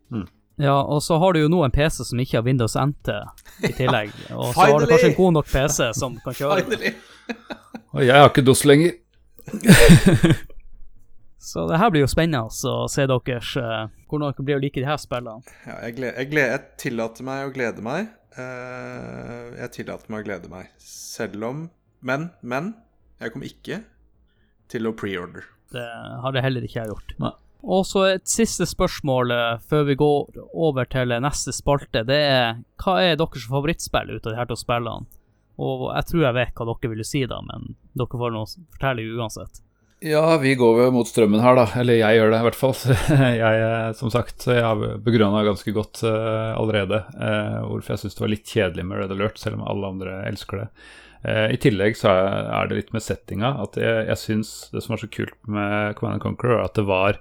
[0.61, 3.09] Ja, og så har du jo nå en PC som ikke har Windows NT
[3.65, 4.13] i tillegg.
[4.37, 6.61] Og så har du kanskje en god nok PC som kan kjøre.
[6.61, 6.91] Finally!
[7.93, 8.93] Og jeg har ikke DOS lenger.
[11.43, 14.79] Så det her blir jo spennende å se deres uh, hvordan dere blir å like
[14.79, 15.43] de her spillene.
[15.65, 18.13] Ja, jeg, gled, jeg, gled, jeg tillater meg å glede meg.
[18.37, 20.69] Uh, jeg tillater meg å glede meg.
[20.79, 21.65] Selv om
[22.03, 22.73] Men, men
[23.23, 23.79] jeg kommer ikke
[24.71, 25.47] til å preorder.
[25.73, 25.87] Det
[26.23, 27.15] har det heller ikke jeg gjort.
[27.23, 27.33] Nei.
[27.63, 32.03] Og så et siste spørsmål eh, før vi går over til neste spalte.
[32.07, 35.07] Det er hva er deres favorittspill ut av de her to spillene?
[35.63, 38.41] Og jeg tror jeg vet hva dere ville si, da, men dere får nå
[38.73, 39.61] fortelle uansett.
[40.03, 41.63] Ja, vi går vel mot strømmen her, da.
[41.79, 42.73] Eller jeg gjør det, i hvert fall.
[43.43, 48.17] jeg, eh, som sagt, jeg har begrunna ganske godt uh, allerede uh, hvorfor jeg syns
[48.17, 50.67] det var litt kjedelig med Red Alert, selv om alle andre elsker det.
[51.23, 53.55] Uh, I tillegg så er det litt med settinga.
[53.63, 57.19] At jeg, jeg syns det som var så kult med Command Conqueror, at det var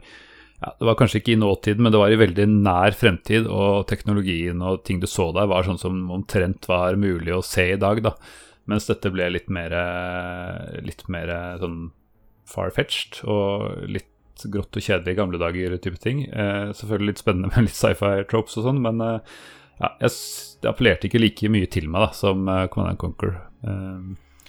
[0.62, 3.88] ja, Det var kanskje ikke i nåtiden, men det var i veldig nær fremtid, og
[3.90, 7.80] teknologien og ting du så der, var sånn som omtrent var mulig å se i
[7.80, 8.14] dag, da.
[8.70, 9.74] Mens dette ble litt mer,
[10.86, 11.80] litt mer sånn
[12.46, 14.06] far-fetched og litt
[14.52, 16.24] grått og kjedelig i gamle dager type ting.
[16.26, 19.38] Eh, selvfølgelig litt spennende med litt sci-fi tropes og sånn, men eh,
[19.78, 20.14] ja, jeg,
[20.62, 23.48] det appellerte ikke like mye til meg da, som uh, Command Conquer, eh,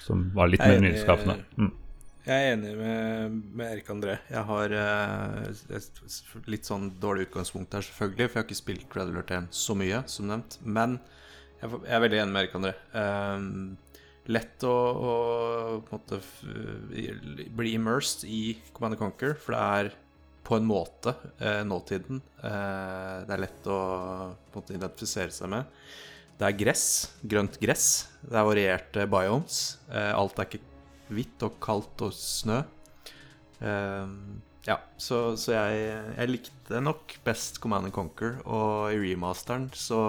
[0.04, 1.38] som var litt mer nyskapende.
[1.58, 1.72] Mm.
[2.24, 4.14] Jeg er enig med, med Erik André.
[4.32, 5.80] Jeg har uh,
[6.48, 9.76] litt sånn dårlig utgangspunkt her, selvfølgelig, for jeg har ikke spilt Red Alert 1 så
[9.76, 10.56] mye, som nevnt.
[10.64, 10.96] Men
[11.60, 12.74] jeg, er veldig enig med Erik André.
[12.96, 13.50] Um,
[14.32, 15.14] lett å, å
[15.90, 16.22] måte,
[16.88, 19.92] bli immersed i Command Conquer, for det er
[20.44, 22.22] på en måte eh, nåtiden.
[22.44, 23.80] Eh, det er lett å
[24.54, 25.84] måte, identifisere seg med.
[26.40, 26.86] Det er gress,
[27.30, 27.88] grønt gress.
[28.24, 29.60] Det er varierte biomes.
[29.92, 30.64] Eh, alt er ikke
[31.14, 32.62] hvitt og kaldt og snø.
[33.64, 34.16] Eh,
[34.68, 35.88] ja, så, så jeg,
[36.18, 40.08] jeg, likte nok best Command Conquer, og i remasteren så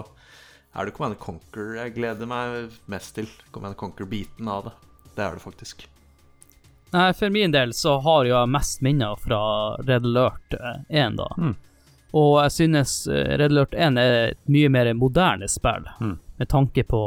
[0.74, 3.28] er det Command Conquer jeg gleder meg mest til.
[3.54, 4.76] Command Conquer-biten av det.
[5.14, 5.86] Det er det faktisk.
[6.94, 9.40] Nei, For min del så har jeg mest minner fra
[9.82, 11.28] Red Alert 1, eh, da.
[11.38, 11.54] Mm.
[12.14, 16.14] Og jeg synes eh, Red Alert 1 er et mye mer moderne spill, mm.
[16.38, 17.00] med tanke på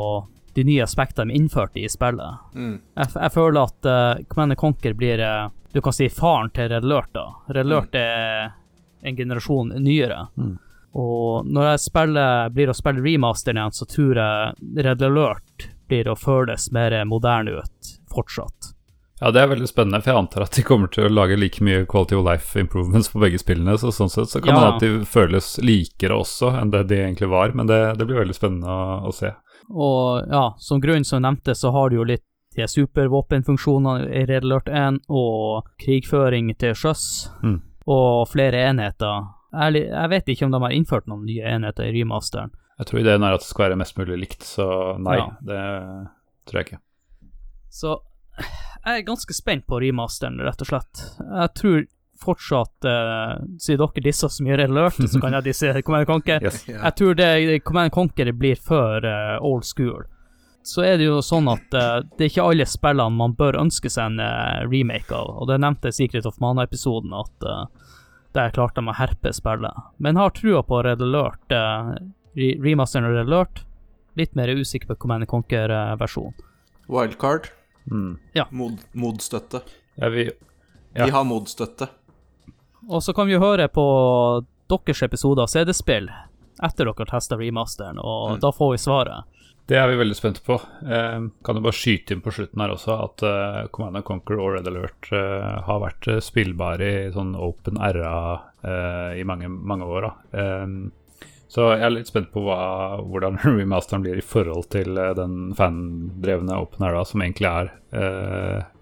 [0.58, 2.42] de nye aspektene de innførte i spillet.
[2.56, 2.80] Mm.
[2.98, 6.84] Jeg, jeg, føler at uh, Command Conquer blir uh, du kan si faren til Red
[6.84, 7.12] Alert.
[7.14, 7.28] da.
[7.48, 8.00] Red Alert mm.
[8.00, 10.24] er en generasjon nyere.
[10.36, 10.56] Mm.
[10.98, 16.10] Og når jeg spiller, blir å spille remasteren igjen, så tror jeg Red Alert blir
[16.10, 18.57] å føles mer moderne ut fortsatt.
[19.20, 21.64] Ja, det er veldig spennende, for jeg antar at de kommer til å lage like
[21.66, 24.58] mye quality of life improvements på begge spillene, så sånn sett så kan ja.
[24.60, 28.22] man at de føles likere også enn det de egentlig var, men det, det blir
[28.22, 29.32] veldig spennende å, å, se.
[29.74, 32.26] Og ja, som grunn som jeg nevnte, så har du jo litt
[32.58, 37.08] de supervåpenfunksjonene i Red Alert 1, og krigføring til sjøs,
[37.42, 37.58] mm.
[37.90, 41.94] og flere enheter Ærlig, jeg vet ikke om de har innført noen nye enheter i
[41.96, 42.52] remasteren.
[42.78, 44.68] Jeg tror ideen er at det skal være mest mulig likt, så
[45.02, 45.30] nei, ja.
[45.48, 45.62] det
[46.46, 46.80] tror jeg ikke.
[47.74, 47.94] Så
[48.88, 51.06] jeg er ganske spent på remasteren, rett og slett.
[51.20, 51.86] Jeg tror
[52.18, 56.44] fortsatt, uh, siden dere disser så mye Alert, så kan jeg disse Command Conquer.
[56.48, 56.64] Yes.
[56.68, 60.08] Jeg tror det, Command Conquer blir før uh, old school.
[60.68, 63.92] Så er det jo sånn at uh, det er ikke alle spillene man bør ønske
[63.92, 67.52] seg en uh, remake av, og det nevnte Secret of Mana-episoden, at
[68.38, 69.86] der klarte de å herpe spillet.
[70.04, 71.94] Men har trua på Red Alert, eh,
[72.64, 73.64] remasteren av Red Alert.
[74.18, 76.34] Litt mer usikker på Command Conquer-versjonen.
[76.88, 77.50] Wildcard.
[77.92, 78.18] Mm.
[78.38, 78.48] Ja.
[78.52, 79.64] Mod, modstøtte.
[79.96, 80.28] Ja, vi,
[80.94, 81.06] ja.
[81.06, 81.88] vi har mod-støtte.
[82.88, 83.86] Og så kan vi høre på
[84.68, 86.10] deres episode av CD-spill
[86.64, 88.40] etter dere har testa remasteren, og mm.
[88.42, 89.44] da får vi svaret.
[89.68, 90.56] Det er vi veldig spente på.
[90.88, 94.54] Eh, kan du bare skyte inn på slutten her også at eh, Command Conquer og
[94.56, 98.22] Red Alert eh, har vært eh, spillbare i sånn open RA
[98.64, 100.08] eh, i mange, mange år.
[100.32, 100.64] Eh,
[101.58, 102.58] så jeg er litt spent på hva,
[103.02, 107.74] hvordan remasteren blir i forhold til den fandrevne open era, som egentlig er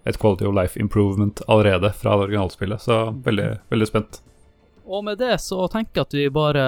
[0.04, 2.84] et quality of life improvement allerede fra det originalspillet.
[2.84, 4.20] Så veldig, veldig spent.
[4.84, 6.66] Og med det så tenker jeg at vi bare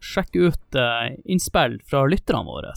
[0.00, 0.80] sjekker ut
[1.28, 2.72] innspill fra lytterne våre.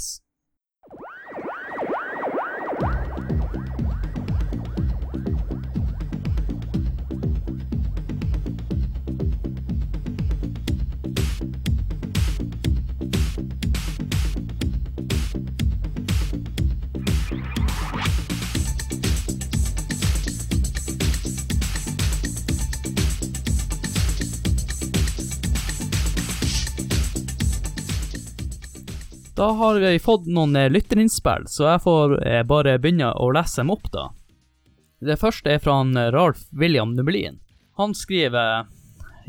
[29.38, 33.62] Da har vi fått noen eh, lytterinnspill, så jeg får eh, bare begynne å lese
[33.62, 34.08] dem opp, da.
[34.98, 37.38] Det første er fra eh, Ralf William Nublin.
[37.78, 38.66] Han skriver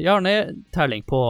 [0.01, 1.21] gjør nedtelling på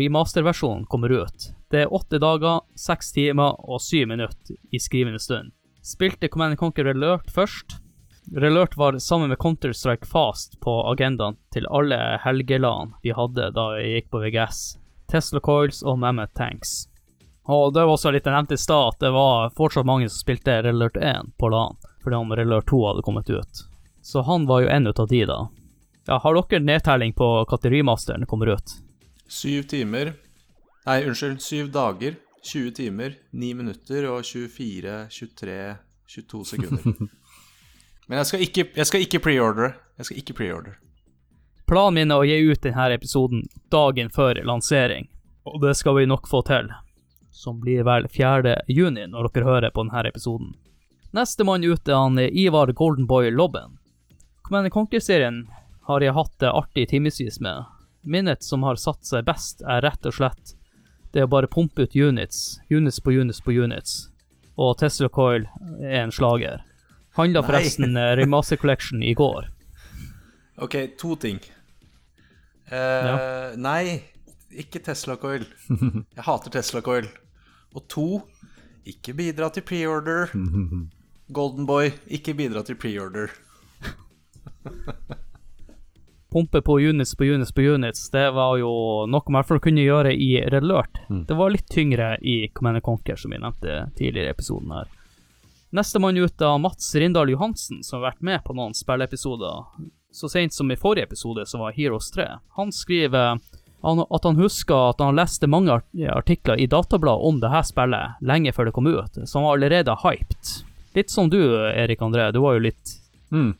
[0.00, 1.46] remasterversjonen kommer ut.
[1.70, 5.54] Det er åtte dager, seks timer og syv minutter i skrivende stund.
[5.86, 7.78] Spilte Command Conquer Relert først.
[8.34, 13.94] Relert var sammen med Counter-Strike Fast på agendaen til alle helgeland vi hadde da jeg
[14.00, 14.62] gikk på VGS.
[15.06, 16.88] Tesla Coils og Mammoth Tanks.
[17.48, 20.20] Og det var også litt jeg nevnte i stad, at det var fortsatt mange som
[20.20, 23.62] spilte Relert 1 på LAN, fordi om Relert 2 hadde kommet ut.
[24.04, 25.38] Så han var jo en ut av de, da.
[26.08, 28.76] Ja, har dere nedtelling på når remasteren kommer ut?
[29.28, 30.14] Syv timer
[30.88, 32.14] Nei, unnskyld, syv dager.
[32.42, 35.56] 20 timer, 9 minutter og 24, 23,
[36.08, 37.08] 22 sekunder.
[38.08, 39.72] Men jeg skal ikke, jeg skal ikke preordre.
[39.98, 40.76] Jeg skal ikke preordre.
[41.68, 45.10] Planen min er å gi ut denne episoden dagen før lansering,
[45.44, 46.72] og det skal vi nok få til.
[47.38, 48.54] Som blir vel 4.
[48.66, 50.56] juni når dere hører på denne episoden.
[51.14, 53.76] Nestemann ut er han Ivar Goldenboy Lobben.
[54.50, 55.44] Men Conquer-serien
[55.86, 57.68] har jeg hatt det artig timevis med.
[58.02, 60.54] Minnet som har satt seg best, er rett og slett
[61.14, 63.94] det å bare pumpe ut units, units på units på units.
[64.58, 65.46] Og Tesla Coil
[65.78, 66.64] er en slager.
[67.16, 69.46] Handla forresten eh, Remaster Collection i går.
[70.58, 71.38] Ok, to ting.
[72.68, 74.02] Eh, Nei,
[74.58, 75.46] ikke Tesla Coil.
[75.70, 77.06] Jeg hater Tesla Coil.
[77.76, 78.08] Og to,
[78.88, 80.32] ikke bidra til preorder.
[81.38, 83.28] Golden Boy, ikke bidra til preorder.
[86.32, 88.70] Pumpe på units på units på units, det var jo
[89.08, 90.66] noe man i hvert fall kunne gjøre i Red
[91.08, 91.24] Mm.
[91.24, 94.90] Det var litt tyngre i Command Conquer, som vi nevnte tidligere i episoden her.
[95.70, 99.64] Nestemann ut av Mats Rindal Johansen, som har vært med på noen spilleepisoder.
[100.12, 102.28] Så sent som i forrige episode, som var Heroes 3.
[102.56, 103.40] Han skriver
[103.82, 105.80] han- at han husker at han leste mange
[106.10, 109.56] artikler i Databladet om det her spillet lenge før det kom ut, så han var
[109.56, 110.64] allerede hyped.
[110.96, 111.38] Litt som du,
[111.68, 112.94] Erik André, du var jo litt
[113.30, 113.54] Mm.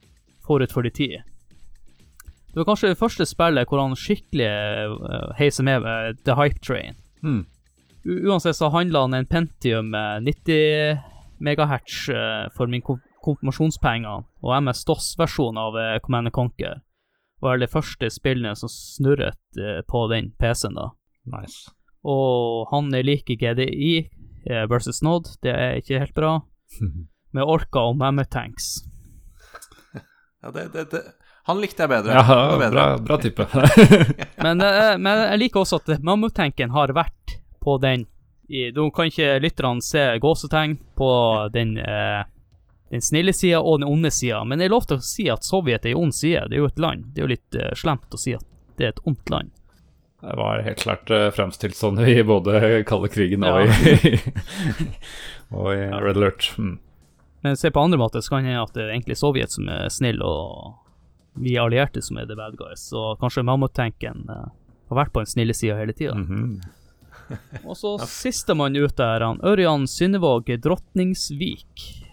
[0.47, 1.23] forut for din tid.
[2.49, 6.59] Det var kanskje det første spillet hvor han skikkelig uh, heiser med uh, The Hype
[6.61, 6.95] Train.
[7.23, 7.45] Mm.
[8.27, 10.99] Uansett så handla han en Pentium med 90
[11.41, 16.81] megahertz uh, for min konfirmasjonspenger, og MS-DOS-versjon av Command Conquer
[17.45, 20.91] var det første spillene som snurret eh, på den PC-en, da.
[21.39, 21.71] Nice.
[22.09, 23.93] Og han liker GDI
[24.49, 26.39] eh, versus Nod, det er ikke helt bra,
[27.37, 28.79] med Orca og Mammoth Tanks.
[30.39, 31.01] Ja, det, det, det.
[31.49, 32.13] Han likte jeg bedre.
[32.15, 32.71] Ja, bedre.
[32.71, 33.47] bra, bra type.
[34.45, 38.07] Men, eh, men jeg liker også at Mammuttanken har vært på den
[38.49, 41.09] Nå kan ikke lytterne se gåsetegn på
[41.53, 42.23] den, eh,
[42.91, 45.45] den snille sida og den onde sida, men det er lov til å si at
[45.45, 46.47] Sovjet er en ond side.
[46.49, 47.05] Det er jo et land.
[47.13, 48.45] Det er jo litt uh, slemt å si at
[48.79, 49.53] det er et ondt land.
[50.25, 53.77] Det var helt klart uh, fremstilt sånn i både kalde krigen og Ja.
[53.93, 54.17] i,
[55.59, 56.49] og i Red Alert.
[56.59, 56.79] Mm.
[57.45, 59.69] Men se på andre måter så kan det hende at det er egentlig Sovjet som
[59.71, 60.81] er snill, og
[61.39, 62.89] vi allierte som er the bad guys.
[62.89, 64.49] Så kanskje mammuttenken uh,
[64.89, 66.17] har vært på den snille sida hele tida.
[66.17, 66.59] Mhm.
[67.69, 72.08] Og så sistemann ut er han Ørjan Synnevåg Drotningsvik.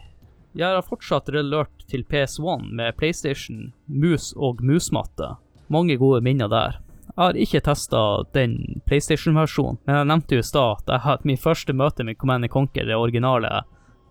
[0.56, 5.34] Jeg har fortsatt relørt til PS1 med PlayStation, mus og musmatte.
[5.68, 6.77] Mange gode minner der.
[7.10, 8.03] Jeg har ikke testa
[8.36, 8.53] den
[8.88, 12.95] PlayStation-versjonen, men jeg nevnte jo i stad at min første møte med Command Conquer, det
[12.95, 13.65] originale,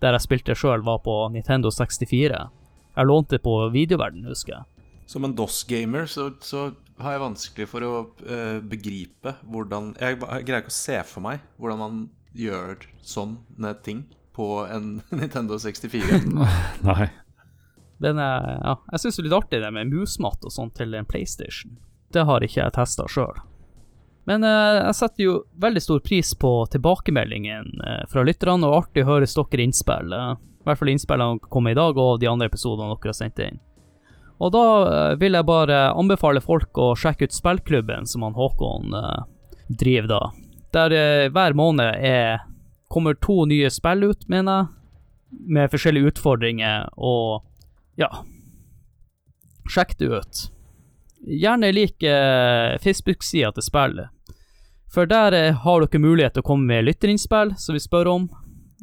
[0.05, 2.41] der jeg spilte sjøl, var på Nintendo 64.
[2.95, 4.91] Jeg lånte på videoverden, husker jeg.
[5.09, 6.67] Som en DOS-gamer så, så
[7.01, 11.25] har jeg vanskelig for å uh, begripe hvordan jeg, jeg greier ikke å se for
[11.25, 12.05] meg hvordan man
[12.37, 14.05] gjør sånne ting
[14.35, 16.21] på en Nintendo 64.
[16.89, 17.09] Nei.
[18.03, 20.95] Men eh, ja, jeg syns det er litt artig det med musmatt og sånt til
[20.99, 21.77] en PlayStation.
[22.13, 23.37] Det har ikke jeg testa sjøl.
[24.29, 29.05] Men eh, jeg setter jo veldig stor pris på tilbakemeldingen eh, fra lytterne, og artig
[29.05, 30.13] å høre dere innspill.
[30.17, 30.33] eh,
[30.65, 33.43] I hvert fall innspillene som kom i dag, og de andre episodene dere har sendt
[33.45, 33.61] inn.
[34.43, 38.97] Og da eh, vil jeg bare anbefale folk å sjekke ut spillklubben som han Håkon
[38.99, 39.21] eh,
[39.69, 40.23] driver da.
[40.75, 42.43] Der eh, hver måned er,
[42.95, 44.71] kommer to nye spill ut, mener jeg,
[45.51, 47.43] med forskjellige utfordringer, og
[47.99, 48.11] ja.
[49.71, 50.43] Sjekk det ut.
[51.25, 54.13] Gjerne lik eh, Facebook-sida til spillet.
[54.95, 58.27] For der eh, har dere mulighet til å komme med lytterinnspill, som vi spør om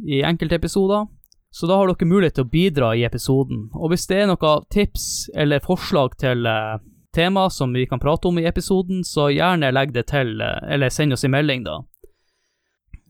[0.08, 1.06] i enkelte episoder.
[1.52, 3.68] Så da har dere mulighet til å bidra i episoden.
[3.76, 5.06] Og hvis det er noen tips
[5.36, 6.80] eller forslag til eh,
[7.16, 10.90] tema som vi kan prate om i episoden, så gjerne legg det til, eh, eller
[10.90, 11.82] send oss en melding, da.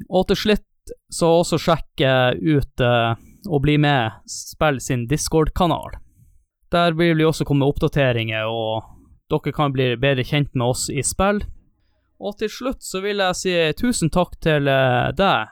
[0.10, 0.66] Og til slutt
[1.12, 3.14] så også sjekke ut eh,
[3.50, 5.98] og bli med Spill sin Discord-kanal.
[6.72, 8.86] Der vil vi også komme med oppdateringer, og
[9.32, 11.42] dere kan bli bedre kjent med oss i spill.
[12.22, 15.52] Og til slutt så vil jeg si tusen takk til eh, deg,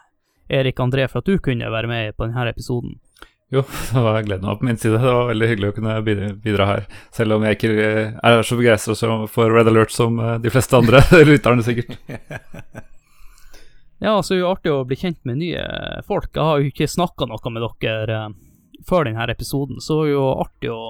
[0.49, 2.99] Erik André, for at du kunne være med på denne episoden.
[3.49, 3.63] Jo,
[3.93, 5.01] det var gleden av på min side.
[5.01, 6.85] Det var veldig hyggelig å kunne bidra, bidra her.
[7.15, 8.95] Selv om jeg ikke eh, er så begeistra
[9.31, 11.01] for Red Alert som eh, de fleste andre
[11.31, 11.97] lytterne, sikkert.
[13.99, 15.63] Ja, så er det jo artig å bli kjent med nye
[16.07, 16.31] folk.
[16.35, 18.37] Jeg har jo ikke snakka noe med dere eh,
[18.87, 20.83] før denne episoden, så det er jo artig å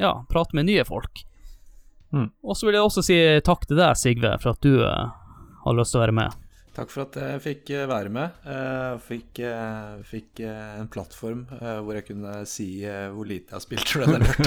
[0.00, 1.26] ja, prate med nye folk.
[2.14, 2.30] Mm.
[2.42, 5.12] Og så vil jeg også si takk til deg, Sigve, for at du eh,
[5.66, 6.40] har lyst til å være med.
[6.74, 8.38] Takk for at jeg fikk eh, være med.
[8.50, 9.40] Eh, Fikk,
[10.08, 14.40] fikk en plattform eh, hvor jeg kunne si hvor lite jeg har spilt Red Alert.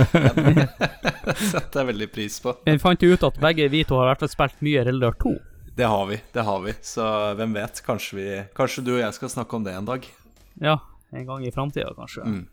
[1.27, 2.55] Det setter jeg veldig pris på.
[2.67, 5.07] Vi fant jo ut at begge vi to har i hvert fall spilt mye Red
[5.23, 5.33] 2.
[5.77, 6.17] Det har vi.
[6.33, 7.05] det har vi Så
[7.37, 7.81] hvem vet?
[7.85, 8.27] Kanskje, vi,
[8.57, 10.05] kanskje du og jeg skal snakke om det en dag.
[10.57, 10.79] Ja,
[11.13, 12.23] en gang i framtida, kanskje.
[12.25, 12.45] Mm.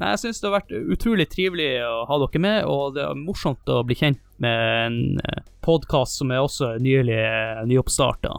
[0.00, 3.18] Nei, Jeg syns det har vært utrolig trivelig å ha dere med, og det er
[3.18, 8.32] morsomt å bli kjent med en eh, podkast som er også nylig eh, nyoppstarta.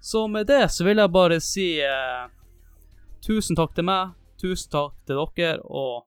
[0.00, 2.22] Så med det så vil jeg bare si eh,
[3.26, 6.06] tusen takk til meg, tusen takk til dere, og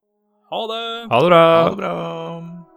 [0.50, 0.86] ha det!
[1.12, 1.44] Ha det bra!
[1.44, 2.74] Ha det bra.